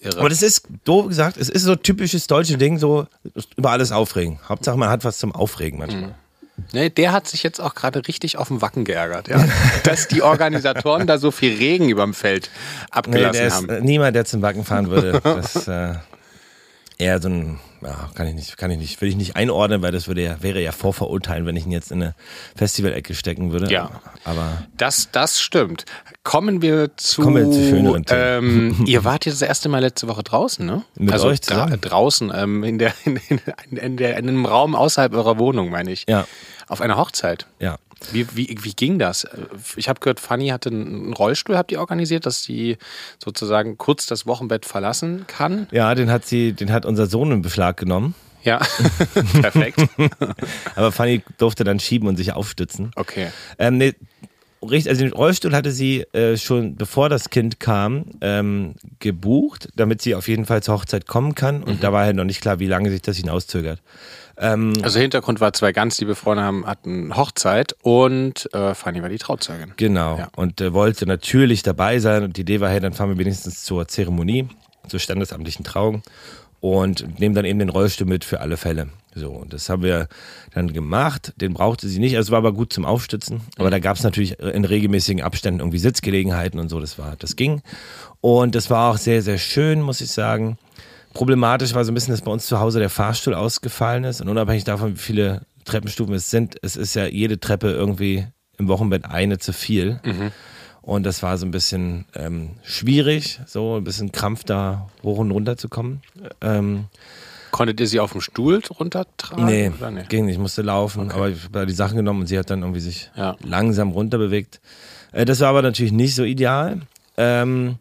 Irre. 0.00 0.18
Aber 0.18 0.28
das 0.28 0.42
ist, 0.42 0.68
doof 0.84 1.08
gesagt, 1.08 1.36
es 1.36 1.48
ist 1.48 1.62
so 1.62 1.74
typisches 1.74 2.26
deutsche 2.26 2.56
Ding, 2.56 2.78
so 2.78 3.06
über 3.56 3.70
alles 3.70 3.92
aufregen. 3.92 4.38
Hauptsache, 4.48 4.76
man 4.76 4.88
hat 4.88 5.04
was 5.04 5.18
zum 5.18 5.34
Aufregen 5.34 5.78
manchmal. 5.78 6.10
Mhm. 6.10 6.14
Nee, 6.72 6.90
der 6.90 7.12
hat 7.12 7.28
sich 7.28 7.44
jetzt 7.44 7.60
auch 7.60 7.74
gerade 7.74 8.06
richtig 8.08 8.36
auf 8.36 8.48
den 8.48 8.60
Wacken 8.60 8.84
geärgert, 8.84 9.28
ja. 9.28 9.44
dass 9.84 10.08
die 10.08 10.22
Organisatoren 10.22 11.06
da 11.06 11.18
so 11.18 11.30
viel 11.30 11.56
Regen 11.56 11.88
überm 11.88 12.14
Feld 12.14 12.50
abgelassen 12.90 13.32
nee, 13.32 13.48
der 13.48 13.54
haben. 13.54 13.68
Ist, 13.68 13.84
niemand, 13.84 14.16
der 14.16 14.24
zum 14.24 14.42
Wacken 14.42 14.64
fahren 14.64 14.90
würde. 14.90 15.20
Das, 15.28 15.68
äh 15.68 15.94
eher 16.98 17.20
so 17.22 17.28
ein, 17.28 17.60
ja, 17.82 18.10
kann 18.14 18.26
ich 18.26 18.34
nicht, 18.34 18.56
kann 18.56 18.70
ich 18.70 18.78
nicht, 18.78 19.00
will 19.00 19.08
ich 19.08 19.16
nicht 19.16 19.36
einordnen, 19.36 19.82
weil 19.82 19.92
das 19.92 20.08
würde 20.08 20.22
ja, 20.22 20.42
wäre 20.42 20.60
ja 20.60 20.72
vorverurteilen, 20.72 21.46
wenn 21.46 21.56
ich 21.56 21.66
ihn 21.66 21.72
jetzt 21.72 21.90
in 21.92 22.02
eine 22.02 22.14
Festivalecke 22.56 23.14
stecken 23.14 23.52
würde. 23.52 23.70
Ja. 23.72 23.90
Aber 24.24 24.64
Das, 24.76 25.08
das 25.12 25.40
stimmt. 25.40 25.84
Kommen 26.24 26.60
wir 26.62 26.96
zu. 26.96 27.22
Kommen 27.22 27.46
wir 27.46 27.50
zu 27.52 27.68
schöneren 27.68 28.04
Themen. 28.04 28.74
ähm, 28.78 28.84
Ihr 28.86 29.04
wart 29.04 29.26
jetzt 29.26 29.40
das 29.40 29.48
erste 29.48 29.68
Mal 29.68 29.78
letzte 29.80 30.08
Woche 30.08 30.22
draußen, 30.22 30.64
ne? 30.66 30.82
Mit 30.96 31.12
also 31.12 31.28
euch 31.28 31.40
zusammen? 31.40 31.80
draußen, 31.80 32.32
ähm, 32.34 32.64
in, 32.64 32.78
der, 32.78 32.92
in, 33.04 33.20
in, 33.28 33.76
in, 33.76 33.96
der, 33.96 34.16
in 34.18 34.28
einem 34.28 34.44
Raum 34.46 34.74
außerhalb 34.74 35.14
eurer 35.14 35.38
Wohnung, 35.38 35.70
meine 35.70 35.92
ich. 35.92 36.04
Ja. 36.08 36.26
Auf 36.68 36.80
einer 36.80 36.96
Hochzeit. 36.96 37.46
ja. 37.58 37.78
Wie, 38.12 38.26
wie, 38.36 38.56
wie 38.62 38.72
ging 38.74 39.00
das? 39.00 39.26
Ich 39.74 39.88
habe 39.88 39.98
gehört, 39.98 40.20
Fanny 40.20 40.48
hatte 40.50 40.68
einen 40.68 41.12
Rollstuhl, 41.12 41.56
habt 41.56 41.72
ihr 41.72 41.80
organisiert, 41.80 42.26
dass 42.26 42.44
sie 42.44 42.78
sozusagen 43.22 43.76
kurz 43.76 44.06
das 44.06 44.24
Wochenbett 44.24 44.66
verlassen 44.66 45.24
kann? 45.26 45.66
Ja, 45.72 45.92
den 45.96 46.08
hat 46.08 46.24
sie, 46.24 46.52
den 46.52 46.70
hat 46.72 46.86
unser 46.86 47.06
Sohn 47.06 47.32
in 47.32 47.42
Beschlag 47.42 47.76
genommen. 47.76 48.14
Ja, 48.44 48.58
perfekt. 49.42 49.84
Aber 50.76 50.92
Fanny 50.92 51.22
durfte 51.38 51.64
dann 51.64 51.80
schieben 51.80 52.08
und 52.08 52.16
sich 52.16 52.32
aufstützen. 52.32 52.92
Okay. 52.94 53.32
Ähm, 53.58 53.78
nee, 53.78 53.94
also 54.60 54.94
den 54.94 55.12
Rollstuhl 55.12 55.54
hatte 55.54 55.70
sie 55.70 56.02
äh, 56.12 56.36
schon 56.36 56.76
bevor 56.76 57.08
das 57.08 57.30
Kind 57.30 57.60
kam 57.60 58.06
ähm, 58.20 58.74
gebucht, 59.00 59.68
damit 59.76 60.02
sie 60.02 60.14
auf 60.14 60.28
jeden 60.28 60.46
Fall 60.46 60.62
zur 60.62 60.74
Hochzeit 60.74 61.06
kommen 61.06 61.34
kann. 61.34 61.62
Und 61.62 61.82
da 61.82 61.92
war 61.92 62.04
halt 62.04 62.16
noch 62.16 62.24
nicht 62.24 62.40
klar, 62.40 62.58
wie 62.58 62.66
lange 62.66 62.90
sich 62.90 63.02
das 63.02 63.16
hinauszögert. 63.16 63.80
Also 64.38 65.00
Hintergrund 65.00 65.40
war, 65.40 65.52
zwei 65.52 65.72
ganz 65.72 65.98
liebe 66.00 66.14
Freunde 66.14 66.44
haben, 66.44 66.66
hatten 66.66 67.16
Hochzeit 67.16 67.74
und 67.82 68.48
äh, 68.54 68.74
Fanny 68.74 69.02
war 69.02 69.08
die 69.08 69.18
Trauzeugin. 69.18 69.72
Genau. 69.76 70.18
Ja. 70.18 70.28
Und 70.36 70.60
äh, 70.60 70.72
wollte 70.72 71.06
natürlich 71.06 71.62
dabei 71.62 71.98
sein. 71.98 72.22
Und 72.22 72.36
die 72.36 72.42
Idee 72.42 72.60
war, 72.60 72.70
hey, 72.70 72.80
dann 72.80 72.92
fahren 72.92 73.10
wir 73.10 73.18
wenigstens 73.18 73.64
zur 73.64 73.88
Zeremonie, 73.88 74.48
zur 74.86 75.00
standesamtlichen 75.00 75.64
Trauung 75.64 76.02
und 76.60 77.18
nehmen 77.20 77.34
dann 77.34 77.44
eben 77.44 77.58
den 77.58 77.68
Rollstuhl 77.68 78.06
mit 78.06 78.24
für 78.24 78.40
alle 78.40 78.56
Fälle. 78.56 78.88
So, 79.14 79.30
und 79.30 79.52
das 79.52 79.68
haben 79.68 79.82
wir 79.82 80.08
dann 80.54 80.72
gemacht. 80.72 81.32
Den 81.36 81.54
brauchte 81.54 81.88
sie 81.88 81.98
nicht. 81.98 82.16
Also 82.16 82.30
war 82.30 82.38
aber 82.38 82.52
gut 82.52 82.72
zum 82.72 82.84
Aufstützen. 82.84 83.40
Aber 83.56 83.70
da 83.70 83.78
gab 83.78 83.96
es 83.96 84.04
natürlich 84.04 84.38
in 84.38 84.64
regelmäßigen 84.64 85.22
Abständen 85.22 85.60
irgendwie 85.60 85.78
Sitzgelegenheiten 85.78 86.60
und 86.60 86.68
so. 86.68 86.78
Das 86.78 86.98
war, 86.98 87.16
das 87.18 87.34
ging. 87.36 87.62
Und 88.20 88.54
das 88.54 88.70
war 88.70 88.92
auch 88.92 88.98
sehr, 88.98 89.22
sehr 89.22 89.38
schön, 89.38 89.80
muss 89.80 90.00
ich 90.00 90.10
sagen. 90.10 90.58
Problematisch 91.18 91.74
war 91.74 91.84
so 91.84 91.90
ein 91.90 91.94
bisschen, 91.94 92.12
dass 92.12 92.22
bei 92.22 92.30
uns 92.30 92.46
zu 92.46 92.60
Hause 92.60 92.78
der 92.78 92.90
Fahrstuhl 92.90 93.34
ausgefallen 93.34 94.04
ist. 94.04 94.20
Und 94.20 94.28
unabhängig 94.28 94.62
davon, 94.62 94.92
wie 94.94 95.00
viele 95.00 95.42
Treppenstufen 95.64 96.14
es 96.14 96.30
sind, 96.30 96.54
es 96.62 96.76
ist 96.76 96.94
ja 96.94 97.06
jede 97.06 97.40
Treppe 97.40 97.72
irgendwie 97.72 98.24
im 98.56 98.68
Wochenbett 98.68 99.04
eine 99.04 99.38
zu 99.38 99.52
viel. 99.52 99.98
Und 100.80 101.02
das 101.02 101.20
war 101.24 101.36
so 101.36 101.44
ein 101.44 101.50
bisschen 101.50 102.04
ähm, 102.14 102.50
schwierig, 102.62 103.40
so 103.46 103.78
ein 103.78 103.82
bisschen 103.84 104.12
Krampf 104.12 104.44
da 104.44 104.88
hoch 105.02 105.18
und 105.18 105.32
runter 105.32 105.56
zu 105.56 105.68
kommen. 105.68 106.02
Ähm, 106.40 106.84
Konntet 107.50 107.80
ihr 107.80 107.88
sie 107.88 107.98
auf 107.98 108.12
dem 108.12 108.20
Stuhl 108.20 108.62
runtertragen? 108.78 109.44
nee, 109.44 109.72
nee? 109.90 110.04
ging 110.08 110.26
nicht, 110.26 110.34
ich 110.34 110.40
musste 110.40 110.62
laufen, 110.62 111.10
aber 111.10 111.30
ich 111.30 111.42
habe 111.42 111.52
da 111.52 111.66
die 111.66 111.72
Sachen 111.72 111.96
genommen 111.96 112.20
und 112.20 112.26
sie 112.28 112.38
hat 112.38 112.48
dann 112.48 112.60
irgendwie 112.62 112.78
sich 112.80 113.10
Ja. 113.16 113.34
langsam 113.42 113.90
runterbewegt. 113.90 114.60
Äh, 115.10 115.24
das 115.24 115.40
war 115.40 115.48
aber 115.48 115.62
natürlich 115.62 115.90
nicht 115.92 116.14
so 116.14 116.22
ideal. 116.22 116.82
Ähm, 117.16 117.74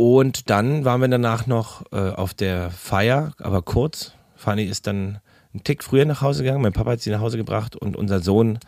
und 0.00 0.48
dann 0.48 0.86
waren 0.86 1.02
wir 1.02 1.08
danach 1.08 1.46
noch 1.46 1.84
äh, 1.92 1.96
auf 1.98 2.32
der 2.32 2.70
Feier, 2.70 3.34
aber 3.36 3.60
kurz. 3.60 4.14
Fanny 4.34 4.64
ist 4.64 4.86
dann 4.86 5.18
einen 5.52 5.62
Tick 5.62 5.84
früher 5.84 6.06
nach 6.06 6.22
Hause 6.22 6.42
gegangen. 6.42 6.62
Mein 6.62 6.72
Papa 6.72 6.92
hat 6.92 7.02
sie 7.02 7.10
nach 7.10 7.20
Hause 7.20 7.36
gebracht 7.36 7.76
und 7.76 7.96
unser 7.96 8.20
Sohn 8.20 8.58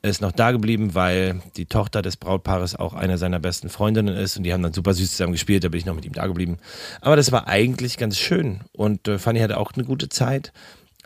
ist 0.00 0.22
noch 0.22 0.32
da 0.32 0.50
geblieben, 0.50 0.94
weil 0.94 1.42
die 1.58 1.66
Tochter 1.66 2.00
des 2.00 2.16
Brautpaares 2.16 2.74
auch 2.74 2.94
eine 2.94 3.18
seiner 3.18 3.38
besten 3.38 3.68
Freundinnen 3.68 4.16
ist 4.16 4.38
und 4.38 4.44
die 4.44 4.54
haben 4.54 4.62
dann 4.62 4.72
super 4.72 4.94
süß 4.94 5.10
zusammen 5.10 5.32
gespielt, 5.32 5.62
da 5.62 5.68
bin 5.68 5.78
ich 5.78 5.84
noch 5.84 5.94
mit 5.94 6.06
ihm 6.06 6.14
da 6.14 6.26
geblieben. 6.26 6.56
Aber 7.02 7.16
das 7.16 7.32
war 7.32 7.46
eigentlich 7.48 7.98
ganz 7.98 8.16
schön 8.16 8.60
und 8.72 9.08
äh, 9.08 9.18
Fanny 9.18 9.40
hatte 9.40 9.58
auch 9.58 9.72
eine 9.74 9.84
gute 9.84 10.08
Zeit. 10.08 10.54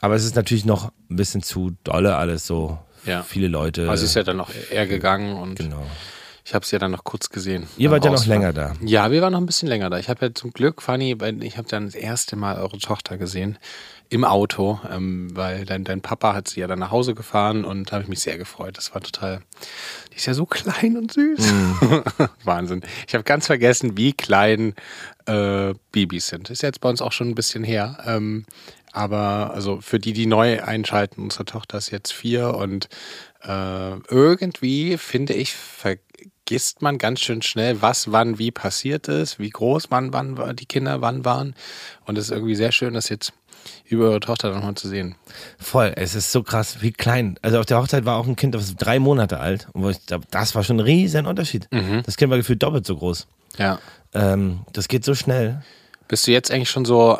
Aber 0.00 0.14
es 0.14 0.24
ist 0.24 0.36
natürlich 0.36 0.64
noch 0.64 0.92
ein 1.10 1.16
bisschen 1.16 1.42
zu 1.42 1.72
dolle 1.82 2.14
alles 2.14 2.46
so. 2.46 2.78
Ja. 3.04 3.24
Viele 3.24 3.48
Leute. 3.48 3.90
Also 3.90 4.04
ist 4.04 4.14
ja 4.14 4.22
dann 4.22 4.36
noch 4.36 4.50
eher 4.70 4.86
gegangen 4.86 5.36
und 5.36 5.56
genau. 5.56 5.84
Ich 6.52 6.54
habe 6.54 6.66
sie 6.66 6.72
ja 6.76 6.80
dann 6.80 6.90
noch 6.90 7.04
kurz 7.04 7.30
gesehen. 7.30 7.66
Ihr 7.78 7.90
wart 7.90 8.04
ja 8.04 8.10
noch 8.10 8.26
länger 8.26 8.52
da. 8.52 8.74
Ja, 8.82 9.10
wir 9.10 9.22
waren 9.22 9.32
noch 9.32 9.40
ein 9.40 9.46
bisschen 9.46 9.70
länger 9.70 9.88
da. 9.88 9.98
Ich 9.98 10.10
habe 10.10 10.26
ja 10.26 10.34
zum 10.34 10.52
Glück, 10.52 10.82
Fanny, 10.82 11.16
ich 11.40 11.56
habe 11.56 11.66
dann 11.66 11.86
das 11.86 11.94
erste 11.94 12.36
Mal 12.36 12.58
eure 12.58 12.76
Tochter 12.76 13.16
gesehen 13.16 13.56
im 14.10 14.26
Auto, 14.26 14.78
ähm, 14.92 15.34
weil 15.34 15.64
dein, 15.64 15.84
dein 15.84 16.02
Papa 16.02 16.34
hat 16.34 16.48
sie 16.48 16.60
ja 16.60 16.66
dann 16.66 16.80
nach 16.80 16.90
Hause 16.90 17.14
gefahren 17.14 17.64
und 17.64 17.88
da 17.88 17.92
habe 17.92 18.02
ich 18.02 18.08
mich 18.10 18.20
sehr 18.20 18.36
gefreut. 18.36 18.76
Das 18.76 18.92
war 18.92 19.00
total, 19.00 19.40
die 20.12 20.16
ist 20.16 20.26
ja 20.26 20.34
so 20.34 20.44
klein 20.44 20.98
und 20.98 21.14
süß. 21.14 21.40
Mhm. 21.40 22.02
Wahnsinn. 22.44 22.82
Ich 23.08 23.14
habe 23.14 23.24
ganz 23.24 23.46
vergessen, 23.46 23.96
wie 23.96 24.12
klein 24.12 24.74
äh, 25.24 25.72
Babys 25.90 26.26
sind. 26.26 26.50
Ist 26.50 26.60
jetzt 26.60 26.82
bei 26.82 26.90
uns 26.90 27.00
auch 27.00 27.12
schon 27.12 27.30
ein 27.30 27.34
bisschen 27.34 27.64
her. 27.64 27.96
Ähm, 28.04 28.44
aber 28.92 29.52
also 29.54 29.80
für 29.80 29.98
die, 29.98 30.12
die 30.12 30.26
neu 30.26 30.62
einschalten, 30.62 31.22
unsere 31.22 31.46
Tochter 31.46 31.78
ist 31.78 31.90
jetzt 31.90 32.12
vier 32.12 32.52
und 32.56 32.90
äh, 33.42 33.96
irgendwie, 34.08 34.98
finde 34.98 35.32
ich, 35.32 35.54
vergisst 36.46 36.82
man 36.82 36.98
ganz 36.98 37.20
schön 37.20 37.40
schnell, 37.42 37.82
was 37.82 38.10
wann 38.10 38.38
wie 38.38 38.50
passiert 38.50 39.06
ist, 39.08 39.38
wie 39.38 39.50
groß 39.50 39.86
wann 39.90 40.12
wann 40.12 40.36
war- 40.36 40.54
die 40.54 40.66
Kinder 40.66 41.00
wann 41.00 41.24
waren. 41.24 41.54
Und 42.04 42.18
es 42.18 42.26
ist 42.26 42.30
irgendwie 42.32 42.56
sehr 42.56 42.72
schön, 42.72 42.94
das 42.94 43.08
jetzt 43.08 43.32
über 43.84 44.06
eure 44.06 44.20
Tochter 44.20 44.52
nochmal 44.52 44.74
zu 44.74 44.88
sehen. 44.88 45.14
Voll, 45.58 45.92
es 45.94 46.16
ist 46.16 46.32
so 46.32 46.42
krass, 46.42 46.78
wie 46.82 46.90
klein. 46.90 47.38
Also 47.42 47.60
auf 47.60 47.66
der 47.66 47.78
Hochzeit 47.78 48.04
war 48.04 48.16
auch 48.16 48.26
ein 48.26 48.34
Kind, 48.34 48.54
das 48.56 48.68
war 48.70 48.74
drei 48.76 48.98
Monate 48.98 49.38
alt. 49.38 49.68
Und 49.72 49.96
das 50.32 50.54
war 50.56 50.64
schon 50.64 50.78
ein 50.78 50.80
riesen 50.80 51.26
Unterschied. 51.26 51.68
Das 52.04 52.16
Kind 52.16 52.30
war 52.30 52.38
gefühlt 52.38 52.62
doppelt 52.62 52.86
so 52.86 52.96
groß. 52.96 53.28
Ja. 53.58 53.78
Ähm, 54.12 54.60
das 54.72 54.88
geht 54.88 55.04
so 55.04 55.14
schnell. 55.14 55.62
Bist 56.08 56.26
du 56.26 56.32
jetzt 56.32 56.50
eigentlich 56.50 56.70
schon 56.70 56.84
so 56.84 57.16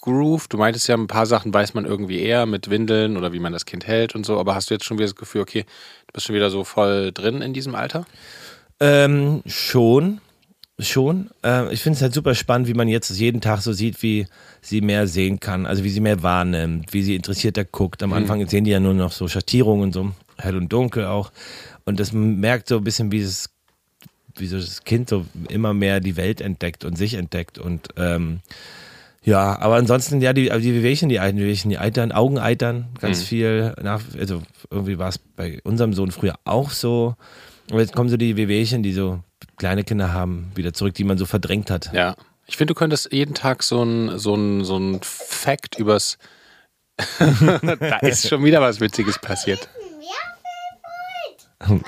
eingegroovt? 0.00 0.52
Du 0.52 0.58
meintest 0.58 0.88
ja, 0.88 0.96
ein 0.96 1.06
paar 1.06 1.26
Sachen 1.26 1.52
weiß 1.52 1.74
man 1.74 1.84
irgendwie 1.84 2.20
eher 2.20 2.46
mit 2.46 2.70
Windeln 2.70 3.16
oder 3.16 3.32
wie 3.32 3.38
man 3.38 3.52
das 3.52 3.66
Kind 3.66 3.86
hält 3.86 4.14
und 4.14 4.26
so, 4.26 4.38
aber 4.38 4.54
hast 4.54 4.70
du 4.70 4.74
jetzt 4.74 4.84
schon 4.84 4.98
wieder 4.98 5.06
das 5.06 5.16
Gefühl, 5.16 5.42
okay, 5.42 5.62
du 5.62 6.12
bist 6.12 6.26
schon 6.26 6.36
wieder 6.36 6.50
so 6.50 6.64
voll 6.64 7.12
drin 7.12 7.42
in 7.42 7.52
diesem 7.52 7.74
Alter? 7.74 8.06
Ähm, 8.80 9.42
schon. 9.46 10.20
Schon. 10.78 11.28
Ähm, 11.42 11.68
ich 11.70 11.82
finde 11.82 11.96
es 11.96 12.02
halt 12.02 12.14
super 12.14 12.34
spannend, 12.34 12.66
wie 12.66 12.74
man 12.74 12.88
jetzt 12.88 13.10
jeden 13.10 13.42
Tag 13.42 13.60
so 13.60 13.74
sieht, 13.74 14.02
wie 14.02 14.26
sie 14.62 14.80
mehr 14.80 15.06
sehen 15.06 15.38
kann, 15.38 15.66
also 15.66 15.84
wie 15.84 15.90
sie 15.90 16.00
mehr 16.00 16.22
wahrnimmt, 16.22 16.94
wie 16.94 17.02
sie 17.02 17.16
interessierter 17.16 17.64
guckt. 17.64 18.02
Am 18.02 18.14
Anfang 18.14 18.46
sehen 18.48 18.64
die 18.64 18.70
ja 18.70 18.80
nur 18.80 18.94
noch 18.94 19.12
so 19.12 19.28
Schattierungen 19.28 19.84
und 19.84 19.92
so, 19.92 20.12
hell 20.38 20.56
und 20.56 20.72
dunkel 20.72 21.04
auch. 21.04 21.32
Und 21.84 22.00
das 22.00 22.12
merkt 22.12 22.68
so 22.68 22.78
ein 22.78 22.84
bisschen, 22.84 23.12
wie 23.12 23.20
es 23.20 23.50
wie 24.36 24.46
so 24.46 24.56
das 24.56 24.84
Kind 24.84 25.10
so 25.10 25.26
immer 25.50 25.74
mehr 25.74 26.00
die 26.00 26.16
Welt 26.16 26.40
entdeckt 26.40 26.86
und 26.86 26.96
sich 26.96 27.14
entdeckt 27.14 27.58
und 27.58 27.88
ähm, 27.98 28.40
ja, 29.22 29.58
aber 29.58 29.74
ansonsten, 29.76 30.20
ja, 30.20 30.32
die, 30.32 30.48
die 30.48 30.74
Wehwehchen, 30.74 31.08
die 31.08 31.18
die 31.18 31.36
Wehwehchen, 31.36 31.70
die 31.70 31.78
Eitern, 31.78 32.12
Augeneitern, 32.12 32.88
ganz 33.00 33.22
viel. 33.22 33.74
Nach, 33.82 34.00
also 34.18 34.42
irgendwie 34.70 34.98
war 34.98 35.08
es 35.08 35.18
bei 35.18 35.60
unserem 35.62 35.92
Sohn 35.92 36.10
früher 36.10 36.34
auch 36.44 36.70
so. 36.70 37.16
Aber 37.70 37.80
jetzt 37.80 37.94
kommen 37.94 38.08
so 38.08 38.16
die 38.16 38.36
Wehwehchen, 38.36 38.82
die 38.82 38.92
so 38.92 39.20
kleine 39.58 39.84
Kinder 39.84 40.12
haben, 40.12 40.50
wieder 40.54 40.72
zurück, 40.72 40.94
die 40.94 41.04
man 41.04 41.18
so 41.18 41.26
verdrängt 41.26 41.70
hat. 41.70 41.92
Ja. 41.92 42.16
Ich 42.46 42.56
finde, 42.56 42.74
du 42.74 42.78
könntest 42.78 43.12
jeden 43.12 43.34
Tag 43.34 43.62
so 43.62 43.82
ein, 43.82 44.18
so 44.18 44.34
ein, 44.34 44.64
so 44.64 44.76
ein 44.76 45.00
Fact 45.02 45.78
übers. 45.78 46.18
da 47.18 47.96
ist 47.98 48.28
schon 48.28 48.42
wieder 48.42 48.60
was 48.60 48.80
Witziges 48.80 49.18
passiert. 49.18 49.68
Nein, 51.68 51.82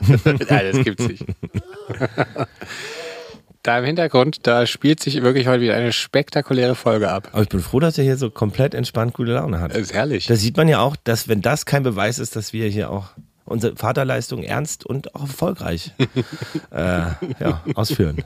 das 0.48 0.84
gibt's 0.84 1.08
nicht. 1.08 1.24
da 3.68 3.78
im 3.78 3.84
Hintergrund, 3.84 4.46
da 4.46 4.66
spielt 4.66 5.00
sich 5.00 5.22
wirklich 5.22 5.46
heute 5.46 5.60
wieder 5.60 5.74
eine 5.74 5.92
spektakuläre 5.92 6.74
Folge 6.74 7.10
ab. 7.10 7.28
Aber 7.32 7.42
ich 7.42 7.50
bin 7.50 7.60
froh, 7.60 7.80
dass 7.80 7.98
er 7.98 8.04
hier 8.04 8.16
so 8.16 8.30
komplett 8.30 8.72
entspannt 8.72 9.12
gute 9.12 9.32
Laune 9.32 9.60
hat. 9.60 9.72
Das 9.72 9.78
ist 9.78 9.92
herrlich. 9.92 10.26
Da 10.26 10.36
sieht 10.36 10.56
man 10.56 10.68
ja 10.68 10.80
auch, 10.80 10.96
dass 10.96 11.28
wenn 11.28 11.42
das 11.42 11.66
kein 11.66 11.82
Beweis 11.82 12.18
ist, 12.18 12.34
dass 12.34 12.54
wir 12.54 12.66
hier 12.68 12.90
auch 12.90 13.10
unsere 13.44 13.76
Vaterleistung 13.76 14.42
ernst 14.42 14.86
und 14.86 15.14
auch 15.14 15.22
erfolgreich 15.22 15.92
äh, 16.70 16.76
ja, 17.40 17.62
ausführen. 17.74 18.24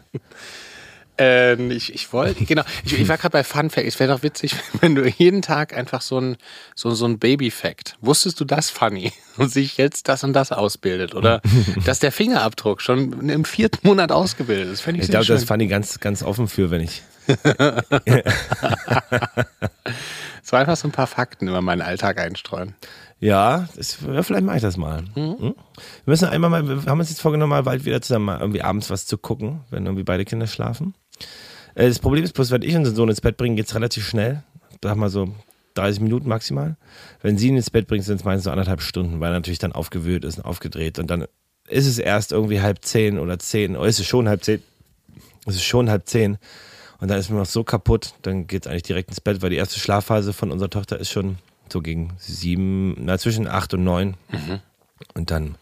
Ähm, 1.18 1.70
ich, 1.70 1.94
ich 1.94 2.12
wollte, 2.12 2.44
genau, 2.44 2.62
ich, 2.85 2.98
ich 2.98 3.07
war 3.09 3.18
gerade 3.18 3.33
bei 3.33 3.44
Fun 3.44 3.68
Fact. 3.70 3.87
Es 3.87 4.01
wäre 4.01 4.12
doch 4.12 4.22
witzig, 4.22 4.55
wenn 4.81 4.94
du 4.94 5.07
jeden 5.07 5.42
Tag 5.42 5.77
einfach 5.77 6.01
so 6.01 6.18
ein, 6.18 6.37
so, 6.75 6.90
so 6.94 7.05
ein 7.07 7.18
Baby-Fact. 7.18 7.96
Wusstest 8.01 8.40
du 8.40 8.44
das, 8.44 8.70
Funny? 8.70 9.12
Und 9.37 9.51
sich 9.53 9.77
jetzt 9.77 10.09
das 10.09 10.25
und 10.25 10.33
das 10.33 10.53
ausbildet? 10.53 11.14
Oder 11.14 11.42
dass 11.85 11.98
der 11.98 12.12
Fingerabdruck 12.12 12.81
schon 12.81 13.29
im 13.29 13.44
vierten 13.44 13.87
Monat 13.87 14.11
ausgebildet 14.11 14.72
ist. 14.72 14.81
Fände 14.81 15.01
ich, 15.01 15.05
Ich 15.05 15.11
glaube, 15.11 15.27
das 15.27 15.42
ich 15.42 15.68
ganz, 15.68 16.01
ganz 16.01 16.22
offen 16.22 16.48
für, 16.48 16.70
wenn 16.70 16.81
ich. 16.81 17.03
War 20.53 20.61
einfach 20.61 20.77
so 20.77 20.87
ein 20.87 20.92
paar 20.92 21.07
Fakten 21.07 21.48
über 21.48 21.62
meinen 21.62 21.81
Alltag 21.81 22.20
einstreuen. 22.20 22.75
Ja, 23.20 23.68
das, 23.75 23.98
ja, 24.07 24.22
vielleicht 24.22 24.44
mache 24.44 24.57
ich 24.57 24.62
das 24.62 24.77
mal. 24.77 25.05
Hm? 25.14 25.38
Wir 25.38 25.55
müssen 26.05 26.29
einmal 26.29 26.51
mal, 26.51 26.68
wir 26.68 26.90
haben 26.90 27.01
uns 27.01 27.09
jetzt 27.09 27.22
vorgenommen, 27.22 27.51
mal 27.51 27.62
bald 27.62 27.87
wieder 27.87 28.03
zusammen 28.03 28.27
mal 28.27 28.40
irgendwie 28.40 28.61
abends 28.61 28.90
was 28.90 29.07
zu 29.07 29.16
gucken, 29.16 29.61
wenn 29.70 29.87
irgendwie 29.87 30.03
beide 30.03 30.27
Kinder 30.27 30.46
schlafen. 30.46 30.94
Äh, 31.74 31.88
Das 31.88 31.98
Problem 31.98 32.24
ist 32.24 32.32
bloß, 32.35 32.50
wenn 32.50 32.62
ich 32.62 32.74
unseren 32.76 32.94
Sohn 32.96 33.08
ins 33.08 33.20
Bett 33.20 33.37
bringe, 33.37 33.56
geht 33.56 33.66
es 33.66 33.74
relativ 33.74 34.06
schnell. 34.06 34.42
Sag 34.82 34.96
mal 34.96 35.08
so 35.11 35.28
30 35.74 36.00
Minuten 36.02 36.28
maximal. 36.28 36.76
Wenn 37.22 37.38
sie 37.38 37.48
ihn 37.48 37.56
ins 37.56 37.70
Bett 37.70 37.87
bringt, 37.87 38.04
sind 38.04 38.16
es 38.16 38.24
meistens 38.24 38.44
so 38.44 38.50
anderthalb 38.50 38.82
Stunden, 38.82 39.20
weil 39.20 39.30
er 39.30 39.38
natürlich 39.38 39.58
dann 39.58 39.72
aufgewühlt 39.72 40.24
ist 40.24 40.38
und 40.38 40.44
aufgedreht. 40.44 40.98
Und 40.98 41.08
dann 41.11 41.26
ist 41.68 41.87
es 41.87 41.98
erst 41.98 42.32
irgendwie 42.32 42.61
halb 42.61 42.85
zehn 42.85 43.18
oder 43.18 43.38
zehn, 43.38 43.76
oder 43.76 43.88
ist 43.88 44.00
es 44.00 44.06
schon 44.06 44.28
halb 44.28 44.42
zehn? 44.44 44.62
Es 45.46 45.54
ist 45.54 45.64
schon 45.64 45.88
halb 45.88 46.06
zehn. 46.08 46.38
Und 47.00 47.08
dann 47.11 47.18
ist 47.18 47.30
man 47.30 47.38
noch 47.38 47.46
so 47.46 47.64
kaputt, 47.64 48.14
dann 48.22 48.46
geht 48.46 48.64
es 48.66 48.70
eigentlich 48.70 48.82
direkt 48.85 49.08
ins 49.08 49.20
Bett, 49.20 49.42
weil 49.42 49.50
die 49.50 49.56
erste 49.56 49.80
Schlafphase 49.80 50.32
von 50.32 50.50
unserer 50.52 50.70
Tochter 50.70 50.98
ist 51.00 51.11
schon 51.11 51.38
so 51.72 51.80
gegen 51.80 52.11
sieben, 52.18 52.94
na 53.00 53.18
zwischen 53.18 53.48
acht 53.48 53.72
und 53.74 53.82
neun. 53.82 54.14
Und 55.15 55.31
dann 55.31 55.57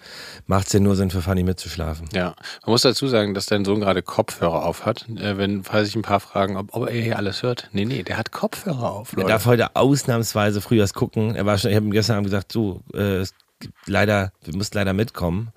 macht 0.47 0.67
es 0.69 0.73
ja 0.73 0.81
nur 0.81 0.97
Sinn 0.97 1.11
für 1.11 1.23
Fanny 1.23 1.43
mitzuschlafen. 1.43 2.09
Ja, 2.13 2.35
man 2.65 2.73
muss 2.73 2.83
dazu 2.83 3.07
sagen, 3.09 3.35
dass 3.35 3.47
dein 3.47 3.65
Sohn 3.65 3.81
gerade 3.81 4.03
Kopfhörer 4.03 4.65
auf 4.65 4.85
hat. 4.87 5.09
Äh, 5.09 5.37
wenn, 5.39 5.65
falls 5.65 5.87
sich 5.87 5.97
ein 5.97 6.03
paar 6.03 6.21
fragen, 6.21 6.57
ob, 6.57 6.75
ob 6.75 6.89
er 6.89 7.01
hier 7.01 7.17
alles 7.17 7.43
hört. 7.43 7.69
Nee, 7.73 7.85
nee, 7.85 8.03
der 8.03 8.17
hat 8.17 8.33
Kopfhörer 8.33 8.91
auf, 8.91 9.13
Er 9.13 9.17
Leute. 9.17 9.29
darf 9.29 9.47
heute 9.47 9.77
ausnahmsweise 9.77 10.61
früh 10.61 10.81
was 10.81 10.95
gucken. 10.95 11.35
Er 11.35 11.47
war 11.47 11.59
schon, 11.59 11.71
ich 11.71 11.77
habe 11.77 11.87
ihm 11.87 11.93
gestern 11.93 12.17
Abend 12.17 12.27
gesagt, 12.27 12.55
du, 12.55 12.81
äh, 12.95 13.19
es 13.19 13.35
leider, 13.87 14.33
wir 14.45 14.57
musst 14.57 14.75
leider 14.75 14.93
mitkommen. 14.93 15.49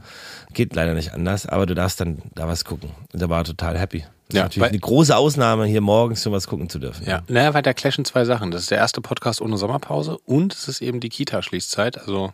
Geht 0.53 0.75
leider 0.75 0.93
nicht 0.93 1.13
anders, 1.13 1.45
aber 1.47 1.65
du 1.65 1.73
darfst 1.75 1.99
dann 2.01 2.21
da 2.35 2.47
was 2.47 2.65
gucken. 2.65 2.91
Und 3.13 3.21
er 3.21 3.29
war 3.29 3.43
total 3.43 3.77
happy. 3.77 3.99
Das 4.29 4.37
Ja, 4.37 4.41
ist 4.41 4.45
natürlich 4.49 4.69
eine 4.69 4.79
große 4.79 5.15
Ausnahme, 5.15 5.65
hier 5.65 5.81
morgens 5.81 6.23
schon 6.23 6.31
was 6.31 6.47
gucken 6.47 6.69
zu 6.69 6.79
dürfen. 6.79 7.05
Ja, 7.07 7.21
naja, 7.27 7.53
weil 7.53 7.61
da 7.61 7.73
clashen 7.73 8.05
zwei 8.05 8.25
Sachen. 8.25 8.51
Das 8.51 8.61
ist 8.63 8.71
der 8.71 8.77
erste 8.77 9.01
Podcast 9.01 9.41
ohne 9.41 9.57
Sommerpause 9.57 10.17
und 10.25 10.53
es 10.53 10.67
ist 10.67 10.81
eben 10.81 10.99
die 10.99 11.09
Kita-Schließzeit. 11.09 11.99
Also, 11.99 12.31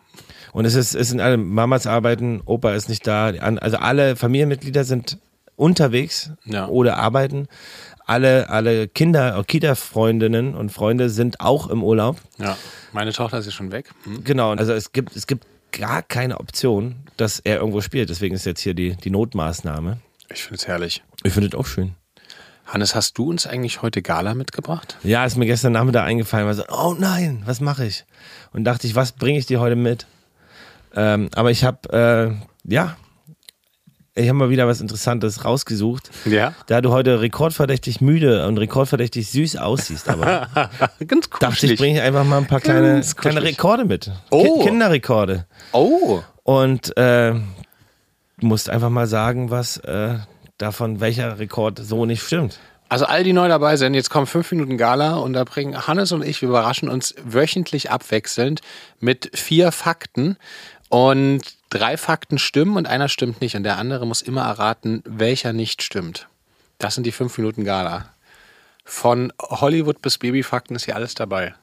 Und 0.54 0.66
es 0.66 0.76
ist, 0.76 0.96
es 0.96 1.10
sind 1.10 1.20
alle 1.20 1.38
Mamas 1.38 1.88
arbeiten, 1.88 2.42
Opa 2.46 2.74
ist 2.74 2.90
nicht 2.90 3.06
da, 3.08 3.28
also 3.28 3.78
alle 3.78 4.16
Familienmitglieder 4.16 4.84
sind 4.84 5.18
unterwegs 5.56 6.32
Ja. 6.46 6.68
oder 6.68 6.98
arbeiten. 6.98 7.48
Alle, 8.06 8.50
alle 8.50 8.88
Kinder, 8.88 9.44
Kita-Freundinnen 9.46 10.56
und 10.56 10.72
Freunde 10.72 11.10
sind 11.10 11.42
auch 11.42 11.68
im 11.70 11.84
Urlaub. 11.84 12.18
ja, 12.40 12.58
meine 12.92 13.12
Tochter 13.14 13.38
ist 13.40 13.46
ja 13.46 13.52
schon 13.52 13.72
weg. 13.72 13.92
Hm? 14.04 14.24
Genau, 14.24 14.52
also 14.52 14.74
es 14.74 14.94
gibt, 14.94 15.16
es 15.16 15.28
gibt 15.28 15.46
gar 15.72 16.04
keine 16.04 16.40
Option, 16.40 16.96
dass 17.18 17.40
er 17.40 17.58
irgendwo 17.58 17.82
spielt. 17.82 18.10
Deswegen 18.10 18.36
ist 18.36 18.46
jetzt 18.46 18.62
hier 18.62 18.74
die, 18.74 18.96
die 18.96 19.10
Notmaßnahme. 19.10 20.00
Ich 20.32 20.44
finde 20.44 20.56
es 20.56 20.68
herrlich. 20.68 21.04
Ich 21.24 21.34
finde 21.34 21.50
das 21.50 21.60
auch 21.60 21.66
schön. 21.66 21.96
Hannes, 22.66 22.94
hast 22.94 23.18
du 23.18 23.30
uns 23.30 23.48
eigentlich 23.48 23.82
heute 23.82 24.02
Gala 24.02 24.36
mitgebracht? 24.36 24.98
Ja, 25.04 25.26
ist 25.26 25.38
mir 25.38 25.48
gestern 25.48 25.74
Nachmittag 25.74 26.06
eingefallen, 26.06 26.46
war 26.46 26.54
so, 26.54 26.64
oh 26.70 26.96
nein, 26.98 27.42
was 27.46 27.62
mache 27.62 27.86
ich? 27.86 28.06
Und 28.52 28.64
dachte 28.64 28.86
ich, 28.86 28.96
was 28.96 29.12
bringe 29.14 29.40
ich 29.40 29.48
dir 29.48 29.60
heute 29.60 29.76
mit? 29.76 30.06
Ähm, 30.96 31.30
aber 31.34 31.50
ich 31.50 31.64
habe, 31.64 31.90
äh, 31.92 32.72
ja, 32.72 32.96
ich 34.16 34.28
habe 34.28 34.38
mal 34.38 34.50
wieder 34.50 34.68
was 34.68 34.82
Interessantes 34.82 35.46
rausgesucht. 35.46 36.10
Ja. 36.26 36.54
Da 36.68 36.82
du 36.82 36.92
heute 36.92 37.22
rekordverdächtig 37.22 38.02
müde 38.02 38.46
und 38.48 38.58
rekordverdächtig 38.58 39.30
süß 39.30 39.58
aussiehst, 39.58 40.10
aber 40.10 40.48
Ganz 41.08 41.30
dachte 41.30 41.46
ich, 41.46 41.50
kuschelig. 41.50 41.80
bringe 41.80 42.00
ich 42.00 42.02
einfach 42.04 42.24
mal 42.26 42.38
ein 42.40 42.48
paar 42.48 42.60
kleine, 42.62 42.98
kuschelig. 42.98 43.16
kleine 43.18 43.44
Rekorde 43.44 43.86
mit. 43.86 44.12
Oh. 44.32 44.60
Ki- 44.60 44.66
Kinderrekorde. 44.70 45.46
Oh, 45.72 46.20
Und 46.44 46.96
äh, 46.98 47.34
du 47.34 47.42
musst 48.46 48.70
einfach 48.70 48.90
mal 48.90 49.08
sagen, 49.08 49.52
was 49.52 49.78
äh, 49.78 50.16
davon, 50.58 51.00
welcher 51.00 51.40
Rekord 51.40 51.80
so 51.80 52.06
nicht 52.06 52.22
stimmt. 52.22 52.60
Also 52.92 53.06
all 53.06 53.24
die 53.24 53.34
neu 53.34 53.48
dabei 53.48 53.78
sind, 53.78 53.94
jetzt 53.94 54.10
kommen 54.10 54.26
fünf 54.26 54.52
Minuten 54.52 54.76
Gala 54.76 55.18
und 55.18 55.34
da 55.34 55.44
bringen 55.44 55.86
Hannes 55.86 56.12
und 56.12 56.26
ich, 56.26 56.42
wir 56.42 56.50
überraschen 56.50 56.90
uns 56.90 57.14
wöchentlich 57.24 57.92
abwechselnd 57.92 58.62
mit 59.00 59.30
vier 59.38 59.72
Fakten 59.72 60.38
und 60.90 61.42
drei 61.70 61.98
Fakten 61.98 62.38
stimmen 62.38 62.76
und 62.78 62.88
einer 62.88 63.10
stimmt 63.10 63.42
nicht 63.42 63.56
und 63.56 63.64
der 63.64 63.78
andere 63.78 64.06
muss 64.06 64.22
immer 64.22 64.42
erraten, 64.42 65.02
welcher 65.06 65.54
nicht 65.54 65.82
stimmt. 65.84 66.28
Das 66.80 66.96
sind 66.96 67.06
die 67.06 67.12
fünf 67.12 67.38
Minuten 67.38 67.64
Gala. 67.64 68.10
Von 68.86 69.32
Hollywood 69.40 70.02
bis 70.02 70.18
Babyfakten 70.18 70.76
ist 70.76 70.86
hier 70.86 70.96
alles 70.96 71.14
dabei. 71.14 71.54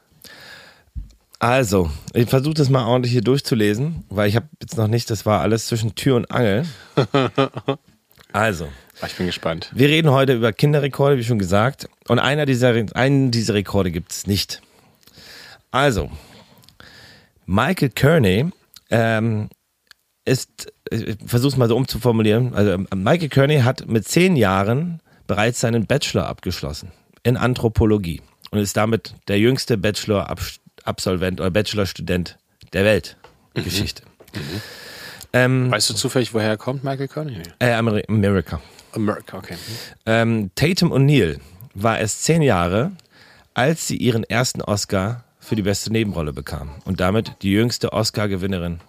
Also, 1.39 1.91
ich 2.15 2.31
versuche 2.31 2.55
das 2.55 2.71
mal 2.71 2.87
ordentlich 2.87 3.13
hier 3.13 3.21
durchzulesen, 3.23 4.05
weil 4.09 4.29
ich 4.29 4.37
habe 4.37 4.49
jetzt 4.61 4.77
noch 4.79 4.87
nicht, 4.87 5.11
das 5.11 5.27
war 5.27 5.41
alles 5.43 5.67
zwischen 5.67 5.95
Tür 5.95 6.17
und 6.17 6.31
Angel. 6.31 6.65
Also, 8.33 8.69
Ich 9.07 9.15
bin 9.15 9.25
gespannt. 9.27 9.71
wir 9.75 9.89
reden 9.89 10.11
heute 10.11 10.35
über 10.35 10.53
Kinderrekorde, 10.53 11.17
wie 11.17 11.25
schon 11.25 11.39
gesagt. 11.39 11.89
Und 12.07 12.19
einer 12.19 12.45
dieser, 12.45 12.75
einen 12.95 13.31
dieser 13.31 13.55
Rekorde 13.55 13.91
gibt 13.91 14.13
es 14.13 14.27
nicht. 14.27 14.61
Also, 15.71 16.11
Michael 17.47 17.89
Kearney 17.91 18.51
ähm, 18.91 19.49
ist, 20.25 20.73
ich 20.91 21.17
versuche 21.25 21.53
es 21.53 21.57
mal 21.57 21.69
so 21.69 21.77
umzuformulieren. 21.77 22.55
Also, 22.55 22.73
ähm, 22.73 22.89
Michael 22.95 23.29
Kearney 23.29 23.61
hat 23.61 23.87
mit 23.87 24.07
zehn 24.07 24.37
Jahren 24.37 25.01
bereits 25.27 25.61
seinen 25.61 25.87
Bachelor 25.87 26.27
abgeschlossen 26.27 26.93
in 27.23 27.37
Anthropologie 27.37 28.23
und 28.51 28.59
ist 28.59 28.77
damit 28.77 29.15
der 29.29 29.39
jüngste 29.39 29.77
Bachelor-Absolvent 29.77 31.41
oder 31.41 31.51
Bachelor-Student 31.51 32.39
der 32.73 32.85
Weltgeschichte. 32.85 34.03
Ähm, 35.33 35.71
Weißt 35.71 35.91
du 35.91 35.95
zufällig, 35.95 36.33
woher 36.35 36.51
er 36.51 36.57
kommt, 36.57 36.85
Michael 36.85 37.09
Kearney? 37.09 37.43
Äh, 37.59 37.73
Ameri 37.73 38.05
America. 38.09 38.61
America, 38.93 39.37
okay. 39.37 39.57
Ähm, 40.07 40.51
Tatum 40.55 40.93
O'Neill 40.93 41.39
war 41.75 41.99
erst 41.99 42.25
zehn 42.25 42.43
Jahre, 42.43 42.93
als 43.55 43.87
sie 43.87 43.97
ihren 43.97 44.25
ersten 44.25 44.63
Oscar 44.63 45.25
für 45.47 45.55
die 45.55 45.63
beste 45.63 45.93
Nebenrolle 45.93 46.33
bekam 46.33 46.71
und 46.85 46.99
damit 46.99 47.37
die 47.43 47.53
jüngste 47.53 47.93
Oscar-Gewinnerin 47.93 48.81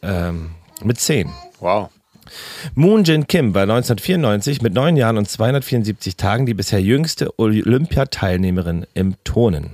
ähm, 0.00 0.50
mit 0.84 1.00
zehn. 1.00 1.32
Wow. 1.58 1.90
Moon 2.74 3.02
Jin 3.02 3.26
Kim 3.26 3.52
war 3.52 3.62
1994 3.62 4.62
mit 4.62 4.74
neun 4.74 4.96
Jahren 4.96 5.18
und 5.18 5.28
274 5.28 6.16
Tagen 6.16 6.46
die 6.46 6.54
bisher 6.54 6.80
jüngste 6.80 7.36
Olympiateilnehmerin 7.38 8.86
im 8.94 9.16
Turnen. 9.24 9.70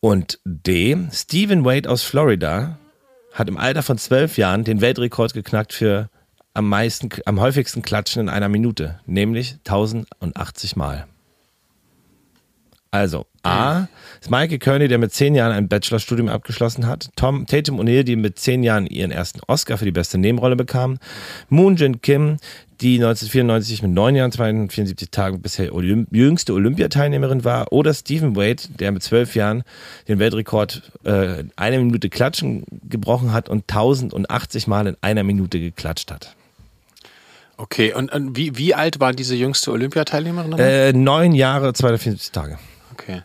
Und 0.00 0.40
D. 0.44 0.96
Stephen 1.12 1.64
Wade 1.64 1.88
aus 1.88 2.02
Florida 2.02 2.78
hat 3.32 3.48
im 3.48 3.58
Alter 3.58 3.82
von 3.82 3.98
zwölf 3.98 4.38
Jahren 4.38 4.64
den 4.64 4.80
Weltrekord 4.80 5.34
geknackt 5.34 5.74
für 5.74 6.08
am 6.54 6.68
meisten, 6.68 7.10
am 7.26 7.40
häufigsten 7.40 7.82
Klatschen 7.82 8.22
in 8.22 8.28
einer 8.28 8.48
Minute, 8.48 9.00
nämlich 9.06 9.56
1080 9.66 10.76
Mal. 10.76 11.06
Also, 12.94 13.24
A. 13.42 13.88
ist 14.20 14.30
Michael 14.30 14.58
Kearney, 14.58 14.86
der 14.86 14.98
mit 14.98 15.14
zehn 15.14 15.34
Jahren 15.34 15.52
ein 15.52 15.66
Bachelorstudium 15.66 16.28
abgeschlossen 16.28 16.86
hat. 16.86 17.08
Tom 17.16 17.46
Tatum 17.46 17.80
O'Neill, 17.80 18.02
die 18.02 18.16
mit 18.16 18.38
zehn 18.38 18.62
Jahren 18.62 18.86
ihren 18.86 19.10
ersten 19.10 19.40
Oscar 19.46 19.78
für 19.78 19.86
die 19.86 19.92
beste 19.92 20.18
Nebenrolle 20.18 20.56
bekam. 20.56 20.98
Moon 21.48 21.76
Jin 21.76 22.02
Kim, 22.02 22.36
die 22.82 22.96
1994 22.96 23.82
mit 23.82 23.92
neun 23.92 24.14
Jahren, 24.14 24.30
274 24.30 25.10
Tagen 25.10 25.40
bisher 25.40 25.74
Olymp 25.74 26.08
jüngste 26.14 26.52
Olympiateilnehmerin 26.52 27.44
war. 27.44 27.72
Oder 27.72 27.94
Stephen 27.94 28.36
Wade, 28.36 28.62
der 28.78 28.92
mit 28.92 29.02
zwölf 29.02 29.34
Jahren 29.34 29.62
den 30.06 30.18
Weltrekord 30.18 30.82
äh, 31.06 31.40
in 31.40 31.50
einer 31.56 31.78
Minute 31.78 32.10
Klatschen 32.10 32.64
gebrochen 32.90 33.32
hat 33.32 33.48
und 33.48 33.62
1080 33.70 34.66
Mal 34.66 34.86
in 34.86 34.96
einer 35.00 35.22
Minute 35.22 35.60
geklatscht 35.60 36.10
hat. 36.10 36.36
Okay, 37.56 37.94
und, 37.94 38.12
und 38.12 38.36
wie, 38.36 38.58
wie 38.58 38.74
alt 38.74 39.00
war 39.00 39.14
diese 39.14 39.34
jüngste 39.34 39.72
Olympiateilnehmerin? 39.72 40.58
Äh, 40.58 40.92
neun 40.92 41.32
Jahre, 41.32 41.72
274 41.72 42.32
Tage. 42.32 42.58
Okay. 42.92 43.22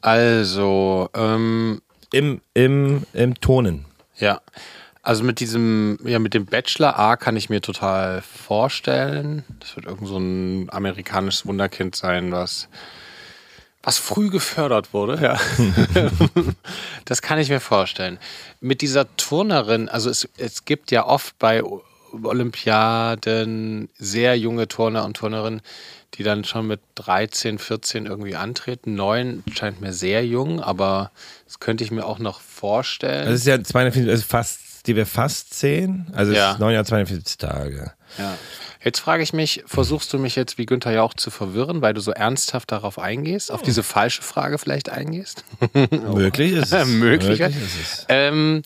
Also, 0.00 1.10
ähm, 1.14 1.82
Im, 2.12 2.40
im, 2.54 3.04
im 3.12 3.40
Turnen. 3.40 3.84
Ja, 4.16 4.40
also 5.02 5.24
mit 5.24 5.40
diesem, 5.40 5.98
ja, 6.04 6.18
mit 6.18 6.34
dem 6.34 6.46
Bachelor 6.46 6.98
A 6.98 7.16
kann 7.16 7.36
ich 7.36 7.48
mir 7.48 7.60
total 7.60 8.22
vorstellen. 8.22 9.44
Das 9.60 9.76
wird 9.76 9.86
irgend 9.86 10.06
so 10.06 10.18
ein 10.18 10.68
amerikanisches 10.70 11.46
Wunderkind 11.46 11.96
sein, 11.96 12.32
was, 12.32 12.68
was 13.82 13.98
früh 13.98 14.28
gefördert 14.28 14.92
wurde. 14.92 15.18
Ja. 15.22 15.40
das 17.06 17.22
kann 17.22 17.38
ich 17.38 17.48
mir 17.48 17.60
vorstellen. 17.60 18.18
Mit 18.60 18.82
dieser 18.82 19.16
Turnerin, 19.16 19.88
also 19.88 20.10
es, 20.10 20.28
es 20.36 20.66
gibt 20.66 20.90
ja 20.90 21.06
oft 21.06 21.38
bei 21.38 21.62
Olympiaden 22.12 23.88
sehr 23.96 24.36
junge 24.36 24.68
Turner 24.68 25.04
und 25.04 25.16
Turnerinnen, 25.16 25.62
die 26.14 26.22
dann 26.22 26.44
schon 26.44 26.66
mit 26.66 26.80
13, 26.96 27.58
14 27.58 28.06
irgendwie 28.06 28.36
antreten. 28.36 28.94
Neun 28.94 29.42
scheint 29.54 29.80
mir 29.80 29.92
sehr 29.92 30.24
jung, 30.26 30.60
aber 30.60 31.10
das 31.46 31.60
könnte 31.60 31.84
ich 31.84 31.90
mir 31.90 32.04
auch 32.04 32.18
noch 32.18 32.40
vorstellen. 32.40 33.26
Das 33.26 33.40
ist 33.40 33.46
ja 33.46 33.62
274, 33.62 34.10
also 34.10 34.24
fast, 34.26 34.86
die 34.86 34.96
wir 34.96 35.06
fast 35.06 35.54
zehn. 35.54 36.06
Also 36.12 36.32
Ja. 36.32 36.56
neun 36.58 36.72
Jahre, 36.74 36.84
42 36.84 37.38
Tage. 37.38 37.92
Ja. 38.18 38.36
Jetzt 38.82 38.98
frage 38.98 39.22
ich 39.22 39.34
mich, 39.34 39.62
versuchst 39.66 40.10
du 40.12 40.18
mich 40.18 40.36
jetzt 40.36 40.56
wie 40.56 40.64
Günther 40.64 40.92
Jauch 40.92 41.12
zu 41.12 41.30
verwirren, 41.30 41.82
weil 41.82 41.92
du 41.92 42.00
so 42.00 42.12
ernsthaft 42.12 42.72
darauf 42.72 42.98
eingehst, 42.98 43.52
auf 43.52 43.60
diese 43.60 43.82
falsche 43.82 44.22
Frage 44.22 44.56
vielleicht 44.56 44.88
eingehst? 44.88 45.44
Möglich 45.90 46.52
ist 46.52 46.72
es. 46.72 46.86
Möglich. 46.86 47.40
ist 47.40 47.50
es. 47.50 48.06
ähm, 48.08 48.62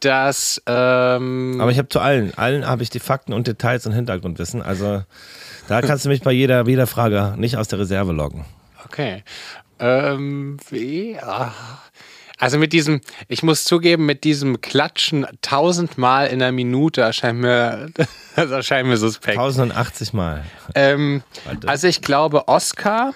dass, 0.00 0.62
ähm, 0.66 1.58
Aber 1.60 1.70
ich 1.70 1.78
habe 1.78 1.88
zu 1.88 2.00
allen, 2.00 2.32
allen 2.36 2.66
habe 2.66 2.82
ich 2.82 2.90
die 2.90 3.00
Fakten 3.00 3.32
und 3.32 3.46
Details 3.46 3.86
und 3.86 3.92
Hintergrundwissen. 3.92 4.62
Also 4.62 5.02
da 5.68 5.82
kannst 5.82 6.04
du 6.04 6.08
mich 6.08 6.22
bei 6.22 6.32
jeder, 6.32 6.66
jeder 6.66 6.86
Frage 6.86 7.34
nicht 7.36 7.56
aus 7.56 7.68
der 7.68 7.78
Reserve 7.78 8.12
loggen. 8.12 8.44
okay. 8.84 9.22
Ähm, 9.80 10.56
wie? 10.70 11.18
Ah. 11.20 11.52
Also 12.38 12.58
mit 12.58 12.72
diesem, 12.72 13.00
ich 13.26 13.42
muss 13.42 13.64
zugeben, 13.64 14.06
mit 14.06 14.22
diesem 14.22 14.60
Klatschen 14.60 15.26
tausendmal 15.42 16.28
in 16.28 16.40
einer 16.40 16.52
Minute 16.52 17.00
erscheint 17.00 17.40
mir, 17.40 17.90
das 18.36 18.50
erscheint 18.50 18.88
mir 18.88 18.96
suspekt. 18.96 19.38
1080 19.38 20.12
Mal. 20.12 20.44
Ähm, 20.74 21.22
also 21.66 21.88
ich 21.88 22.00
glaube, 22.00 22.46
Oscar, 22.46 23.12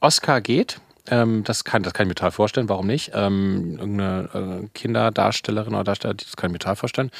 Oscar 0.00 0.40
geht. 0.40 0.80
Ähm, 1.10 1.44
das, 1.44 1.64
kann, 1.64 1.82
das 1.82 1.92
kann 1.92 2.06
ich 2.06 2.08
mir 2.08 2.14
total 2.14 2.30
vorstellen. 2.30 2.68
Warum 2.68 2.86
nicht? 2.86 3.12
Ähm, 3.14 3.76
irgendeine 3.78 4.62
äh, 4.64 4.68
Kinderdarstellerin 4.72 5.74
oder 5.74 5.84
Darsteller, 5.84 6.14
das 6.14 6.36
kann 6.36 6.48
ich 6.48 6.52
mir 6.52 6.58
total 6.58 6.76
vorstellen. 6.76 7.10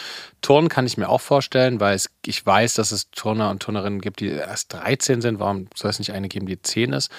Turnen 0.41 0.69
kann 0.71 0.87
ich 0.87 0.97
mir 0.97 1.09
auch 1.09 1.21
vorstellen, 1.21 1.81
weil 1.81 1.95
es, 1.95 2.11
ich 2.25 2.45
weiß, 2.45 2.75
dass 2.75 2.93
es 2.93 3.11
Turner 3.11 3.51
und 3.51 3.61
Turnerinnen 3.61 4.01
gibt, 4.01 4.21
die 4.21 4.29
erst 4.29 4.73
13 4.73 5.21
sind. 5.21 5.39
Warum 5.39 5.69
soll 5.75 5.91
es 5.91 5.99
nicht 5.99 6.13
eine 6.13 6.29
geben, 6.29 6.47
die 6.47 6.61
10 6.61 6.95
ist? 6.95 7.11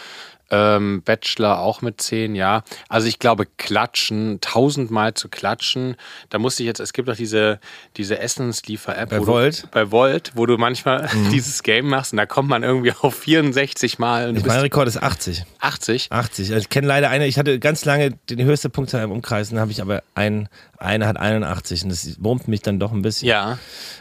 Ähm, 0.52 1.02
Bachelor 1.04 1.60
auch 1.60 1.82
mit 1.82 2.00
10, 2.02 2.36
ja. 2.36 2.64
Also 2.88 3.08
ich 3.08 3.18
glaube, 3.20 3.48
klatschen, 3.58 4.40
tausendmal 4.42 5.14
zu 5.16 5.28
klatschen. 5.28 5.96
Da 6.30 6.38
musste 6.38 6.62
ich 6.64 6.68
jetzt, 6.68 6.80
es 6.80 6.94
gibt 6.94 7.08
doch 7.10 7.16
diese, 7.16 7.60
diese 7.98 8.20
Essensliefer-App. 8.20 9.10
Bei 9.10 9.26
Volt? 9.26 9.64
Du, 9.64 9.68
bei 9.72 9.92
Volt, 9.92 10.32
wo 10.36 10.46
du 10.46 10.58
manchmal 10.58 11.10
Mhm. 11.16 11.32
dieses 11.32 11.64
Game 11.64 11.88
machst 11.88 12.14
und 12.14 12.18
da 12.18 12.26
kommt 12.26 12.50
man 12.50 12.62
irgendwie 12.64 12.94
auf 13.02 13.16
64 13.16 14.00
Mal 14.00 14.30
und 14.30 14.46
mein 14.46 14.60
Rekord 14.60 14.88
ist 14.88 15.02
80. 15.02 15.46
80. 15.60 16.12
80. 16.12 16.50
Also 16.54 16.62
ich 16.62 16.70
kenne 16.70 16.88
leider 16.88 17.10
eine, 17.10 17.26
ich 17.26 17.38
hatte 17.40 17.58
ganz 17.60 17.86
lange 17.86 18.12
die 18.30 18.44
höchste 18.44 18.70
Punktzahl 18.70 19.04
im 19.04 19.12
Umkreis, 19.12 19.50
dann 19.50 19.60
habe 19.60 19.72
ich 19.72 19.82
aber 19.82 20.04
ein, 20.14 20.48
eine 20.78 21.08
hat 21.08 21.18
81 21.18 21.84
und 21.84 21.90
das 21.90 22.22
wurmt 22.24 22.48
mich 22.48 22.62
dann 22.62 22.80
doch 22.80 22.92
ein 22.92 23.02
bisschen. 23.02 23.28
Ja, 23.30 23.58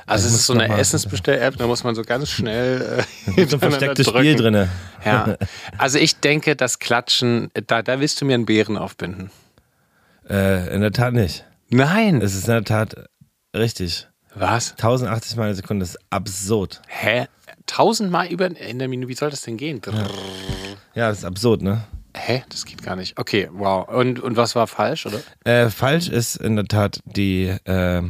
also 0.07 0.27
Ich 0.29 0.35
es 0.35 0.41
ist 0.41 0.47
so 0.47 0.53
eine 0.55 0.77
Essensbestell-App, 0.77 1.57
da 1.57 1.67
muss 1.67 1.85
man 1.85 1.95
so 1.95 2.03
ganz 2.03 2.29
schnell 2.29 3.05
äh, 3.37 3.47
So 3.47 3.57
ein 3.57 3.61
verstecktes 3.61 4.07
drücken. 4.07 4.19
Spiel 4.21 4.37
drinne. 4.37 4.69
Ja, 5.05 5.37
also 5.79 5.99
ich 5.99 6.17
denke, 6.17 6.34
das 6.41 6.79
Klatschen, 6.79 7.51
da, 7.67 7.83
da 7.83 8.01
willst 8.01 8.21
du 8.21 8.25
mir 8.25 8.35
einen 8.35 8.47
Bären 8.47 8.77
aufbinden. 8.77 9.31
Äh, 10.29 10.75
in 10.75 10.81
der 10.81 10.93
Tat 10.93 11.15
nicht. 11.15 11.45
Nein. 11.71 12.21
Es 12.21 12.35
ist 12.35 12.49
in 12.49 12.55
der 12.55 12.65
Tat 12.65 12.95
richtig. 13.55 14.09
Was? 14.35 14.73
1080 14.73 15.37
Mal 15.37 15.45
eine 15.45 15.55
Sekunde 15.55 15.85
ist 15.85 15.99
absurd. 16.11 16.83
Hä? 16.89 17.27
Tausendmal 17.67 18.29
über 18.29 18.47
in 18.47 18.79
der 18.79 18.89
Minute, 18.89 19.09
wie 19.09 19.15
soll 19.15 19.31
das 19.31 19.43
denn 19.43 19.57
gehen? 19.57 19.81
Ja, 20.95 21.09
das 21.09 21.19
ist 21.19 21.25
absurd, 21.25 21.63
ne? 21.63 21.85
Hä? 22.17 22.45
Das 22.49 22.65
geht 22.65 22.83
gar 22.83 22.97
nicht. 22.97 23.19
Okay, 23.19 23.49
wow. 23.53 23.89
Und, 23.89 24.21
und 24.21 24.37
was 24.37 24.55
war 24.55 24.67
falsch, 24.67 25.07
oder? 25.07 25.21
Äh, 25.45 25.71
falsch 25.71 26.09
ist 26.09 26.37
in 26.37 26.57
der 26.57 26.67
Tat 26.67 27.01
die 27.05 27.47
äh, 27.65 28.03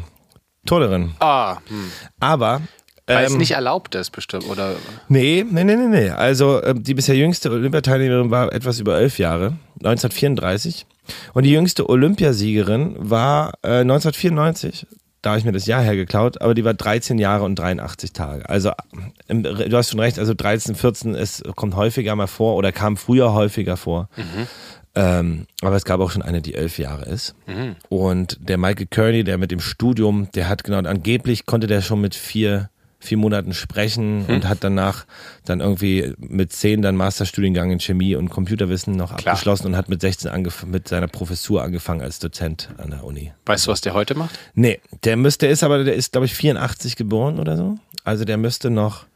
Turnerin. 0.66 1.14
Ah, 1.20 1.58
hm. 1.68 1.90
Aber. 2.20 2.62
Weil 3.06 3.26
es 3.26 3.32
ähm, 3.32 3.38
nicht 3.38 3.52
erlaubt 3.52 3.94
ist, 3.94 4.10
bestimmt, 4.10 4.48
oder? 4.48 4.76
Nee, 5.08 5.44
nee, 5.48 5.64
nee, 5.64 5.76
nee, 5.76 5.88
nee. 5.88 6.10
Also 6.10 6.62
ähm, 6.62 6.82
die 6.82 6.94
bisher 6.94 7.16
jüngste 7.16 7.50
Olympiateilnehmerin 7.50 8.30
war 8.30 8.52
etwas 8.52 8.80
über 8.80 8.98
elf 8.98 9.18
Jahre, 9.18 9.56
1934. 9.78 10.86
Und 11.34 11.42
die 11.44 11.50
jüngste 11.50 11.88
Olympiasiegerin 11.88 12.96
war 12.98 13.54
äh, 13.62 13.80
1994. 13.80 14.86
Da 15.20 15.30
habe 15.30 15.38
ich 15.38 15.44
mir 15.44 15.52
das 15.52 15.66
Jahr 15.66 15.82
hergeklaut, 15.82 16.40
aber 16.42 16.54
die 16.54 16.64
war 16.64 16.74
13 16.74 17.18
Jahre 17.18 17.44
und 17.44 17.58
83 17.58 18.12
Tage. 18.12 18.48
Also 18.48 18.72
du 19.28 19.76
hast 19.76 19.90
schon 19.90 20.00
recht, 20.00 20.18
also 20.18 20.34
13, 20.34 20.74
14 20.74 21.14
es 21.14 21.42
kommt 21.56 21.76
häufiger 21.76 22.14
mal 22.14 22.26
vor 22.26 22.56
oder 22.56 22.72
kam 22.72 22.98
früher 22.98 23.32
häufiger 23.32 23.78
vor. 23.78 24.08
Ähm, 24.94 25.46
aber 25.62 25.76
es 25.76 25.84
gab 25.84 26.00
auch 26.00 26.10
schon 26.10 26.22
eine, 26.22 26.40
die 26.42 26.54
elf 26.54 26.78
Jahre 26.78 27.06
ist. 27.06 27.34
Und 27.88 28.38
der 28.40 28.58
Michael 28.58 28.86
Kearney, 28.86 29.24
der 29.24 29.38
mit 29.38 29.50
dem 29.50 29.60
Studium, 29.60 30.28
der 30.34 30.48
hat 30.48 30.62
genau, 30.62 30.78
angeblich 30.78 31.46
konnte 31.46 31.66
der 31.66 31.80
schon 31.80 32.00
mit 32.02 32.14
vier, 32.14 32.68
vier 33.04 33.18
Monaten 33.18 33.52
sprechen 33.54 34.24
und 34.26 34.48
hat 34.48 34.58
danach 34.62 35.04
dann 35.44 35.60
irgendwie 35.60 36.12
mit 36.18 36.52
zehn 36.52 36.82
dann 36.82 36.96
Masterstudiengang 36.96 37.70
in 37.70 37.80
Chemie 37.80 38.14
und 38.16 38.30
Computerwissen 38.30 38.96
noch 38.96 39.16
Klar. 39.16 39.34
abgeschlossen 39.34 39.66
und 39.66 39.76
hat 39.76 39.88
mit 39.88 40.00
16 40.00 40.30
angef 40.30 40.64
mit 40.64 40.88
seiner 40.88 41.08
Professur 41.08 41.62
angefangen 41.62 42.00
als 42.02 42.18
Dozent 42.18 42.70
an 42.78 42.90
der 42.90 43.04
Uni. 43.04 43.32
Weißt 43.46 43.66
du, 43.66 43.70
was 43.70 43.80
der 43.80 43.94
heute 43.94 44.14
macht? 44.14 44.38
Nee, 44.54 44.80
der 45.04 45.16
müsste, 45.16 45.46
der 45.46 45.52
ist 45.52 45.62
aber, 45.62 45.84
der 45.84 45.94
ist, 45.94 46.12
glaube 46.12 46.24
ich, 46.26 46.34
84 46.34 46.96
geboren 46.96 47.38
oder 47.38 47.56
so. 47.56 47.76
Also 48.04 48.24
der 48.24 48.36
müsste 48.36 48.70
noch, 48.70 49.06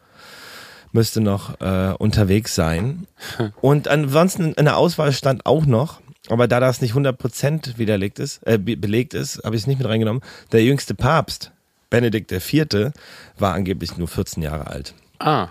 müsste 0.92 1.20
noch 1.20 1.60
äh, 1.60 1.94
unterwegs 1.98 2.54
sein. 2.54 3.06
Und 3.60 3.88
ansonsten 3.88 4.52
in 4.54 4.64
der 4.64 4.76
Auswahl 4.76 5.12
stand 5.12 5.44
auch 5.46 5.66
noch, 5.66 6.00
aber 6.28 6.46
da 6.48 6.60
das 6.60 6.80
nicht 6.80 6.94
100% 6.94 7.78
widerlegt 7.78 8.18
ist, 8.18 8.46
äh, 8.46 8.58
be- 8.58 8.76
belegt 8.76 9.14
ist, 9.14 9.42
habe 9.44 9.56
ich 9.56 9.62
es 9.62 9.66
nicht 9.66 9.78
mit 9.78 9.88
reingenommen, 9.88 10.22
der 10.52 10.62
jüngste 10.62 10.94
Papst, 10.94 11.52
Benedikt 11.90 12.30
IV., 12.32 12.92
war 13.38 13.54
angeblich 13.54 13.96
nur 13.96 14.08
14 14.08 14.42
Jahre 14.42 14.66
alt. 14.66 14.94
Ah, 15.18 15.48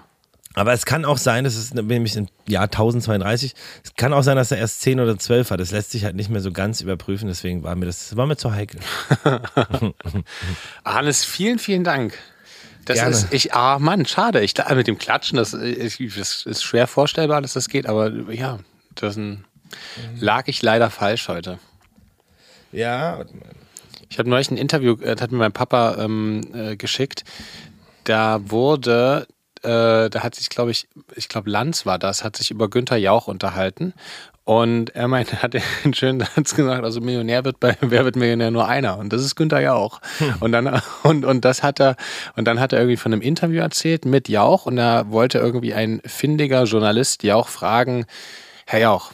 Aber 0.53 0.73
es 0.73 0.85
kann 0.85 1.03
auch 1.05 1.17
sein, 1.17 1.43
das 1.43 1.55
ist 1.55 1.73
nämlich 1.75 2.15
im 2.15 2.27
Jahr 2.47 2.63
1032, 2.65 3.53
es 3.83 3.95
kann 3.95 4.13
auch 4.13 4.21
sein, 4.23 4.37
dass 4.37 4.51
er 4.51 4.57
erst 4.57 4.81
10 4.81 4.99
oder 4.99 5.17
12 5.19 5.49
war. 5.51 5.57
Das 5.57 5.71
lässt 5.71 5.91
sich 5.91 6.03
halt 6.05 6.15
nicht 6.15 6.29
mehr 6.29 6.41
so 6.41 6.51
ganz 6.51 6.81
überprüfen, 6.81 7.27
deswegen 7.27 7.63
war 7.63 7.75
mir 7.75 7.85
das, 7.85 8.15
war 8.15 8.25
mir 8.27 8.37
zu 8.37 8.51
heikel. 8.53 8.79
Hannes, 10.85 11.25
vielen, 11.25 11.59
vielen 11.59 11.83
Dank. 11.83 12.13
Das 12.85 12.95
Gerne. 12.99 13.11
ist, 13.11 13.33
ich, 13.33 13.53
ah, 13.53 13.79
Mann, 13.79 14.05
schade. 14.05 14.41
Ich, 14.41 14.53
da- 14.53 14.73
mit 14.73 14.87
dem 14.87 14.97
Klatschen, 14.97 15.37
das, 15.37 15.53
ist- 15.53 15.99
das 16.17 16.45
ist 16.45 16.63
schwer 16.63 16.87
vorstellbar, 16.87 17.41
dass 17.41 17.53
das 17.53 17.67
geht, 17.67 17.85
aber 17.85 18.09
ja, 18.31 18.59
das 18.95 19.17
ein, 19.17 19.43
lag 20.19 20.47
ich 20.47 20.61
leider 20.61 20.89
falsch 20.89 21.27
heute. 21.27 21.59
Ja, 22.71 23.25
Ich 24.09 24.19
habe 24.19 24.29
neulich 24.29 24.51
ein 24.51 24.57
Interview, 24.57 24.93
äh, 25.01 25.15
das 25.15 25.21
hat 25.21 25.31
mir 25.31 25.37
mein 25.37 25.51
Papa 25.51 25.97
ähm, 25.99 26.41
äh, 26.53 26.75
geschickt. 26.75 27.23
Da 28.03 28.39
wurde, 28.49 29.27
äh, 29.63 30.09
da 30.09 30.23
hat 30.23 30.35
sich, 30.35 30.49
glaube 30.49 30.71
ich, 30.71 30.87
ich 31.15 31.27
glaube 31.27 31.49
Lanz 31.49 31.85
war 31.85 31.99
das, 31.99 32.23
hat 32.23 32.37
sich 32.37 32.51
über 32.51 32.69
Günther 32.69 32.97
Jauch 32.97 33.27
unterhalten. 33.27 33.93
Und 34.47 34.95
er 34.95 35.09
meinte, 35.09 35.33
er 35.35 35.41
hat 35.41 35.55
einen 35.83 35.93
schönen 35.93 36.21
Satz 36.21 36.55
gesagt, 36.55 36.85
also 36.85 37.01
Millionär 37.01 37.43
wird 37.43 37.59
bei 37.59 37.75
Wer 37.81 38.05
wird 38.05 38.15
Millionär 38.15 38.49
nur 38.49 38.67
einer. 38.67 38.97
Und 38.97 39.11
das 39.11 39.21
ist 39.21 39.35
Günther 39.35 39.59
Jauch. 39.59 39.99
Und 40.39 40.53
dann, 40.53 40.81
und, 41.03 41.25
und 41.25 41.43
das 41.43 41.63
hat 41.63 41.81
er, 41.81 41.97
und 42.37 42.45
dann 42.45 42.59
hat 42.59 42.71
er 42.71 42.79
irgendwie 42.79 42.95
von 42.95 43.11
einem 43.11 43.21
Interview 43.21 43.59
erzählt 43.59 44.05
mit 44.05 44.29
Jauch 44.29 44.65
und 44.65 44.77
da 44.77 45.11
wollte 45.11 45.39
irgendwie 45.39 45.73
ein 45.73 46.01
findiger 46.05 46.63
Journalist 46.63 47.23
Jauch 47.23 47.49
fragen, 47.49 48.05
Herr 48.65 48.79
Jauch, 48.79 49.11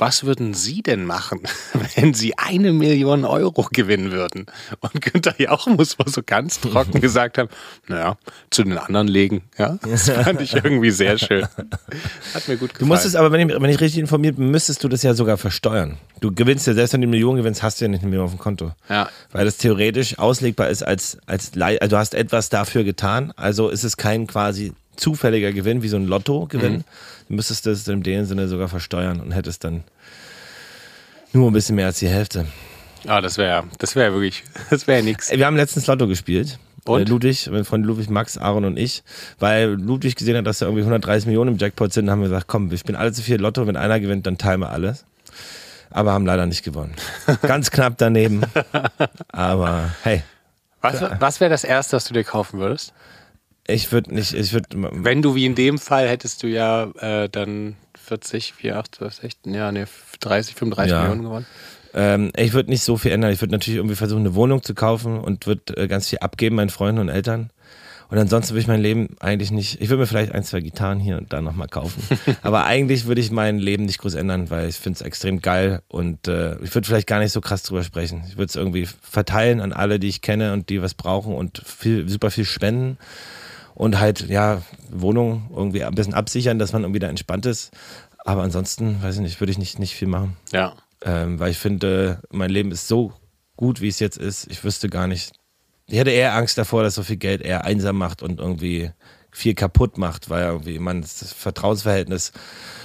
was 0.00 0.24
würden 0.24 0.54
Sie 0.54 0.82
denn 0.82 1.04
machen, 1.04 1.40
wenn 1.96 2.14
Sie 2.14 2.36
eine 2.38 2.72
Million 2.72 3.24
Euro 3.24 3.68
gewinnen 3.70 4.10
würden? 4.10 4.46
Und 4.80 5.00
Günther 5.00 5.34
Jauch 5.38 5.66
muss 5.66 5.98
mal 5.98 6.08
so 6.08 6.22
ganz 6.24 6.60
trocken 6.60 7.00
gesagt 7.00 7.38
haben, 7.38 7.50
naja, 7.86 8.16
zu 8.50 8.64
den 8.64 8.78
anderen 8.78 9.08
legen. 9.08 9.42
Ja, 9.58 9.78
das 9.82 10.08
fand 10.24 10.40
ich 10.40 10.54
irgendwie 10.54 10.90
sehr 10.90 11.18
schön. 11.18 11.44
Hat 11.44 12.48
mir 12.48 12.56
gut 12.56 12.70
gefallen. 12.70 12.78
Du 12.78 12.86
musstest 12.86 13.16
aber, 13.16 13.30
wenn 13.30 13.48
ich, 13.48 13.60
wenn 13.60 13.70
ich 13.70 13.80
richtig 13.80 14.00
informiert 14.00 14.36
bin, 14.36 14.50
müsstest 14.50 14.82
du 14.82 14.88
das 14.88 15.02
ja 15.02 15.14
sogar 15.14 15.36
versteuern. 15.36 15.98
Du 16.20 16.34
gewinnst 16.34 16.66
ja, 16.66 16.74
selbst 16.74 16.94
wenn 16.94 17.02
du 17.02 17.06
eine 17.06 17.10
Million 17.10 17.36
gewinnst, 17.36 17.62
hast 17.62 17.80
du 17.80 17.84
ja 17.84 17.88
nicht 17.90 18.00
eine 18.00 18.10
Million 18.10 18.24
auf 18.24 18.32
dem 18.32 18.38
Konto. 18.38 18.72
Ja. 18.88 19.08
Weil 19.32 19.44
das 19.44 19.58
theoretisch 19.58 20.18
auslegbar 20.18 20.68
ist 20.68 20.82
als, 20.82 21.18
als, 21.26 21.52
also 21.56 21.88
du 21.88 21.96
hast 21.96 22.14
etwas 22.14 22.48
dafür 22.48 22.84
getan, 22.84 23.32
also 23.36 23.68
ist 23.68 23.84
es 23.84 23.96
kein 23.96 24.26
quasi 24.26 24.72
zufälliger 25.00 25.52
Gewinn, 25.52 25.82
wie 25.82 25.88
so 25.88 25.96
ein 25.96 26.06
Lottogewinn. 26.06 26.84
Du 27.28 27.34
müsstest 27.34 27.66
das 27.66 27.86
in 27.88 28.02
dem 28.02 28.24
Sinne 28.24 28.48
sogar 28.48 28.68
versteuern 28.68 29.20
und 29.20 29.32
hättest 29.32 29.64
dann 29.64 29.84
nur 31.32 31.50
ein 31.50 31.52
bisschen 31.52 31.76
mehr 31.76 31.86
als 31.86 31.98
die 31.98 32.08
Hälfte. 32.08 32.46
Ah, 33.06 33.20
das 33.20 33.38
wäre, 33.38 33.64
das 33.78 33.96
wäre 33.96 34.12
wirklich, 34.12 34.44
das 34.70 34.86
wäre 34.86 35.02
nix. 35.02 35.30
Ey, 35.30 35.38
Wir 35.38 35.46
haben 35.46 35.56
letztens 35.56 35.86
Lotto 35.86 36.06
gespielt. 36.06 36.58
Und? 36.84 37.02
Äh, 37.02 37.04
Ludwig, 37.04 37.48
mein 37.52 37.64
Freund 37.64 37.84
Ludwig, 37.86 38.08
Max, 38.10 38.38
Aaron 38.38 38.64
und 38.64 38.78
ich. 38.78 39.02
Weil 39.38 39.70
Ludwig 39.70 40.16
gesehen 40.16 40.36
hat, 40.36 40.46
dass 40.46 40.58
da 40.58 40.66
irgendwie 40.66 40.82
130 40.82 41.26
Millionen 41.26 41.52
im 41.52 41.58
Jackpot 41.58 41.92
sind, 41.92 42.10
haben 42.10 42.20
wir 42.20 42.28
gesagt, 42.28 42.46
komm, 42.48 42.70
wir 42.70 42.78
spielen 42.78 42.96
alle 42.96 43.12
zu 43.12 43.22
viel 43.22 43.40
Lotto. 43.40 43.66
Wenn 43.66 43.76
einer 43.76 44.00
gewinnt, 44.00 44.26
dann 44.26 44.38
teilen 44.38 44.60
wir 44.60 44.70
alles. 44.70 45.04
Aber 45.90 46.12
haben 46.12 46.24
leider 46.24 46.46
nicht 46.46 46.62
gewonnen. 46.64 46.94
Ganz 47.42 47.70
knapp 47.70 47.94
daneben. 47.98 48.42
Aber 49.28 49.90
hey, 50.02 50.22
Was, 50.80 51.02
was 51.18 51.40
wäre 51.40 51.50
das 51.50 51.64
Erste, 51.64 51.96
was 51.96 52.06
du 52.06 52.14
dir 52.14 52.24
kaufen 52.24 52.60
würdest? 52.60 52.92
Ich 53.72 53.92
würde 53.92 54.14
nicht, 54.14 54.32
ich 54.34 54.52
würde, 54.52 54.68
Wenn 54.92 55.22
du 55.22 55.34
wie 55.34 55.46
in 55.46 55.54
dem 55.54 55.78
Fall 55.78 56.08
hättest 56.08 56.42
du 56.42 56.46
ja 56.48 56.90
äh, 57.00 57.28
dann 57.28 57.76
40, 58.02 58.54
4, 58.54 58.76
8, 58.78 58.94
12, 58.96 59.14
16, 59.14 59.54
ja, 59.54 59.72
nee, 59.72 59.84
30, 60.20 60.54
35 60.54 60.90
Ja. 60.92 61.00
Millionen 61.02 61.22
gewonnen. 61.22 61.46
ähm, 61.94 62.30
ich 62.36 62.52
würde 62.52 62.70
nicht 62.70 62.82
so 62.82 62.96
viel 62.96 63.12
ändern. 63.12 63.32
Ich 63.32 63.40
würde 63.40 63.52
natürlich 63.52 63.76
irgendwie 63.78 63.96
versuchen, 63.96 64.20
eine 64.20 64.34
Wohnung 64.34 64.62
zu 64.62 64.74
kaufen 64.74 65.18
und 65.18 65.46
würde 65.46 65.76
äh, 65.76 65.88
ganz 65.88 66.08
viel 66.08 66.18
abgeben 66.20 66.56
meinen 66.56 66.70
Freunden 66.70 67.00
und 67.00 67.08
Eltern. 67.08 67.50
Und 68.08 68.18
ansonsten 68.18 68.54
würde 68.54 68.62
ich 68.62 68.66
mein 68.66 68.80
Leben 68.80 69.14
eigentlich 69.20 69.52
nicht, 69.52 69.80
ich 69.80 69.88
würde 69.88 70.00
mir 70.00 70.06
vielleicht 70.08 70.32
ein, 70.32 70.42
zwei 70.42 70.58
Gitarren 70.58 70.98
hier 70.98 71.16
und 71.16 71.32
da 71.32 71.40
nochmal 71.40 71.68
kaufen. 71.68 72.02
Aber 72.42 72.64
eigentlich 72.64 73.06
würde 73.06 73.20
ich 73.20 73.30
mein 73.30 73.60
Leben 73.60 73.84
nicht 73.84 73.98
groß 73.98 74.14
ändern, 74.14 74.50
weil 74.50 74.68
ich 74.68 74.74
finde 74.74 74.96
es 74.96 75.02
extrem 75.02 75.40
geil 75.40 75.80
und 75.86 76.26
äh, 76.26 76.56
ich 76.60 76.74
würde 76.74 76.88
vielleicht 76.88 77.06
gar 77.06 77.20
nicht 77.20 77.30
so 77.30 77.40
krass 77.40 77.62
drüber 77.62 77.84
sprechen. 77.84 78.24
Ich 78.26 78.32
würde 78.36 78.46
es 78.46 78.56
irgendwie 78.56 78.88
verteilen 79.00 79.60
an 79.60 79.72
alle, 79.72 80.00
die 80.00 80.08
ich 80.08 80.22
kenne 80.22 80.52
und 80.54 80.70
die 80.70 80.82
was 80.82 80.94
brauchen 80.94 81.32
und 81.36 81.62
viel, 81.64 82.08
super 82.08 82.32
viel 82.32 82.44
spenden 82.46 82.98
und 83.80 83.98
halt, 83.98 84.28
ja, 84.28 84.60
Wohnung 84.90 85.48
irgendwie 85.56 85.82
ein 85.84 85.94
bisschen 85.94 86.12
absichern, 86.12 86.58
dass 86.58 86.74
man 86.74 86.82
irgendwie 86.82 86.98
da 86.98 87.08
entspannt 87.08 87.46
ist. 87.46 87.70
Aber 88.18 88.42
ansonsten, 88.42 89.02
weiß 89.02 89.14
ich 89.14 89.20
nicht, 89.22 89.40
würde 89.40 89.52
ich 89.52 89.56
nicht, 89.56 89.78
nicht 89.78 89.94
viel 89.94 90.06
machen. 90.06 90.36
Ja. 90.52 90.74
Ähm, 91.02 91.40
weil 91.40 91.50
ich 91.50 91.56
finde, 91.56 92.20
mein 92.30 92.50
Leben 92.50 92.72
ist 92.72 92.88
so 92.88 93.14
gut, 93.56 93.80
wie 93.80 93.88
es 93.88 93.98
jetzt 93.98 94.18
ist. 94.18 94.46
Ich 94.50 94.62
wüsste 94.64 94.90
gar 94.90 95.06
nicht. 95.06 95.32
Ich 95.86 95.98
hätte 95.98 96.10
eher 96.10 96.34
Angst 96.34 96.58
davor, 96.58 96.82
dass 96.82 96.94
so 96.94 97.02
viel 97.02 97.16
Geld 97.16 97.40
eher 97.40 97.64
einsam 97.64 97.96
macht 97.96 98.22
und 98.22 98.38
irgendwie 98.38 98.90
viel 99.30 99.54
kaputt 99.54 99.96
macht, 99.96 100.28
weil 100.28 100.44
irgendwie 100.44 100.78
man 100.78 101.00
das 101.00 101.32
Vertrauensverhältnis 101.32 102.32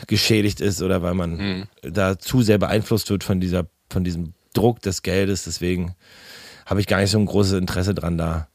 geschädigt 0.07 0.61
ist 0.61 0.81
oder 0.81 1.01
weil 1.01 1.13
man 1.13 1.67
da 1.81 2.17
zu 2.17 2.41
sehr 2.41 2.57
beeinflusst 2.57 3.09
wird 3.09 3.25
von 3.25 3.41
dieser, 3.41 3.65
von 3.89 4.05
diesem 4.05 4.33
Druck 4.53 4.81
des 4.81 5.01
Geldes. 5.01 5.43
Deswegen 5.43 5.93
habe 6.65 6.79
ich 6.79 6.87
gar 6.87 7.01
nicht 7.01 7.11
so 7.11 7.19
ein 7.19 7.25
großes 7.25 7.59
Interesse 7.59 7.93
dran 7.93 8.17
da. 8.17 8.47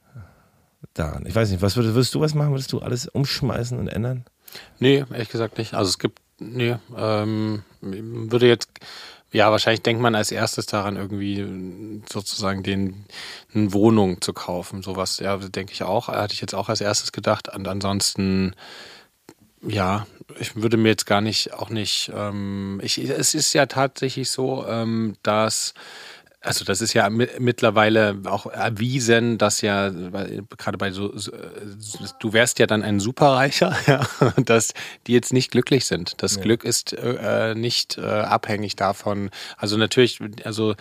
Daran. 0.95 1.27
Ich 1.27 1.35
weiß 1.35 1.51
nicht, 1.51 1.63
was 1.63 1.77
würdest, 1.77 1.95
würdest 1.95 2.15
du 2.15 2.21
was 2.21 2.35
machen? 2.35 2.53
Würdest 2.53 2.73
du 2.73 2.81
alles 2.81 3.07
umschmeißen 3.07 3.79
und 3.79 3.89
ändern? 3.89 4.25
Nee, 4.79 5.05
ehrlich 5.11 5.29
gesagt 5.29 5.59
nicht. 5.59 5.75
Also 5.75 5.89
es 5.89 5.99
gibt 5.99 6.21
nee, 6.41 6.77
ähm, 6.97 7.63
würde 7.81 8.49
jetzt, 8.49 8.69
ja, 9.33 9.51
wahrscheinlich 9.51 9.83
denkt 9.83 10.03
man 10.03 10.15
als 10.15 10.33
erstes 10.33 10.67
daran, 10.67 10.97
irgendwie 10.97 12.03
sozusagen 12.11 12.63
den, 12.63 13.05
eine 13.55 13.73
Wohnung 13.73 14.21
zu 14.21 14.33
kaufen. 14.33 14.83
Sowas, 14.83 15.19
ja, 15.21 15.37
denke 15.37 15.73
ich 15.73 15.83
auch. 15.83 16.09
Hatte 16.09 16.35
ich 16.35 16.41
jetzt 16.41 16.55
auch 16.55 16.69
als 16.69 16.81
erstes 16.81 17.13
gedacht. 17.13 17.55
Und 17.55 17.69
ansonsten, 17.69 18.55
ja, 19.63 20.07
ich 20.39 20.57
würde 20.57 20.77
mir 20.77 20.89
jetzt 20.89 21.07
gar 21.07 21.21
nicht, 21.21 21.53
auch 21.53 21.71
nicht, 21.71 22.11
ähm, 22.15 22.81
ich, 22.83 22.99
es 22.99 23.35
ist 23.35 23.53
ja 23.53 23.67
tatsächlich 23.67 24.31
so, 24.31 24.67
ähm, 24.67 25.17
dass 25.23 25.75
also 26.43 26.65
das 26.65 26.81
ist 26.81 26.95
ja 26.95 27.11
mittlerweile 27.11 28.23
auch 28.25 28.47
erwiesen, 28.47 29.37
dass 29.37 29.61
ja 29.61 29.91
gerade 29.91 30.79
bei 30.79 30.91
so, 30.91 31.13
du 32.19 32.33
wärst 32.33 32.59
ja 32.59 32.67
dann 32.67 32.83
ein 32.83 32.99
Superreicher, 32.99 33.77
ja, 33.87 34.07
dass 34.37 34.73
die 35.07 35.13
jetzt 35.13 35.35
nicht 35.35 35.51
glücklich 35.51 35.85
sind. 35.85 36.23
Das 36.23 36.37
ja. 36.37 36.43
Glück 36.43 36.65
ist 36.65 36.95
äh, 36.95 37.55
nicht 37.55 37.99
äh, 37.99 38.07
abhängig 38.07 38.75
davon. 38.77 39.31
Also 39.59 39.77
natürlich, 39.77 40.19
also 40.45 40.73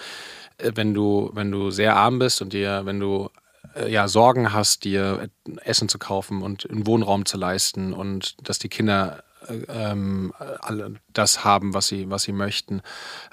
äh, 0.60 0.72
wenn 0.76 0.94
du 0.94 1.32
wenn 1.34 1.52
du 1.52 1.72
sehr 1.72 1.98
arm 1.98 2.20
bist 2.20 2.42
und 2.42 2.54
dir, 2.54 2.86
wenn 2.86 3.02
du 3.02 3.30
äh, 3.76 3.92
ja 3.92 4.08
Sorgen 4.08 4.54
hast, 4.54 4.86
dir 4.86 5.30
Essen 5.64 5.90
zu 5.90 6.00
kaufen 6.00 6.42
und 6.42 6.70
einen 6.70 6.88
Wohnraum 6.88 7.26
zu 7.26 7.38
leisten 7.38 7.92
und 7.94 8.36
dass 8.48 8.60
die 8.60 8.70
Kinder 8.70 9.24
ähm, 9.68 10.34
alle 10.62 10.96
das 11.20 11.44
haben, 11.44 11.74
was 11.74 11.88
sie, 11.88 12.10
was 12.10 12.24
sie 12.24 12.32
möchten 12.32 12.82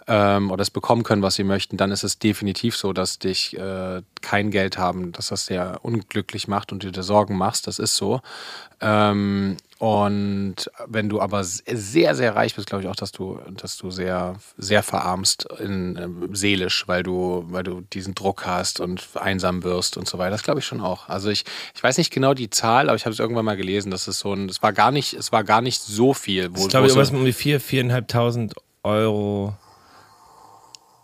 ähm, 0.09 0.51
oder 0.51 0.63
es 0.63 0.71
bekommen 0.71 1.03
können, 1.03 1.23
was 1.23 1.35
sie 1.35 1.45
möchten, 1.45 1.77
dann 1.77 1.91
ist 1.91 2.05
es 2.05 2.19
definitiv 2.19 2.77
so, 2.77 2.93
dass 2.93 3.19
dich 3.19 3.57
äh, 3.57 4.03
kein 4.21 4.51
Geld 4.51 4.79
haben, 4.79 5.13
dass 5.13 5.29
das 5.29 5.47
sehr 5.47 5.81
unglücklich 5.83 6.49
macht 6.49 6.73
und 6.73 6.83
du 6.83 6.93
dir 6.93 7.03
Sorgen 7.03 7.37
machst. 7.37 7.67
Das 7.67 7.79
ist 7.79 7.97
so. 7.97 8.21
Ähm, 8.81 9.57
und 9.79 10.71
wenn 10.87 11.11
du 11.11 11.21
aber 11.21 11.45
sehr, 11.45 12.15
sehr 12.15 12.35
reich 12.35 12.55
bist, 12.55 12.67
glaube 12.67 12.83
ich 12.83 12.89
auch, 12.89 12.97
dass 12.97 13.13
du, 13.13 13.39
dass 13.61 13.77
du 13.77 13.91
sehr, 13.91 14.37
sehr 14.57 14.83
verarmst 14.83 15.47
in, 15.59 15.97
äh, 15.97 16.09
seelisch, 16.33 16.89
weil 16.89 17.03
du, 17.03 17.45
weil 17.49 17.63
du 17.63 17.83
diesen 17.93 18.15
Druck 18.15 18.47
hast 18.47 18.81
und 18.81 19.07
einsam 19.17 19.65
wirst 19.65 19.99
und 19.99 20.09
so 20.09 20.17
weiter. 20.17 20.31
Das 20.31 20.43
glaube 20.43 20.61
ich 20.61 20.67
schon 20.67 20.81
auch. 20.81 21.11
Also 21.11 21.29
ich, 21.29 21.45
ich 21.75 21.83
weiß 21.83 21.99
nicht 21.99 22.11
genau 22.11 22.33
die 22.33 22.49
Zahl, 22.49 22.89
aber 22.89 22.97
ich 22.97 23.05
habe 23.05 23.13
es 23.13 23.19
irgendwann 23.19 23.45
mal 23.45 23.57
gelesen, 23.57 23.91
dass 23.91 24.09
es 24.09 24.19
so 24.19 24.33
ein, 24.33 24.49
es 24.49 24.63
war 24.63 24.73
gar 24.73 24.91
nicht, 24.91 25.13
es 25.13 25.31
war 25.31 25.45
gar 25.45 25.61
nicht 25.61 25.83
so 25.83 26.15
viel. 26.15 26.49
Wo, 26.55 26.63
ich 26.63 26.69
glaube, 26.69 26.87
irgendwas 26.87 27.11
um 27.11 27.25
die 27.25 27.35
4.000, 27.35 27.61
4.500 27.83 28.53
Euro 28.83 29.55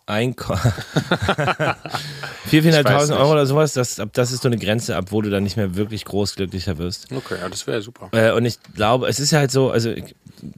Einkommen. 0.05 0.61
400.000 2.51 3.17
Euro 3.17 3.33
oder 3.33 3.47
sowas, 3.47 3.73
das, 3.73 4.03
das 4.13 4.33
ist 4.33 4.43
so 4.43 4.49
eine 4.49 4.59
Grenze, 4.59 4.97
ab 4.97 5.07
wo 5.11 5.23
du 5.23 5.31
dann 5.31 5.45
nicht 5.45 5.57
mehr 5.57 5.77
wirklich 5.77 6.05
groß 6.05 6.35
glücklicher 6.35 6.77
wirst. 6.79 7.13
Okay, 7.13 7.37
ja, 7.41 7.49
das 7.49 7.67
wäre 7.69 7.81
super. 7.83 8.09
Äh, 8.13 8.33
und 8.33 8.45
ich 8.45 8.59
glaube, 8.75 9.07
es 9.07 9.21
ist 9.21 9.31
ja 9.31 9.39
halt 9.39 9.53
so, 9.53 9.71
also 9.71 9.95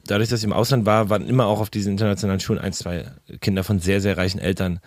dadurch, 0.05 0.29
dass 0.29 0.39
ich 0.39 0.45
im 0.45 0.53
Ausland 0.53 0.87
war, 0.87 1.09
waren 1.11 1.27
immer 1.27 1.45
auch 1.45 1.59
auf 1.59 1.69
diesen 1.69 1.91
internationalen 1.91 2.39
Schulen 2.39 2.59
ein, 2.59 2.73
zwei 2.73 3.05
Kinder 3.39 3.63
von 3.63 3.79
sehr, 3.79 4.01
sehr 4.01 4.17
reichen 4.17 4.39
Eltern. 4.39 4.79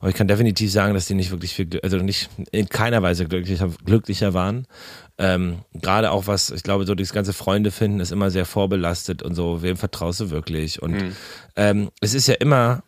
Und 0.00 0.10
ich 0.10 0.14
kann 0.14 0.28
definitiv 0.28 0.70
sagen, 0.70 0.94
dass 0.94 1.06
die 1.06 1.14
nicht 1.14 1.32
wirklich 1.32 1.54
viel, 1.54 1.68
also 1.82 1.96
nicht 1.96 2.30
in 2.52 2.68
keiner 2.68 3.02
Weise 3.02 3.26
glücklicher, 3.26 3.70
glücklicher 3.84 4.34
waren. 4.34 4.66
Ähm, 5.18 5.60
Gerade 5.72 6.10
auch 6.10 6.26
was, 6.26 6.50
ich 6.50 6.62
glaube, 6.62 6.84
so 6.84 6.94
dieses 6.94 7.12
ganze 7.12 7.32
Freunde 7.32 7.70
finden 7.70 8.00
ist 8.00 8.12
immer 8.12 8.30
sehr 8.30 8.44
vorbelastet 8.44 9.22
und 9.22 9.34
so, 9.34 9.62
wem 9.62 9.76
vertraust 9.76 10.20
du 10.20 10.30
wirklich? 10.30 10.82
Und 10.82 10.92
mhm. 10.92 11.16
ähm, 11.56 11.90
es 12.00 12.12
ist 12.12 12.26
ja 12.26 12.34
immer, 12.34 12.82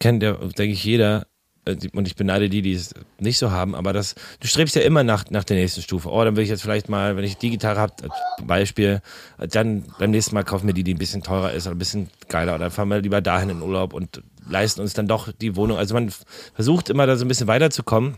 kennt 0.00 0.22
ja, 0.22 0.32
denke 0.32 0.72
ich, 0.72 0.84
jeder, 0.84 1.26
äh, 1.64 1.76
und 1.92 2.08
ich 2.08 2.16
beneide 2.16 2.48
die, 2.48 2.62
die 2.62 2.72
es 2.72 2.94
nicht 3.20 3.38
so 3.38 3.52
haben, 3.52 3.76
aber 3.76 3.92
das, 3.92 4.16
du 4.40 4.48
strebst 4.48 4.74
ja 4.74 4.82
immer 4.82 5.04
nach, 5.04 5.30
nach 5.30 5.44
der 5.44 5.56
nächsten 5.56 5.82
Stufe. 5.82 6.10
Oh, 6.10 6.24
dann 6.24 6.34
will 6.34 6.42
ich 6.42 6.50
jetzt 6.50 6.62
vielleicht 6.62 6.88
mal, 6.88 7.16
wenn 7.16 7.24
ich 7.24 7.36
die 7.36 7.50
Gitarre 7.50 7.78
habe, 7.78 7.94
als 8.02 8.12
Beispiel, 8.44 9.00
dann 9.38 9.84
beim 10.00 10.10
nächsten 10.10 10.34
Mal 10.34 10.42
kaufen 10.42 10.66
wir 10.66 10.74
die, 10.74 10.82
die 10.82 10.94
ein 10.94 10.98
bisschen 10.98 11.22
teurer 11.22 11.52
ist 11.52 11.68
oder 11.68 11.76
ein 11.76 11.78
bisschen 11.78 12.08
geiler 12.28 12.56
oder 12.56 12.72
fahren 12.72 12.88
wir 12.88 13.00
lieber 13.00 13.20
dahin 13.20 13.50
in 13.50 13.62
Urlaub 13.62 13.92
und 13.92 14.20
leisten 14.48 14.80
uns 14.80 14.94
dann 14.94 15.06
doch 15.06 15.30
die 15.32 15.54
Wohnung. 15.54 15.78
Also 15.78 15.94
man 15.94 16.12
versucht 16.54 16.90
immer 16.90 17.06
da 17.06 17.16
so 17.16 17.24
ein 17.24 17.28
bisschen 17.28 17.46
weiterzukommen 17.46 18.16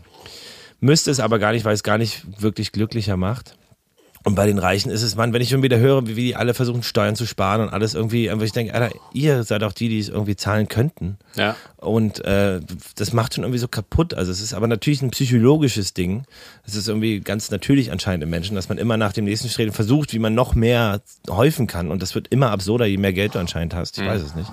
müsste 0.79 1.11
es 1.11 1.19
aber 1.19 1.39
gar 1.39 1.51
nicht, 1.51 1.65
weil 1.65 1.73
es 1.73 1.83
gar 1.83 1.97
nicht 1.97 2.41
wirklich 2.41 2.71
glücklicher 2.71 3.17
macht. 3.17 3.55
Und 4.25 4.35
bei 4.35 4.45
den 4.45 4.57
Reichen 4.57 4.91
ist 4.91 5.01
es, 5.01 5.15
man, 5.15 5.31
wenn 5.31 5.41
ich 5.41 5.49
schon 5.49 5.63
wieder 5.63 5.79
höre, 5.79 6.05
wie, 6.07 6.13
die 6.13 6.35
alle 6.35 6.53
versuchen, 6.53 6.83
Steuern 6.83 7.15
zu 7.15 7.25
sparen 7.25 7.61
und 7.61 7.69
alles 7.69 7.93
irgendwie, 7.93 8.29
einfach 8.29 8.45
ich 8.45 8.51
denke, 8.51 8.73
Alter, 8.73 8.93
ihr 9.13 9.43
seid 9.43 9.63
auch 9.63 9.71
die, 9.71 9.87
die 9.87 9.97
es 9.97 10.09
irgendwie 10.09 10.35
zahlen 10.35 10.67
könnten. 10.67 11.17
Ja. 11.35 11.55
Und 11.77 12.23
äh, 12.25 12.59
das 12.95 13.13
macht 13.13 13.33
schon 13.33 13.45
irgendwie 13.45 13.59
so 13.59 13.69
kaputt. 13.69 14.13
Also 14.13 14.33
es 14.33 14.41
ist 14.41 14.53
aber 14.53 14.67
natürlich 14.67 15.01
ein 15.01 15.11
psychologisches 15.11 15.93
Ding. 15.93 16.25
Es 16.65 16.75
ist 16.75 16.89
irgendwie 16.89 17.21
ganz 17.21 17.49
natürlich 17.49 17.93
anscheinend 17.93 18.23
im 18.23 18.29
Menschen, 18.29 18.55
dass 18.55 18.67
man 18.67 18.77
immer 18.77 18.97
nach 18.97 19.13
dem 19.13 19.23
nächsten 19.23 19.47
und 19.63 19.71
versucht, 19.71 20.13
wie 20.13 20.19
man 20.19 20.35
noch 20.35 20.53
mehr 20.53 21.01
häufen 21.29 21.67
kann. 21.67 21.89
Und 21.89 22.01
das 22.01 22.13
wird 22.13 22.27
immer 22.27 22.51
absurder, 22.51 22.85
je 22.87 22.97
mehr 22.97 23.13
Geld 23.13 23.35
du 23.35 23.39
anscheinend 23.39 23.73
hast. 23.73 23.97
Ich 23.97 24.03
mhm. 24.03 24.09
weiß 24.09 24.21
es 24.21 24.35
nicht. 24.35 24.51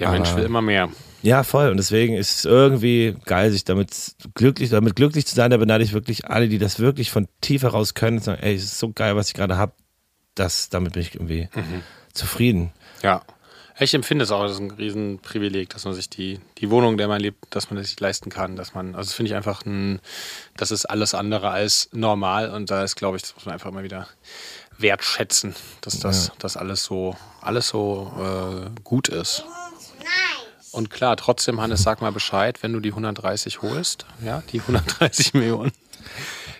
Der 0.00 0.08
aber 0.08 0.16
Mensch 0.16 0.34
will 0.34 0.44
immer 0.44 0.62
mehr. 0.62 0.88
Ja, 1.22 1.42
voll. 1.42 1.70
Und 1.70 1.76
deswegen 1.76 2.14
ist 2.14 2.38
es 2.38 2.44
irgendwie 2.44 3.16
geil, 3.26 3.50
sich 3.50 3.64
damit 3.64 4.14
glücklich, 4.34 4.70
damit 4.70 4.96
glücklich 4.96 5.26
zu 5.26 5.34
sein. 5.34 5.50
Da 5.50 5.56
beneide 5.56 5.84
ich 5.84 5.92
wirklich 5.92 6.26
alle, 6.26 6.48
die 6.48 6.58
das 6.58 6.78
wirklich 6.78 7.10
von 7.10 7.28
tief 7.40 7.62
heraus 7.62 7.94
können 7.94 8.18
und 8.18 8.24
sagen, 8.24 8.42
ey, 8.42 8.54
es 8.54 8.64
ist 8.64 8.78
so 8.78 8.90
geil, 8.92 9.16
was 9.16 9.28
ich 9.28 9.34
gerade 9.34 9.56
habe. 9.56 9.72
Das, 10.34 10.70
damit 10.70 10.94
bin 10.94 11.02
ich 11.02 11.14
irgendwie 11.14 11.48
mhm. 11.54 11.82
zufrieden. 12.14 12.72
Ja. 13.02 13.22
Ich 13.82 13.94
empfinde 13.94 14.24
es 14.24 14.30
auch 14.30 14.42
als 14.42 14.58
ein 14.58 14.70
Riesenprivileg, 14.70 15.70
dass 15.70 15.86
man 15.86 15.94
sich 15.94 16.10
die, 16.10 16.38
die 16.58 16.68
Wohnung, 16.68 16.92
in 16.92 16.98
der 16.98 17.08
man 17.08 17.18
lebt, 17.18 17.46
dass 17.48 17.70
man 17.70 17.78
das 17.78 17.88
sich 17.88 17.98
leisten 17.98 18.28
kann. 18.28 18.54
Dass 18.54 18.74
man, 18.74 18.94
also 18.94 19.08
das 19.08 19.14
finde 19.14 19.30
ich 19.30 19.36
einfach 19.36 19.64
ein, 19.64 20.00
das 20.56 20.70
ist 20.70 20.84
alles 20.84 21.14
andere 21.14 21.48
als 21.48 21.88
normal. 21.92 22.50
Und 22.50 22.70
da 22.70 22.84
ist, 22.84 22.96
glaube 22.96 23.16
ich, 23.16 23.22
das 23.22 23.34
muss 23.34 23.46
man 23.46 23.54
einfach 23.54 23.70
mal 23.70 23.82
wieder 23.82 24.06
wertschätzen, 24.76 25.54
dass 25.80 25.98
das, 25.98 26.28
ja. 26.28 26.32
das 26.38 26.58
alles 26.58 26.84
so, 26.84 27.16
alles 27.40 27.68
so 27.68 28.12
äh, 28.18 28.80
gut 28.84 29.08
ist. 29.08 29.44
Und 30.72 30.90
klar, 30.90 31.16
trotzdem, 31.16 31.60
Hannes, 31.60 31.82
sag 31.82 32.00
mal 32.00 32.12
Bescheid, 32.12 32.62
wenn 32.62 32.72
du 32.72 32.80
die 32.80 32.90
130 32.90 33.62
holst, 33.62 34.06
ja, 34.24 34.42
die 34.52 34.60
130 34.60 35.34
Millionen. 35.34 35.72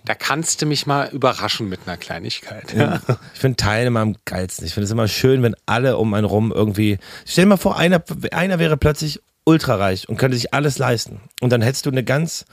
Da 0.04 0.14
kannst 0.14 0.62
du 0.62 0.66
mich 0.66 0.86
mal 0.86 1.08
überraschen 1.10 1.68
mit 1.68 1.80
einer 1.86 1.96
Kleinigkeit. 1.96 2.72
Ja. 2.72 3.00
Ich 3.34 3.40
finde 3.40 3.56
Teilen 3.56 3.88
immer 3.88 4.00
am 4.00 4.16
geilsten. 4.24 4.66
Ich 4.66 4.74
finde 4.74 4.86
es 4.86 4.90
immer 4.90 5.08
schön, 5.08 5.42
wenn 5.42 5.54
alle 5.66 5.98
um 5.98 6.14
einen 6.14 6.24
rum 6.24 6.52
irgendwie. 6.52 6.98
Stell 7.26 7.44
dir 7.44 7.50
mal 7.50 7.56
vor, 7.56 7.78
einer, 7.78 8.02
einer 8.32 8.58
wäre 8.58 8.76
plötzlich 8.76 9.20
ultrareich 9.44 10.08
und 10.08 10.16
könnte 10.16 10.36
sich 10.36 10.54
alles 10.54 10.78
leisten. 10.78 11.20
Und 11.40 11.50
dann 11.50 11.62
hättest 11.62 11.86
du 11.86 11.90
eine 11.90 12.04
ganz. 12.04 12.44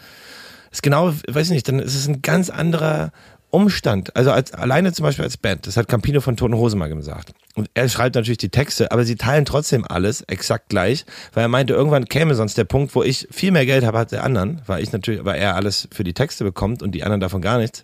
Ist 0.71 0.83
genau, 0.83 1.13
weiß 1.27 1.47
ich 1.47 1.53
nicht, 1.53 1.67
dann 1.67 1.79
ist 1.79 1.95
es 1.95 2.07
ein 2.07 2.21
ganz 2.21 2.49
anderer 2.49 3.11
Umstand, 3.49 4.15
also 4.15 4.31
als, 4.31 4.53
alleine 4.53 4.91
zum 4.91 5.03
Beispiel 5.03 5.23
als 5.23 5.37
Band, 5.37 5.67
das 5.67 5.77
hat 5.77 5.87
Campino 5.87 6.19
von 6.19 6.35
Toten 6.35 6.55
Hose 6.55 6.75
mal 6.75 6.89
gesagt. 6.89 7.33
Und 7.55 7.69
er 7.73 7.87
schreibt 7.87 8.15
natürlich 8.15 8.37
die 8.37 8.49
Texte, 8.49 8.91
aber 8.91 9.05
sie 9.05 9.15
teilen 9.15 9.45
trotzdem 9.45 9.85
alles 9.87 10.21
exakt 10.23 10.69
gleich, 10.69 11.05
weil 11.33 11.45
er 11.45 11.47
meinte, 11.47 11.73
irgendwann 11.73 12.05
käme 12.05 12.35
sonst 12.35 12.57
der 12.57 12.65
Punkt, 12.65 12.93
wo 12.93 13.03
ich 13.03 13.27
viel 13.31 13.51
mehr 13.51 13.65
Geld 13.65 13.85
habe 13.85 13.99
als 13.99 14.09
der 14.09 14.23
anderen, 14.23 14.61
weil 14.67 14.83
ich 14.83 14.91
natürlich, 14.91 15.23
weil 15.23 15.39
er 15.39 15.55
alles 15.55 15.87
für 15.91 16.03
die 16.03 16.13
Texte 16.13 16.43
bekommt 16.43 16.83
und 16.83 16.91
die 16.91 17.03
anderen 17.03 17.21
davon 17.21 17.41
gar 17.41 17.57
nichts. 17.57 17.83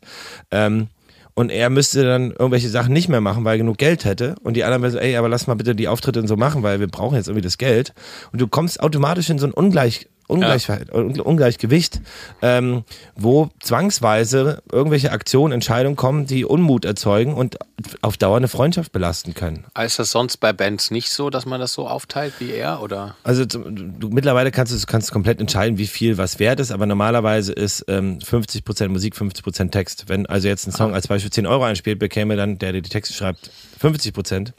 Ähm, 0.52 0.90
und 1.36 1.50
er 1.50 1.70
müsste 1.70 2.04
dann 2.04 2.32
irgendwelche 2.32 2.70
Sachen 2.70 2.94
nicht 2.94 3.10
mehr 3.10 3.22
machen, 3.22 3.44
weil 3.44 3.56
er 3.56 3.58
genug 3.58 3.78
Geld 3.78 4.06
hätte. 4.06 4.36
Und 4.44 4.56
die 4.56 4.64
anderen 4.64 4.92
sagen, 4.92 5.04
ey, 5.04 5.16
aber 5.16 5.30
lass 5.30 5.48
mal 5.48 5.56
bitte 5.56 5.74
die 5.74 5.88
Auftritte 5.88 6.20
und 6.20 6.28
so 6.28 6.36
machen, 6.38 6.62
weil 6.62 6.80
wir 6.80 6.88
brauchen 6.88 7.16
jetzt 7.16 7.28
irgendwie 7.28 7.42
das 7.42 7.58
Geld. 7.58 7.94
Und 8.32 8.40
du 8.40 8.48
kommst 8.48 8.80
automatisch 8.80 9.30
in 9.32 9.40
so 9.40 9.48
ein 9.48 9.52
Ungleich, 9.52 10.08
Ungleich, 10.28 10.68
ja. 10.68 10.78
Ungleichgewicht, 10.94 12.02
ähm, 12.42 12.84
wo 13.16 13.50
zwangsweise 13.62 14.64
irgendwelche 14.72 15.12
Aktionen, 15.12 15.54
Entscheidungen 15.54 15.96
kommen, 15.96 16.26
die 16.26 16.46
Unmut 16.46 16.86
erzeugen 16.86 17.34
und 17.34 17.58
auf 18.02 18.18
Dauer 18.18 18.38
eine 18.38 18.48
Freundschaft 18.48 18.92
belasten 18.94 19.34
können. 19.34 19.66
Ist 19.80 20.00
das 20.00 20.12
sonst 20.12 20.38
bei 20.38 20.54
Bands 20.54 20.92
nicht 20.92 21.10
so, 21.10 21.30
dass 21.30 21.46
man 21.46 21.60
das 21.60 21.74
so 21.74 21.88
aufteilt 21.88 22.34
wie 22.40 22.52
er? 22.52 22.82
Oder? 22.82 23.16
Also 23.24 23.46
du, 23.46 24.10
mittlerweile 24.10 24.52
kannst 24.52 24.74
du 24.74 24.88
kannst 24.88 25.12
komplett 25.12 25.42
entscheiden, 25.42 25.78
wie 25.78 25.88
viel 25.88 26.18
was 26.18 26.40
wert 26.40 26.60
ist, 26.60 26.72
aber 26.72 26.86
normalerweise 26.86 27.52
ist 27.52 27.86
ähm, 27.90 28.20
50% 28.20 28.88
Musik, 28.88 29.16
50% 29.16 29.72
Text. 29.72 30.06
Wenn 30.08 30.26
also 30.26 30.48
jetzt 30.48 30.68
ein 30.68 30.72
Song 30.72 30.92
ah. 30.92 30.96
als 30.96 31.08
Beispiel 31.08 31.32
10 31.32 31.46
Euro 31.48 31.64
einspielt, 31.64 32.00
bekäme 32.00 32.38
dann 32.38 32.58
der, 32.58 32.72
der 32.72 32.82
die 32.82 32.90
Texte 32.90 33.14
schreibt, 33.14 33.52
50% 33.82 34.54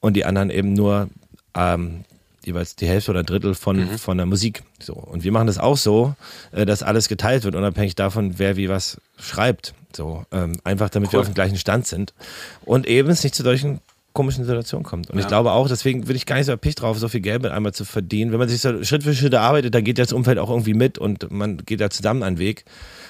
und 0.00 0.14
die 0.14 0.24
anderen 0.24 0.50
eben 0.50 0.72
nur 0.72 1.08
ähm, 1.54 2.04
jeweils 2.46 2.76
die 2.76 2.86
Hälfte 2.86 3.10
oder 3.10 3.20
ein 3.20 3.26
Drittel 3.26 3.54
von, 3.54 3.76
mhm. 3.76 3.98
von 3.98 4.16
der 4.16 4.26
Musik. 4.26 4.62
So. 4.80 4.94
Und 4.94 5.24
wir 5.24 5.32
machen 5.32 5.46
das 5.46 5.58
auch 5.58 5.76
so, 5.76 6.14
äh, 6.52 6.66
dass 6.66 6.82
alles 6.82 7.08
geteilt 7.08 7.44
wird, 7.44 7.54
unabhängig 7.54 7.94
davon, 7.94 8.38
wer 8.38 8.56
wie 8.56 8.68
was 8.68 9.00
schreibt. 9.18 9.74
So, 9.94 10.24
ähm, 10.32 10.54
einfach 10.64 10.90
damit 10.90 11.08
cool. 11.08 11.12
wir 11.14 11.20
auf 11.20 11.26
dem 11.26 11.34
gleichen 11.34 11.56
Stand 11.56 11.86
sind. 11.86 12.14
Und 12.64 12.86
eben 12.86 13.10
es 13.10 13.22
nicht 13.22 13.34
zu 13.34 13.42
solchen 13.42 13.80
komischen 14.12 14.44
Situationen 14.44 14.84
kommt. 14.84 15.10
Und 15.10 15.16
ja. 15.16 15.22
ich 15.22 15.28
glaube 15.28 15.52
auch, 15.52 15.68
deswegen 15.68 16.04
bin 16.04 16.16
ich 16.16 16.24
gar 16.24 16.36
nicht 16.36 16.46
so 16.46 16.52
erpicht 16.52 16.80
drauf, 16.80 16.98
so 16.98 17.08
viel 17.08 17.20
Geld 17.20 17.42
mit 17.42 17.50
einmal 17.50 17.74
zu 17.74 17.84
verdienen. 17.84 18.30
Wenn 18.30 18.38
man 18.38 18.48
sich 18.48 18.60
so 18.60 18.82
Schritt 18.84 19.02
für 19.02 19.14
Schritt 19.14 19.32
erarbeitet, 19.32 19.74
dann 19.74 19.84
geht 19.84 19.98
das 19.98 20.12
Umfeld 20.12 20.38
auch 20.38 20.50
irgendwie 20.50 20.74
mit 20.74 20.98
und 20.98 21.30
man 21.30 21.58
geht 21.58 21.80
da 21.80 21.90
zusammen 21.90 22.22
einen 22.22 22.38
Weg. 22.38 22.64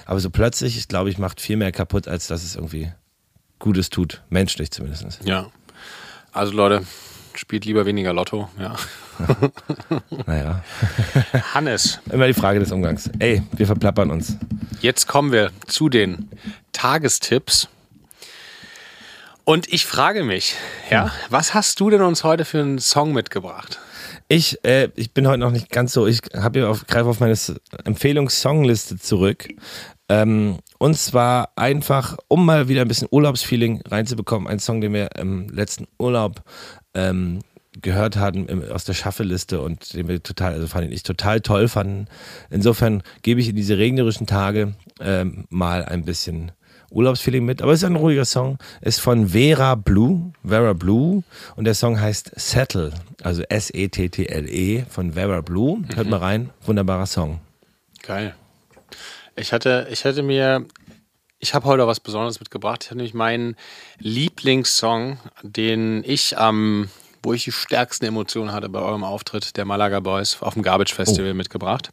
Aber 0.07 0.19
so 0.21 0.31
plötzlich, 0.31 0.79
ich 0.79 0.89
glaube, 0.89 1.11
ich 1.11 1.19
macht 1.19 1.41
viel 1.41 1.57
mehr 1.57 1.73
kaputt, 1.73 2.09
als 2.09 2.27
dass 2.27 2.43
es 2.43 2.57
irgendwie 2.57 2.91
Gutes 3.59 3.91
tut. 3.91 4.23
Menschlich 4.31 4.71
zumindest. 4.71 5.21
Ja. 5.25 5.51
Also 6.33 6.53
Leute, 6.55 6.83
spielt 7.39 7.65
lieber 7.65 7.87
weniger 7.87 8.13
Lotto, 8.13 8.49
ja. 8.59 8.77
naja. 10.27 10.65
Hannes. 11.55 12.01
Immer 12.11 12.27
die 12.27 12.35
Frage 12.35 12.61
des 12.61 12.73
Umgangs. 12.73 13.11
Ey, 13.19 13.43
wir 13.53 13.67
verplappern 13.67 14.11
uns. 14.11 14.37
Jetzt 14.81 15.07
kommen 15.07 15.33
wir 15.33 15.51
zu 15.67 15.89
den 15.89 16.29
Tagestipps. 16.73 17.69
Und 19.45 19.73
ich 19.73 19.85
frage 19.85 20.25
mich, 20.25 20.55
ja, 20.91 21.13
was 21.29 21.53
hast 21.53 21.79
du 21.81 21.91
denn 21.91 22.01
uns 22.01 22.25
heute 22.25 22.45
für 22.45 22.61
einen 22.61 22.79
Song 22.79 23.13
mitgebracht? 23.13 23.79
Ich, 24.29 24.65
äh, 24.65 24.89
ich 24.95 25.13
bin 25.13 25.29
heute 25.29 25.39
noch 25.39 25.51
nicht 25.51 25.71
ganz 25.71 25.93
so, 25.93 26.07
ich 26.07 26.21
habe 26.35 26.67
auf, 26.67 26.87
greife 26.87 27.11
auf 27.11 27.21
meine 27.21 27.37
Empfehlungssongliste 27.85 28.99
zurück. 28.99 29.49
Ähm, 30.09 30.59
und 30.79 30.97
zwar 30.97 31.51
einfach, 31.57 32.17
um 32.29 32.45
mal 32.45 32.69
wieder 32.69 32.83
ein 32.83 32.89
bisschen 32.89 33.09
Urlaubsfeeling 33.11 33.83
reinzubekommen, 33.87 34.49
ein 34.49 34.59
Song, 34.59 34.81
den 34.81 34.93
wir 34.93 35.17
im 35.17 35.49
letzten 35.49 35.87
Urlaub 35.99 36.43
ähm, 36.95 37.41
gehört 37.81 38.17
hatten 38.17 38.47
im, 38.47 38.71
aus 38.71 38.85
der 38.85 38.95
Schaffeliste 38.95 39.61
und 39.61 39.95
den 39.95 40.09
wir 40.09 40.23
total, 40.23 40.55
also 40.55 40.67
fand 40.67 40.93
ich 40.93 41.03
total 41.03 41.41
toll 41.41 41.69
fanden. 41.69 42.07
Insofern 42.51 43.03
gebe 43.23 43.41
ich 43.41 43.49
in 43.49 43.57
diese 43.57 43.79
regnerischen 43.79 44.27
Tage 44.27 44.75
ähm, 45.01 45.47
mal 45.51 45.85
ein 45.85 46.05
bisschen 46.05 46.53
Urlaubsfeeling 46.91 47.45
mit, 47.45 47.61
aber 47.61 47.73
es 47.73 47.81
ist 47.81 47.85
ein 47.85 47.97
ruhiger 47.97 48.25
Song. 48.25 48.59
Ist 48.81 49.01
von 49.01 49.29
Vera 49.29 49.75
Blue, 49.75 50.33
Vera 50.47 50.73
Blue 50.73 51.25
und 51.57 51.65
der 51.65 51.75
Song 51.75 52.01
heißt 52.01 52.33
Settle, 52.37 52.93
also 53.23 53.43
S-E-T-T-L-E 53.43 54.83
-E 54.83 54.87
von 54.89 55.13
Vera 55.15 55.41
Blue. 55.41 55.83
Hört 55.95 56.09
mal 56.09 56.19
rein, 56.19 56.51
wunderbarer 56.65 57.07
Song. 57.07 57.41
Geil. 58.03 58.35
Ich 59.37 59.53
hatte, 59.53 59.89
ich 59.91 60.05
hatte 60.05 60.23
mir, 60.23 60.67
ich 61.39 61.55
habe 61.55 61.67
heute 61.67 61.87
was 61.87 62.01
Besonderes 62.01 62.41
mitgebracht. 62.41 62.85
Ich 62.85 62.91
hatte 62.91 62.97
nämlich 62.97 63.15
meinen 63.15 63.57
Lieblingssong, 63.99 65.19
den 65.43 66.03
ich 66.05 66.39
am, 66.39 66.89
wo 67.23 67.33
ich 67.33 67.45
die 67.45 67.53
stärksten 67.53 68.05
Emotionen 68.05 68.53
hatte 68.53 68.69
bei 68.69 68.81
eurem 68.81 69.05
Auftritt 69.05 69.57
der 69.57 69.65
Malaga 69.65 70.01
Boys 70.01 70.41
auf 70.41 70.55
dem 70.55 70.63
Garbage 70.63 70.95
Festival 70.95 71.33
oh. 71.33 71.35
mitgebracht. 71.35 71.91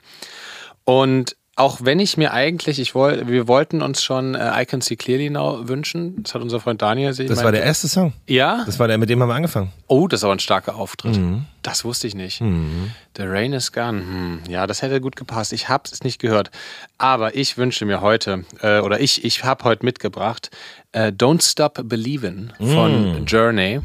Und 0.84 1.36
auch 1.62 1.80
wenn 1.84 2.00
ich 2.00 2.18
mir 2.18 2.34
eigentlich, 2.34 2.80
ich 2.80 2.96
wollte, 2.96 3.28
wir 3.28 3.48
wollten 3.48 3.84
uns 3.84 4.02
schon 4.02 4.34
äh, 4.34 4.62
I 4.62 4.66
Can 4.66 4.82
See 4.82 4.96
Clearly 4.96 5.30
Now 5.30 5.68
wünschen. 5.68 6.24
Das 6.24 6.34
hat 6.34 6.42
unser 6.42 6.60
Freund 6.60 6.82
Daniel 6.82 7.14
sich. 7.14 7.28
Das 7.28 7.44
war 7.44 7.52
der 7.52 7.62
erste 7.62 7.88
Song. 7.88 8.14
Ja. 8.26 8.64
Das 8.66 8.80
war 8.80 8.88
der, 8.88 8.98
mit 8.98 9.12
dem 9.12 9.22
haben 9.22 9.30
wir 9.30 9.36
angefangen. 9.36 9.72
Oh, 9.86 10.08
das 10.08 10.22
ist 10.22 10.24
aber 10.24 10.34
ein 10.34 10.40
starker 10.40 10.76
Auftritt. 10.76 11.18
Mhm. 11.18 11.46
Das 11.62 11.86
wusste 11.86 12.08
ich 12.08 12.16
nicht. 12.16 12.42
Mhm. 12.42 12.92
The 13.16 13.24
Rain 13.24 13.54
is 13.54 13.72
Gone. 13.72 14.00
Hm. 14.00 14.40
Ja, 14.50 14.66
das 14.66 14.82
hätte 14.82 15.00
gut 15.02 15.16
gepasst. 15.16 15.54
Ich 15.54 15.70
habe 15.70 15.84
es 15.92 16.04
nicht 16.04 16.20
gehört. 16.20 16.50
Aber 16.98 17.36
ich 17.36 17.58
wünsche 17.58 17.86
mir 17.86 18.02
heute, 18.02 18.44
äh, 18.62 18.80
oder 18.80 19.00
ich, 19.00 19.24
ich 19.24 19.44
habe 19.44 19.64
heute 19.64 19.86
mitgebracht, 19.86 20.50
äh, 20.94 21.12
Don't 21.12 21.48
Stop 21.48 21.80
Believin' 21.84 22.54
von 22.58 23.20
mhm. 23.20 23.26
Journey. 23.26 23.82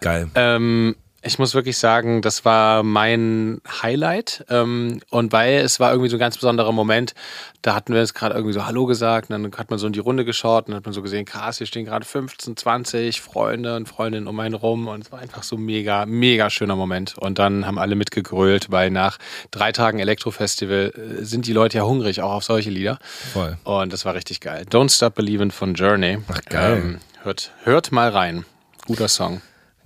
Geil. 0.00 0.30
Ähm, 0.34 0.96
ich 1.24 1.38
muss 1.38 1.54
wirklich 1.54 1.78
sagen, 1.78 2.20
das 2.20 2.44
war 2.44 2.82
mein 2.82 3.60
Highlight. 3.82 4.44
Ähm, 4.50 5.00
und 5.10 5.32
weil 5.32 5.58
es 5.58 5.78
war 5.78 5.90
irgendwie 5.92 6.10
so 6.10 6.16
ein 6.16 6.20
ganz 6.20 6.36
besonderer 6.36 6.72
Moment, 6.72 7.14
da 7.62 7.76
hatten 7.76 7.92
wir 7.92 8.00
jetzt 8.00 8.14
gerade 8.14 8.34
irgendwie 8.34 8.52
so 8.52 8.66
Hallo 8.66 8.86
gesagt, 8.86 9.30
und 9.30 9.40
dann 9.40 9.52
hat 9.56 9.70
man 9.70 9.78
so 9.78 9.86
in 9.86 9.92
die 9.92 10.00
Runde 10.00 10.24
geschaut 10.24 10.68
und 10.68 10.74
hat 10.74 10.84
man 10.84 10.92
so 10.92 11.00
gesehen, 11.00 11.24
krass, 11.24 11.58
hier 11.58 11.68
stehen 11.68 11.84
gerade 11.84 12.04
15, 12.04 12.56
20 12.56 13.20
Freunde 13.20 13.76
und 13.76 13.88
Freundinnen 13.88 14.26
um 14.26 14.38
einen 14.40 14.56
rum 14.56 14.88
und 14.88 15.04
es 15.04 15.12
war 15.12 15.20
einfach 15.20 15.44
so 15.44 15.56
mega, 15.56 16.06
mega 16.06 16.50
schöner 16.50 16.74
Moment. 16.74 17.16
Und 17.18 17.38
dann 17.38 17.66
haben 17.66 17.78
alle 17.78 17.94
mitgegrölt, 17.94 18.72
weil 18.72 18.90
nach 18.90 19.18
drei 19.52 19.70
Tagen 19.70 20.00
Elektrofestival 20.00 20.92
äh, 21.20 21.24
sind 21.24 21.46
die 21.46 21.52
Leute 21.52 21.78
ja 21.78 21.84
hungrig, 21.84 22.20
auch 22.20 22.32
auf 22.32 22.44
solche 22.44 22.70
Lieder. 22.70 22.98
Voll. 23.32 23.56
Und 23.62 23.92
das 23.92 24.04
war 24.04 24.14
richtig 24.14 24.40
geil. 24.40 24.66
Don't 24.68 24.92
Stop 24.94 25.14
Believin' 25.14 25.52
von 25.52 25.74
Journey. 25.74 26.18
Ach 26.28 26.40
geil. 26.46 26.78
Ähm, 26.78 26.98
hört, 27.22 27.52
hört 27.62 27.92
mal 27.92 28.08
rein. 28.08 28.44
Guter 28.86 29.06
Song. 29.06 29.40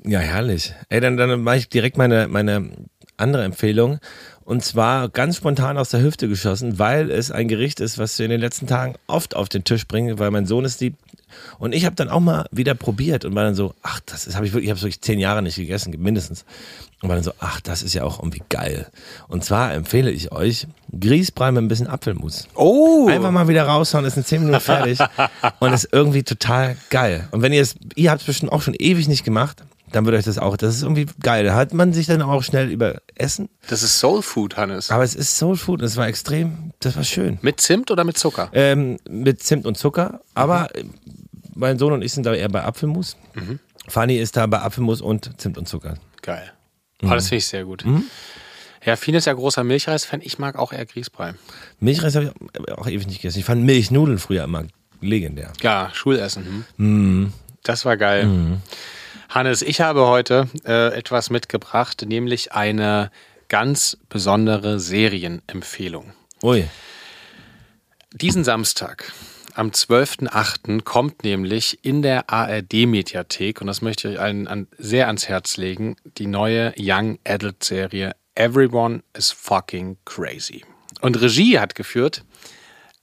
Ja, 0.06 0.20
herrlich. 0.20 0.72
Ey, 0.88 1.00
dann, 1.00 1.16
dann 1.16 1.42
mache 1.42 1.56
ich 1.56 1.68
direkt 1.68 1.98
meine, 1.98 2.28
meine 2.28 2.70
andere 3.16 3.42
Empfehlung. 3.42 3.98
Und 4.44 4.64
zwar 4.64 5.08
ganz 5.08 5.38
spontan 5.38 5.76
aus 5.76 5.90
der 5.90 6.02
Hüfte 6.02 6.28
geschossen, 6.28 6.78
weil 6.78 7.10
es 7.10 7.32
ein 7.32 7.48
Gericht 7.48 7.80
ist, 7.80 7.98
was 7.98 8.16
wir 8.16 8.26
in 8.26 8.30
den 8.30 8.40
letzten 8.40 8.68
Tagen 8.68 8.94
oft 9.08 9.34
auf 9.34 9.48
den 9.48 9.64
Tisch 9.64 9.88
bringen, 9.88 10.20
weil 10.20 10.30
mein 10.30 10.46
Sohn 10.46 10.64
es 10.64 10.78
liebt. 10.78 11.00
Und 11.58 11.74
ich 11.74 11.84
habe 11.84 11.96
dann 11.96 12.08
auch 12.08 12.20
mal 12.20 12.46
wieder 12.52 12.74
probiert 12.74 13.24
und 13.24 13.34
war 13.34 13.42
dann 13.42 13.56
so, 13.56 13.74
ach, 13.82 13.98
das 14.06 14.32
habe 14.36 14.46
ich 14.46 14.52
wirklich, 14.52 14.66
ich 14.66 14.70
habe 14.70 14.80
wirklich 14.80 15.00
zehn 15.00 15.18
Jahre 15.18 15.42
nicht 15.42 15.56
gegessen, 15.56 15.92
mindestens. 15.98 16.44
Und 17.02 17.08
war 17.08 17.16
dann 17.16 17.24
so, 17.24 17.32
ach, 17.40 17.60
das 17.60 17.82
ist 17.82 17.94
ja 17.94 18.04
auch 18.04 18.20
irgendwie 18.20 18.42
geil. 18.48 18.86
Und 19.26 19.44
zwar 19.44 19.74
empfehle 19.74 20.12
ich 20.12 20.30
euch 20.30 20.68
Grießbrei 20.98 21.50
mit 21.50 21.64
ein 21.64 21.68
bisschen 21.68 21.88
Apfelmus. 21.88 22.46
Oh! 22.54 23.08
Einfach 23.08 23.32
mal 23.32 23.48
wieder 23.48 23.64
raushauen, 23.64 24.04
ist 24.04 24.16
in 24.16 24.24
zehn 24.24 24.44
Minuten 24.44 24.60
fertig 24.60 25.00
und 25.58 25.72
ist 25.72 25.88
irgendwie 25.90 26.22
total 26.22 26.76
geil. 26.90 27.26
Und 27.32 27.42
wenn 27.42 27.52
ihr 27.52 27.62
es, 27.62 27.74
ihr 27.96 28.12
habt 28.12 28.20
es 28.20 28.26
bestimmt 28.28 28.52
auch 28.52 28.62
schon 28.62 28.74
ewig 28.78 29.08
nicht 29.08 29.24
gemacht, 29.24 29.64
dann 29.92 30.04
würde 30.04 30.18
euch 30.18 30.24
das 30.24 30.38
auch, 30.38 30.56
das 30.56 30.76
ist 30.76 30.82
irgendwie 30.82 31.06
geil. 31.22 31.44
Da 31.44 31.54
hat 31.54 31.72
man 31.72 31.92
sich 31.92 32.06
dann 32.06 32.22
auch 32.22 32.42
schnell 32.42 32.70
über 32.70 33.00
Essen. 33.14 33.48
Das 33.68 33.82
ist 33.82 33.98
Soul 33.98 34.22
Food, 34.22 34.56
Hannes. 34.56 34.90
Aber 34.90 35.04
es 35.04 35.14
ist 35.14 35.36
Soul 35.36 35.56
Food 35.56 35.80
und 35.80 35.86
es 35.86 35.96
war 35.96 36.08
extrem, 36.08 36.72
das 36.80 36.96
war 36.96 37.04
schön. 37.04 37.38
Mit 37.42 37.60
Zimt 37.60 37.90
oder 37.90 38.04
mit 38.04 38.18
Zucker? 38.18 38.50
Ähm, 38.52 38.98
mit 39.08 39.42
Zimt 39.42 39.66
und 39.66 39.76
Zucker, 39.76 40.20
aber 40.34 40.68
mhm. 40.76 40.94
mein 41.54 41.78
Sohn 41.78 41.92
und 41.92 42.02
ich 42.02 42.12
sind 42.12 42.26
da 42.26 42.34
eher 42.34 42.48
bei 42.48 42.64
Apfelmus. 42.64 43.16
Mhm. 43.34 43.60
Fanny 43.88 44.16
ist 44.18 44.36
da 44.36 44.46
bei 44.46 44.60
Apfelmus 44.60 45.00
und 45.00 45.40
Zimt 45.40 45.56
und 45.58 45.68
Zucker. 45.68 45.94
Geil. 46.22 46.52
Mhm. 47.00 47.10
Oh, 47.10 47.14
das 47.14 47.28
finde 47.28 47.38
ich 47.38 47.46
sehr 47.46 47.64
gut. 47.64 47.84
Mhm. 47.84 48.04
Ja, 48.84 48.94
Fien 48.96 49.14
ist 49.14 49.26
ja 49.26 49.32
großer 49.32 49.64
Milchreis-Fan. 49.64 50.20
Ich 50.22 50.38
mag 50.38 50.56
auch 50.56 50.72
eher 50.72 50.86
Grießbrei. 50.86 51.34
Milchreis 51.80 52.14
habe 52.14 52.32
ich 52.66 52.72
auch 52.72 52.86
ewig 52.86 53.06
nicht 53.06 53.20
gegessen. 53.20 53.38
Ich 53.40 53.44
fand 53.44 53.64
Milchnudeln 53.64 54.18
früher 54.18 54.44
immer 54.44 54.64
legendär. 55.00 55.52
Ja, 55.60 55.90
Schulessen. 55.92 56.64
Hm. 56.76 57.20
Mhm. 57.20 57.32
Das 57.64 57.84
war 57.84 57.96
geil. 57.96 58.28
Hannes, 59.36 59.60
ich 59.60 59.82
habe 59.82 60.06
heute 60.06 60.48
äh, 60.64 60.96
etwas 60.96 61.28
mitgebracht, 61.28 62.06
nämlich 62.08 62.52
eine 62.52 63.10
ganz 63.48 63.98
besondere 64.08 64.80
Serienempfehlung. 64.80 66.14
Ui. 66.42 66.66
Diesen 68.14 68.44
Samstag, 68.44 69.12
am 69.52 69.72
12.08. 69.72 70.80
kommt 70.84 71.22
nämlich 71.22 71.84
in 71.84 72.00
der 72.00 72.30
ARD-Mediathek, 72.30 73.60
und 73.60 73.66
das 73.66 73.82
möchte 73.82 74.08
ich 74.08 74.14
euch 74.14 74.20
allen 74.22 74.48
an, 74.48 74.68
sehr 74.78 75.06
ans 75.08 75.28
Herz 75.28 75.58
legen, 75.58 75.96
die 76.16 76.28
neue 76.28 76.72
Young 76.78 77.18
Adult-Serie 77.28 78.16
Everyone 78.36 79.02
is 79.12 79.32
Fucking 79.32 79.98
Crazy. 80.06 80.64
Und 81.02 81.20
Regie 81.20 81.58
hat 81.58 81.74
geführt 81.74 82.24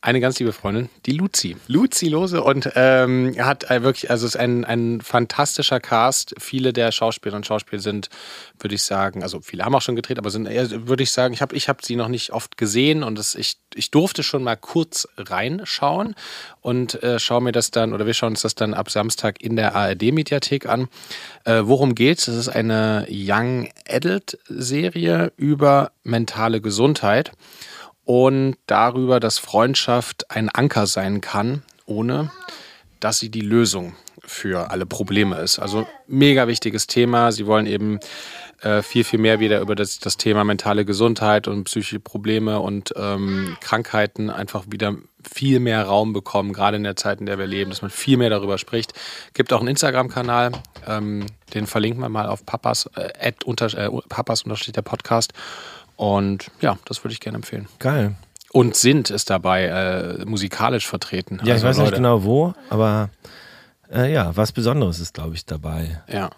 eine 0.03 0.19
ganz 0.19 0.37
liebe 0.37 0.51
Freundin, 0.51 0.89
die 1.05 1.13
Luzi. 1.13 1.55
Luzi 1.69 2.09
Lose 2.09 2.43
und 2.43 2.69
ähm, 2.75 3.37
hat 3.39 3.69
wirklich, 3.69 4.11
also 4.11 4.27
ist 4.27 4.35
ein, 4.35 4.65
ein 4.65 4.99
fantastischer 4.99 5.79
Cast. 5.79 6.35
Viele 6.39 6.73
der 6.73 6.91
Schauspieler 6.91 7.37
und 7.37 7.45
Schauspieler 7.45 7.81
sind, 7.81 8.09
würde 8.59 8.75
ich 8.75 8.83
sagen, 8.83 9.23
also 9.23 9.39
viele 9.39 9.63
haben 9.63 9.73
auch 9.73 9.81
schon 9.81 9.95
gedreht, 9.95 10.19
aber 10.19 10.29
sind 10.29 10.45
eher, 10.45 10.87
würde 10.89 11.03
ich 11.03 11.11
sagen, 11.11 11.33
ich 11.33 11.41
habe 11.41 11.55
ich 11.55 11.69
hab 11.69 11.85
sie 11.85 11.95
noch 11.95 12.09
nicht 12.09 12.33
oft 12.33 12.57
gesehen 12.57 13.01
und 13.01 13.17
das, 13.17 13.33
ich, 13.33 13.55
ich 13.73 13.91
durfte 13.91 14.23
schon 14.23 14.43
mal 14.43 14.57
kurz 14.57 15.07
reinschauen 15.15 16.15
und 16.59 17.01
äh, 17.01 17.17
schaue 17.17 17.41
mir 17.41 17.53
das 17.53 17.71
dann, 17.71 17.93
oder 17.93 18.05
wir 18.05 18.13
schauen 18.13 18.33
uns 18.33 18.41
das 18.41 18.55
dann 18.55 18.73
ab 18.73 18.91
Samstag 18.91 19.41
in 19.41 19.55
der 19.55 19.73
ARD-Mediathek 19.73 20.65
an. 20.65 20.89
Äh, 21.45 21.61
worum 21.63 21.95
geht's? 21.95 22.25
Das 22.25 22.35
ist 22.35 22.49
eine 22.49 23.07
Young 23.09 23.69
Adult-Serie 23.87 25.31
über 25.37 25.93
mentale 26.03 26.59
Gesundheit 26.59 27.31
und 28.05 28.55
darüber, 28.67 29.19
dass 29.19 29.37
Freundschaft 29.37 30.29
ein 30.29 30.49
Anker 30.49 30.87
sein 30.87 31.21
kann, 31.21 31.63
ohne 31.85 32.31
dass 32.99 33.19
sie 33.19 33.29
die 33.29 33.41
Lösung 33.41 33.95
für 34.25 34.71
alle 34.71 34.85
Probleme 34.85 35.37
ist. 35.39 35.59
Also 35.59 35.85
mega 36.07 36.47
wichtiges 36.47 36.87
Thema. 36.87 37.31
Sie 37.31 37.45
wollen 37.45 37.65
eben 37.65 37.99
äh, 38.61 38.81
viel, 38.81 39.03
viel 39.03 39.19
mehr 39.19 39.39
wieder 39.39 39.59
über 39.59 39.75
das, 39.75 39.99
das 39.99 40.15
Thema 40.15 40.45
mentale 40.45 40.85
Gesundheit 40.85 41.47
und 41.47 41.65
psychische 41.65 41.99
Probleme 41.99 42.59
und 42.61 42.93
ähm, 42.95 43.57
Krankheiten 43.59 44.29
einfach 44.29 44.63
wieder 44.69 44.95
viel 45.21 45.59
mehr 45.59 45.83
Raum 45.83 46.13
bekommen, 46.13 46.53
gerade 46.53 46.77
in 46.77 46.83
der 46.83 46.95
Zeit, 46.95 47.19
in 47.19 47.25
der 47.25 47.37
wir 47.37 47.47
leben, 47.47 47.71
dass 47.71 47.81
man 47.81 47.91
viel 47.91 48.17
mehr 48.17 48.29
darüber 48.29 48.57
spricht. 48.57 48.93
Gibt 49.33 49.51
auch 49.51 49.59
einen 49.59 49.69
Instagram-Kanal, 49.69 50.51
ähm, 50.87 51.25
den 51.53 51.67
verlinken 51.67 52.01
wir 52.01 52.09
mal 52.09 52.27
auf 52.27 52.45
Papas, 52.45 52.89
äh, 52.95 53.33
unter, 53.45 53.65
äh, 53.77 53.89
Papas 54.07 54.43
untersteht 54.43 54.77
der 54.77 54.81
Podcast. 54.81 55.33
Und 55.95 56.51
ja, 56.61 56.77
das 56.85 57.03
würde 57.03 57.13
ich 57.13 57.19
gerne 57.19 57.37
empfehlen. 57.37 57.67
Geil. 57.79 58.15
Und 58.51 58.75
Sind 58.75 59.09
ist 59.09 59.29
dabei 59.29 59.65
äh, 59.65 60.25
musikalisch 60.25 60.87
vertreten. 60.87 61.41
Ja, 61.43 61.53
also 61.53 61.65
ich 61.65 61.69
weiß 61.69 61.77
Leute. 61.77 61.89
nicht 61.89 61.97
genau 61.97 62.23
wo, 62.23 62.53
aber 62.69 63.09
äh, 63.91 64.13
ja, 64.13 64.35
was 64.35 64.51
Besonderes 64.51 64.99
ist, 64.99 65.13
glaube 65.15 65.35
ich, 65.35 65.45
dabei. 65.45 66.01
Ja. 66.07 66.29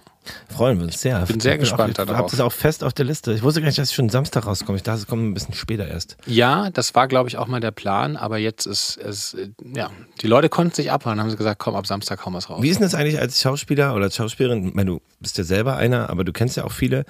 Freuen 0.50 0.80
wir 0.80 0.86
uns 0.86 1.02
sehr. 1.02 1.22
Ich 1.22 1.28
bin 1.28 1.40
sehr 1.40 1.58
gespannt 1.58 2.00
darauf. 2.00 2.12
Ich 2.12 2.18
habe 2.18 2.32
das 2.32 2.40
auch 2.40 2.52
fest 2.52 2.84
auf 2.84 2.94
der 2.94 3.06
Liste. 3.06 3.34
Ich 3.34 3.44
wusste 3.44 3.62
gar 3.62 3.68
nicht, 3.68 3.78
dass 3.78 3.90
es 3.90 3.94
schon 3.94 4.10
Samstag 4.10 4.48
rauskommt. 4.48 4.78
Ich 4.78 4.84
dachte, 4.84 5.02
es 5.02 5.08
kommt 5.08 5.24
ein 5.24 5.34
bisschen 5.34 5.54
später 5.54 5.88
erst. 5.88 6.18
Ja, 6.26 6.70
das 6.72 6.96
war, 6.96 7.08
glaube 7.08 7.30
ich, 7.30 7.38
auch 7.38 7.48
mal 7.48 7.60
der 7.60 7.72
Plan. 7.72 8.18
Aber 8.18 8.38
jetzt 8.38 8.66
ist 8.66 8.98
es, 8.98 9.38
ja, 9.76 9.92
die 10.22 10.28
Leute 10.28 10.50
konnten 10.50 10.74
sich 10.74 10.92
abhauen, 10.92 11.20
haben 11.20 11.30
sie 11.30 11.38
gesagt, 11.38 11.60
komm, 11.60 11.76
ab 11.76 11.86
Samstag 11.86 12.26
hauen 12.26 12.34
wir 12.34 12.40
es 12.40 12.50
raus. 12.50 12.62
Wie 12.62 12.70
ist 12.70 12.80
denn 12.80 12.88
das 12.88 12.96
eigentlich 12.96 13.20
als 13.20 13.40
Schauspieler 13.40 13.94
oder 13.94 14.06
als 14.06 14.16
Schauspielerin? 14.16 14.70
Ich 14.70 14.74
meine, 14.74 14.92
du 14.92 15.02
bist 15.20 15.38
ja 15.38 15.44
selber 15.44 15.76
einer, 15.76 16.10
aber 16.10 16.24
du 16.24 16.32
kennst 16.32 16.58
ja 16.58 16.64
auch 16.64 16.72
viele 16.72 17.06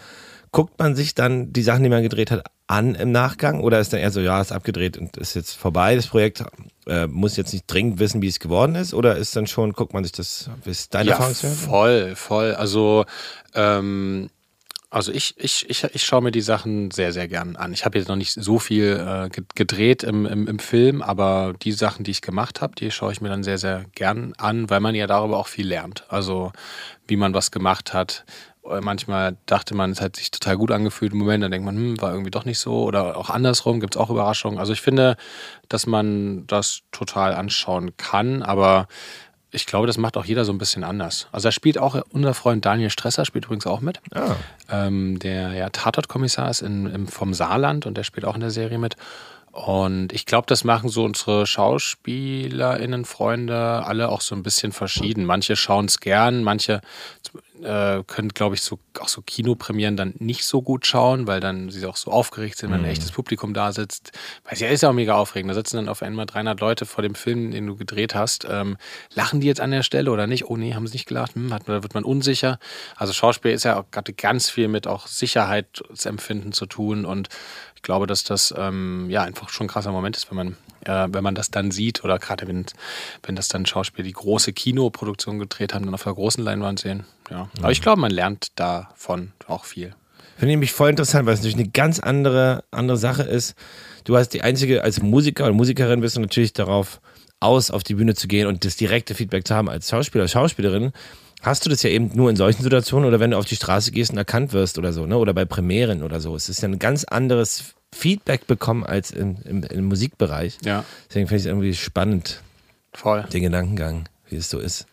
guckt 0.56 0.80
man 0.80 0.95
sich 0.95 1.14
dann 1.14 1.51
die 1.51 1.64
Sachen, 1.64 1.84
die 1.84 1.89
man 1.89 2.01
gedreht 2.01 2.32
hat, 2.32 2.45
an 2.68 2.95
im 2.95 3.12
Nachgang 3.12 3.60
oder 3.60 3.82
ist 3.82 3.91
dann 3.91 3.99
eher 3.99 4.10
so, 4.10 4.22
ja, 4.22 4.39
ist 4.39 4.53
abgedreht 4.53 4.97
und 4.97 5.18
ist 5.18 5.36
jetzt 5.36 5.51
vorbei, 5.51 5.97
das 5.97 6.08
Projekt 6.08 6.45
äh, 6.88 7.08
muss 7.08 7.36
jetzt 7.36 7.51
nicht 7.51 7.66
dringend 7.68 7.99
wissen, 7.99 8.22
wie 8.22 8.30
es 8.30 8.39
geworden 8.39 8.76
ist 8.76 8.93
oder 8.93 9.18
ist 9.18 9.36
dann 9.36 9.47
schon, 9.47 9.74
guckt 9.74 9.93
man 9.93 10.06
sich 10.06 10.14
das, 10.14 10.49
ist 10.64 10.93
deine 10.93 11.10
ja, 11.10 11.16
Erfahrungswert? 11.18 11.53
voll, 11.56 12.16
voll, 12.16 12.56
also 12.56 13.03
ähm, 13.53 14.30
Also 14.89 15.12
ich, 15.12 15.36
ich, 15.38 15.70
ich, 15.70 15.84
ich 15.84 16.06
schaue 16.06 16.22
mir 16.22 16.32
die 16.32 16.39
Sachen 16.39 16.89
sehr, 16.89 17.12
sehr 17.12 17.28
gern 17.28 17.58
an. 17.58 17.74
Ich 17.74 17.84
habe 17.84 17.97
jetzt 17.97 18.08
noch 18.08 18.16
nicht 18.16 18.32
so 18.32 18.60
viel 18.60 18.95
äh, 19.06 19.41
gedreht 19.56 20.03
im, 20.03 20.26
im, 20.26 20.47
im 20.47 20.60
Film, 20.60 21.01
aber 21.01 21.53
die 21.62 21.74
Sachen, 21.74 22.06
die 22.06 22.12
ich 22.12 22.22
gemacht 22.22 22.62
habe, 22.62 22.76
die 22.76 22.91
schaue 22.91 23.12
ich 23.12 23.20
mir 23.20 23.28
dann 23.28 23.43
sehr, 23.43 23.58
sehr 23.58 23.84
gern 23.93 24.32
an, 24.38 24.70
weil 24.70 24.80
man 24.80 24.95
ja 24.95 25.06
darüber 25.06 25.38
auch 25.38 25.49
viel 25.49 25.68
lernt. 25.68 26.06
Also 26.08 26.53
wie 27.08 27.18
man 27.18 27.34
was 27.34 27.51
gemacht 27.51 27.93
hat. 27.93 28.24
Äh, 28.70 28.82
manchmal 28.82 29.38
dachte 29.45 29.76
man, 29.76 29.91
es 29.91 30.01
hat 30.01 30.16
sich 30.16 30.32
total 30.32 30.57
gut 30.57 30.72
angefühlt 30.72 31.13
im 31.13 31.20
Moment, 31.20 31.43
dann 31.43 31.51
denkt 31.51 31.66
man, 31.66 31.76
hm, 31.76 32.01
war 32.01 32.11
irgendwie 32.11 32.32
doch 32.32 32.45
nicht 32.45 32.59
so. 32.59 32.84
Oder 32.84 33.18
auch 33.18 33.30
andersrum 33.30 33.80
gibt 33.80 33.95
es 33.95 34.01
auch 34.01 34.09
Überraschungen. 34.09 34.59
Also 34.59 34.74
ich 34.74 34.82
finde, 34.82 35.18
dass 35.70 35.86
man 35.86 36.45
das 36.47 36.82
total 36.91 37.34
anschauen 37.34 37.95
kann, 37.97 38.41
aber 38.41 38.88
ich 39.51 39.66
glaube, 39.66 39.88
das 39.88 39.97
macht 39.97 40.18
auch 40.18 40.26
jeder 40.26 40.43
so 40.43 40.51
ein 40.51 40.57
bisschen 40.57 40.84
anders. 40.84 41.28
Also 41.32 41.47
da 41.47 41.51
spielt 41.51 41.78
auch 41.78 42.01
unser 42.09 42.34
Freund 42.34 42.66
Daniel 42.66 42.89
Stresser, 42.89 43.26
spielt 43.26 43.45
übrigens 43.45 43.66
auch 43.66 43.80
mit. 43.80 44.01
Ah. 44.13 44.36
Ähm, 44.70 45.18
der 45.20 45.53
ja 45.53 45.70
Tatortkommissar 45.70 46.49
ist 46.49 46.61
in, 46.61 46.88
im, 46.88 47.07
vom 47.07 47.34
Saarland 47.34 47.86
und 47.86 47.95
der 47.95 48.03
spielt 48.03 48.26
auch 48.26 48.36
in 48.36 48.41
der 48.41 48.51
Serie 48.51 48.78
mit. 48.78 48.97
Und 49.56 50.12
ich 50.12 50.26
glaube, 50.26 50.47
das 50.47 50.66
machen 50.66 50.89
so 50.89 51.06
unsere 51.06 51.47
SchauspielerInnen, 51.47 53.06
Freunde, 53.06 53.56
alle 53.86 54.10
auch 54.10 54.20
so 54.20 54.36
ein 54.36 54.43
bisschen 54.43 54.74
verschieden. 54.74 55.24
Manche 55.24 55.56
schauen 55.56 55.86
es 55.86 56.01
gern, 56.01 56.43
manche 56.43 56.82
äh, 57.64 58.03
können, 58.06 58.30
glaube 58.34 58.56
ich, 58.56 58.62
so, 58.62 58.80
auch 58.99 59.08
so 59.08 59.22
Kinopremieren 59.22 59.95
dann 59.95 60.14
nicht 60.20 60.43
so 60.43 60.62
gut 60.62 60.86
schauen, 60.86 61.26
weil 61.26 61.39
dann 61.39 61.70
sie 61.70 61.86
auch 61.86 61.95
so 61.95 62.12
aufgeregt 62.12 62.58
sind, 62.58 62.70
wenn 62.70 62.82
ein 62.82 62.84
mhm. 62.84 62.91
echtes 62.91 63.12
Publikum 63.12 63.53
da 63.53 63.72
sitzt. 63.72 64.12
Weil 64.43 64.58
ja, 64.58 64.68
ist 64.68 64.84
ja 64.84 64.89
auch 64.89 64.93
mega 64.93 65.16
aufregend. 65.16 65.49
Da 65.49 65.56
sitzen 65.56 65.78
dann 65.78 65.88
auf 65.88 66.01
einmal 66.01 66.26
300 66.26 66.60
Leute 66.60 66.86
vor 66.86 67.01
dem 67.01 67.16
Film, 67.16 67.51
den 67.51 67.66
du 67.66 67.78
gedreht 67.78 68.14
hast. 68.14 68.45
Ähm, 68.49 68.76
lachen 69.14 69.39
die 69.39 69.47
jetzt 69.47 69.62
an 69.62 69.72
der 69.72 69.84
Stelle 69.84 70.12
oder 70.12 70.28
nicht? 70.28 70.49
Oh 70.49 70.58
nee, 70.58 70.74
haben 70.74 70.86
sie 70.86 70.95
nicht 70.95 71.08
gelacht? 71.08 71.36
Hm, 71.36 71.53
hat, 71.53 71.70
da 71.70 71.82
wird 71.82 71.93
man 71.93 72.03
unsicher. 72.03 72.60
Also 72.97 73.14
Schauspiel 73.14 73.51
ist 73.51 73.64
ja 73.64 73.80
auch 73.80 73.86
gerade 73.89 74.12
ganz 74.12 74.49
viel 74.49 74.68
mit 74.68 74.86
auch 74.86 75.08
Sicherheitsempfinden 75.08 76.51
zu 76.51 76.66
tun 76.66 77.06
und 77.06 77.30
glaube, 77.86 78.08
dass 78.08 78.24
das 78.24 78.54
ähm, 78.58 79.10
ja 79.10 79.22
einfach 79.24 79.50
schon 79.50 79.66
ein 79.66 79.70
krasser 79.70 79.92
Moment 79.92 80.18
ist, 80.18 80.30
wenn 80.30 80.36
man 80.36 80.58
äh, 80.86 81.08
wenn 81.10 81.24
man 81.24 81.36
das 81.36 81.52
dann 81.52 81.72
sieht 81.72 82.04
oder 82.04 82.20
gerade 82.20 82.48
wenn, 82.48 82.66
wenn 83.24 83.36
das 83.36 83.48
dann 83.48 83.66
Schauspieler 83.66 84.04
die 84.04 84.14
große 84.14 84.54
Kinoproduktion 84.54 85.40
gedreht 85.40 85.74
haben, 85.74 85.86
dann 85.86 85.94
auf 85.94 86.04
der 86.04 86.14
großen 86.14 86.44
Leinwand 86.44 86.80
sehen. 86.80 87.06
Ja. 87.30 87.50
Aber 87.60 87.72
ich 87.72 87.82
glaube, 87.82 88.02
man 88.02 88.12
lernt 88.12 88.60
davon 88.60 89.32
auch 89.48 89.66
viel. 89.66 89.96
Finde 90.38 90.54
ich 90.54 90.60
mich 90.60 90.74
voll 90.74 90.90
interessant, 90.90 91.26
weil 91.26 91.34
es 91.34 91.40
natürlich 91.40 91.58
eine 91.58 91.70
ganz 91.70 92.00
andere, 92.00 92.64
andere 92.72 92.98
Sache 92.98 93.24
ist. 93.24 93.56
Du 94.04 94.18
hast 94.18 94.30
die 94.30 94.42
einzige, 94.42 94.84
als 94.84 95.02
Musiker 95.02 95.46
oder 95.46 95.54
Musikerin 95.54 96.02
bist 96.02 96.18
du 96.18 96.22
natürlich 96.22 96.54
darauf 96.54 97.00
aus, 97.40 97.72
auf 97.72 97.84
die 97.84 97.96
Bühne 97.96 98.16
zu 98.16 98.28
gehen 98.28 98.48
und 98.48 98.66
das 98.66 98.76
direkte 98.76 99.16
Feedback 99.16 99.48
zu 99.48 99.56
haben. 99.56 99.70
Als 99.70 99.90
Schauspieler, 99.90 100.24
oder 100.24 100.30
Schauspielerin 100.30 100.92
hast 101.46 101.66
du 101.66 101.70
das 101.70 101.84
ja 101.84 101.89
eben 101.89 102.12
nur 102.14 102.30
in 102.30 102.36
solchen 102.36 102.64
Situationen 102.64 103.08
oder 103.08 103.20
wenn 103.20 103.32
du 103.32 103.38
auf 103.38 103.46
die 103.46 103.56
Straße 103.56 103.91
gehst 103.91 104.12
und 104.12 104.18
erkannt 104.18 104.54
wirst 104.54 104.78
oder 104.78 104.91
so, 104.93 105.06
ne? 105.06 105.18
Oder 105.18 105.34
bei 105.34 105.46
Premieren 105.46 106.04
oder 106.04 106.20
so. 106.20 106.36
Es 106.36 106.50
ist 106.50 106.62
ja 106.62 106.68
ein 106.68 106.80
ganz 106.80 107.04
anderes 107.04 107.76
Feedback 107.93 108.48
bekommen 108.48 108.84
als 108.84 109.12
im, 109.12 109.38
im, 109.46 109.64
im 109.64 109.86
Musikbereich. 109.86 110.58
Ja. 110.64 110.84
Deswegen 111.08 111.28
finde 111.28 111.38
ich 111.38 111.43
es 111.43 111.48
irgendwie 111.48 111.74
spannend. 111.76 112.41
Voll. 112.93 113.24
Den 113.32 113.43
Gedankengang, 113.43 114.10
wie 114.30 114.38
es 114.38 114.50
so 114.50 114.60
ist. 114.60 114.86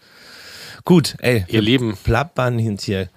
Gut, 0.85 1.17
ey. 1.21 1.45
Ihr 1.49 1.63
Lieben. 1.63 1.97
Plappern 2.03 2.59
hier 2.59 3.09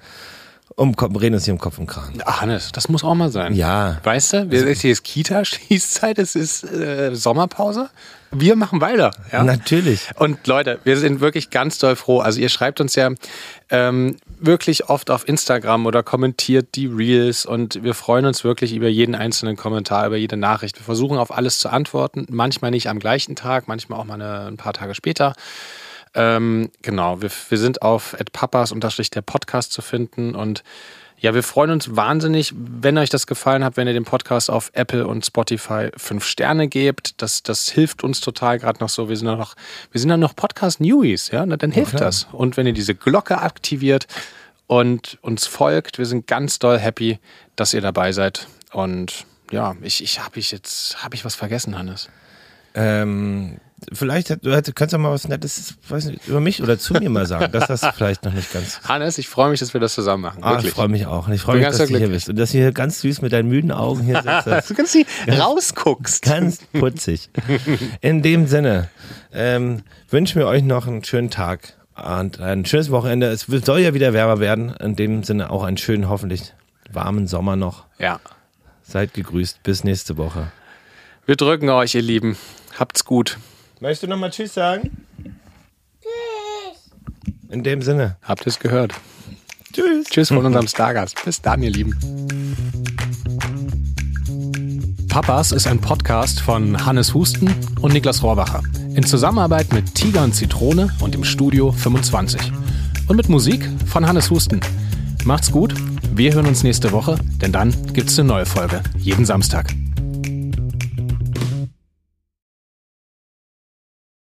um, 0.75 0.93
reden 0.93 1.35
uns 1.35 1.45
hier 1.45 1.53
im 1.53 1.59
Kopf 1.59 1.79
und 1.79 1.87
Kragen. 1.87 2.19
Ach, 2.25 2.41
Hannes, 2.41 2.71
das 2.73 2.89
muss 2.89 3.03
auch 3.03 3.15
mal 3.15 3.31
sein. 3.31 3.53
Ja. 3.53 3.99
Weißt 4.03 4.33
du, 4.33 4.51
wir, 4.51 4.69
hier 4.73 4.91
ist 4.91 5.03
Kita-Schießzeit, 5.03 6.19
es 6.19 6.35
ist 6.35 6.63
äh, 6.63 7.15
Sommerpause. 7.15 7.89
Wir 8.37 8.55
machen 8.55 8.81
weiter. 8.81 9.11
Ja? 9.31 9.43
Natürlich. 9.43 10.09
Und 10.15 10.45
Leute, 10.45 10.79
wir 10.83 10.97
sind 10.97 11.21
wirklich 11.21 11.49
ganz 11.49 11.77
doll 11.77 11.95
froh. 11.95 12.19
Also 12.19 12.41
ihr 12.41 12.49
schreibt 12.49 12.81
uns 12.81 12.95
ja 12.95 13.11
ähm, 13.69 14.17
wirklich 14.39 14.89
oft 14.89 15.09
auf 15.09 15.27
Instagram 15.27 15.85
oder 15.85 16.03
kommentiert 16.03 16.75
die 16.75 16.87
Reels 16.87 17.45
und 17.45 17.83
wir 17.83 17.93
freuen 17.93 18.25
uns 18.25 18.43
wirklich 18.43 18.73
über 18.73 18.89
jeden 18.89 19.15
einzelnen 19.15 19.55
Kommentar, 19.55 20.07
über 20.07 20.17
jede 20.17 20.37
Nachricht. 20.37 20.77
Wir 20.77 20.83
versuchen 20.83 21.17
auf 21.17 21.35
alles 21.35 21.59
zu 21.59 21.69
antworten, 21.69 22.25
manchmal 22.29 22.71
nicht 22.71 22.89
am 22.89 22.99
gleichen 22.99 23.35
Tag, 23.35 23.67
manchmal 23.67 23.99
auch 23.99 24.05
mal 24.05 24.15
eine, 24.15 24.47
ein 24.47 24.57
paar 24.57 24.73
Tage 24.73 24.95
später. 24.95 25.33
Ähm, 26.13 26.69
genau, 26.81 27.21
wir, 27.21 27.29
wir 27.49 27.57
sind 27.57 27.81
auf 27.81 28.15
papas 28.31 28.73
der 29.13 29.21
Podcast 29.21 29.71
zu 29.71 29.81
finden 29.81 30.35
und 30.35 30.63
ja, 31.17 31.33
wir 31.33 31.43
freuen 31.43 31.71
uns 31.71 31.95
wahnsinnig, 31.95 32.53
wenn 32.55 32.97
euch 32.97 33.09
das 33.09 33.25
gefallen 33.25 33.63
hat, 33.63 33.77
wenn 33.77 33.87
ihr 33.87 33.93
dem 33.93 34.05
Podcast 34.05 34.49
auf 34.49 34.69
Apple 34.73 35.07
und 35.07 35.25
Spotify 35.25 35.89
fünf 35.95 36.25
Sterne 36.25 36.67
gebt. 36.67 37.21
Das, 37.21 37.41
das 37.41 37.69
hilft 37.69 38.03
uns 38.03 38.21
total 38.21 38.59
gerade 38.59 38.79
noch 38.79 38.89
so. 38.89 39.07
Wir 39.07 39.15
sind 39.15 39.27
noch, 39.27 39.55
wir 39.91 40.01
sind 40.01 40.09
dann 40.09 40.19
noch 40.19 40.35
Podcast-Newies, 40.35 41.31
ja, 41.31 41.45
dann 41.45 41.71
hilft 41.71 41.93
ja, 41.93 41.99
das. 41.99 42.27
Und 42.31 42.57
wenn 42.57 42.67
ihr 42.67 42.73
diese 42.73 42.95
Glocke 42.95 43.39
aktiviert 43.39 44.07
und 44.67 45.17
uns 45.21 45.47
folgt, 45.47 45.97
wir 45.97 46.05
sind 46.05 46.27
ganz 46.27 46.59
doll 46.59 46.79
happy, 46.79 47.19
dass 47.55 47.73
ihr 47.73 47.81
dabei 47.81 48.11
seid. 48.11 48.47
Und 48.71 49.25
ja, 49.51 49.75
ich, 49.81 50.03
ich 50.03 50.19
habe 50.19 50.39
ich 50.39 50.51
jetzt, 50.51 51.01
habe 51.03 51.15
ich 51.15 51.23
was 51.23 51.35
vergessen, 51.35 51.77
Hannes? 51.77 52.09
Ähm, 52.73 53.57
vielleicht 53.93 54.29
du 54.45 54.73
kannst 54.73 54.93
du 54.93 54.97
mal 54.97 55.11
was 55.11 55.27
Nettes 55.27 55.75
nicht, 55.89 56.27
über 56.27 56.39
mich 56.39 56.61
oder 56.61 56.77
zu 56.77 56.93
mir 56.93 57.09
mal 57.09 57.25
sagen. 57.25 57.51
Das 57.51 57.69
hast 57.69 57.83
du 57.85 57.91
vielleicht 57.91 58.23
noch 58.25 58.33
nicht 58.33 58.51
ganz. 58.51 58.81
Hannes, 58.83 59.17
ich 59.17 59.27
freue 59.27 59.49
mich, 59.49 59.59
dass 59.59 59.73
wir 59.73 59.81
das 59.81 59.93
zusammen 59.93 60.23
machen. 60.23 60.43
Ah, 60.43 60.59
ich 60.61 60.71
freue 60.71 60.87
mich 60.87 61.05
auch. 61.05 61.27
Ich 61.29 61.41
freue 61.41 61.57
mich, 61.57 61.67
dass 61.67 61.77
du 61.77 61.97
hier 61.97 62.09
bist. 62.09 62.29
Und 62.29 62.37
dass 62.37 62.51
du 62.51 62.57
hier 62.57 62.71
ganz 62.71 63.01
süß 63.01 63.21
mit 63.21 63.33
deinen 63.33 63.49
müden 63.49 63.71
Augen 63.71 64.03
hier 64.03 64.21
sitzt. 64.21 64.69
du 64.69 64.73
ganz, 64.75 64.97
ganz 65.25 65.41
rausguckst. 65.41 66.23
Ganz 66.23 66.59
putzig. 66.73 67.29
In 68.01 68.21
dem 68.21 68.47
Sinne 68.47 68.89
ähm, 69.33 69.83
wünschen 70.09 70.39
wir 70.39 70.47
euch 70.47 70.63
noch 70.63 70.87
einen 70.87 71.03
schönen 71.03 71.29
Tag 71.29 71.73
und 71.95 72.39
ein 72.39 72.65
schönes 72.65 72.91
Wochenende. 72.91 73.27
Es 73.27 73.47
soll 73.47 73.79
ja 73.79 73.93
wieder 73.93 74.13
wärmer 74.13 74.39
werden. 74.39 74.73
In 74.75 74.95
dem 74.95 75.23
Sinne 75.23 75.49
auch 75.49 75.63
einen 75.63 75.77
schönen, 75.77 76.09
hoffentlich 76.09 76.53
warmen 76.91 77.27
Sommer 77.27 77.55
noch. 77.55 77.85
Ja. 77.99 78.19
Seid 78.83 79.13
gegrüßt. 79.13 79.63
Bis 79.63 79.83
nächste 79.83 80.17
Woche. 80.17 80.51
Wir 81.25 81.35
drücken 81.35 81.69
euch, 81.69 81.95
ihr 81.95 82.01
Lieben. 82.01 82.37
Habt's 82.77 83.05
gut. 83.05 83.37
Möchtest 83.81 84.03
du 84.03 84.07
nochmal 84.07 84.29
Tschüss 84.31 84.53
sagen? 84.53 85.05
Tschüss. 86.01 86.91
In 87.49 87.63
dem 87.63 87.81
Sinne. 87.81 88.17
Habt 88.21 88.41
ihr 88.43 88.47
es 88.47 88.59
gehört? 88.59 88.93
Tschüss. 89.73 90.07
Tschüss 90.09 90.29
von 90.29 90.45
unserem 90.45 90.67
Stargast. 90.67 91.23
Bis 91.25 91.41
dann, 91.41 91.61
ihr 91.61 91.71
Lieben. 91.71 91.93
Papas 95.09 95.51
ist 95.51 95.67
ein 95.67 95.79
Podcast 95.79 96.39
von 96.39 96.85
Hannes 96.85 97.13
Husten 97.13 97.53
und 97.81 97.93
Niklas 97.93 98.23
Rohrbacher. 98.23 98.63
In 98.95 99.03
Zusammenarbeit 99.03 99.73
mit 99.73 99.93
Tiger 99.95 100.23
und 100.23 100.33
Zitrone 100.33 100.89
und 101.01 101.13
dem 101.13 101.23
Studio 101.23 101.71
25. 101.71 102.51
Und 103.07 103.17
mit 103.17 103.29
Musik 103.29 103.69
von 103.85 104.07
Hannes 104.07 104.29
Husten. 104.29 104.61
Macht's 105.25 105.51
gut. 105.51 105.73
Wir 106.13 106.33
hören 106.33 106.47
uns 106.47 106.63
nächste 106.63 106.91
Woche, 106.93 107.17
denn 107.41 107.51
dann 107.51 107.73
gibt's 107.93 108.17
eine 108.19 108.29
neue 108.29 108.45
Folge. 108.45 108.81
Jeden 108.97 109.25
Samstag. 109.25 109.67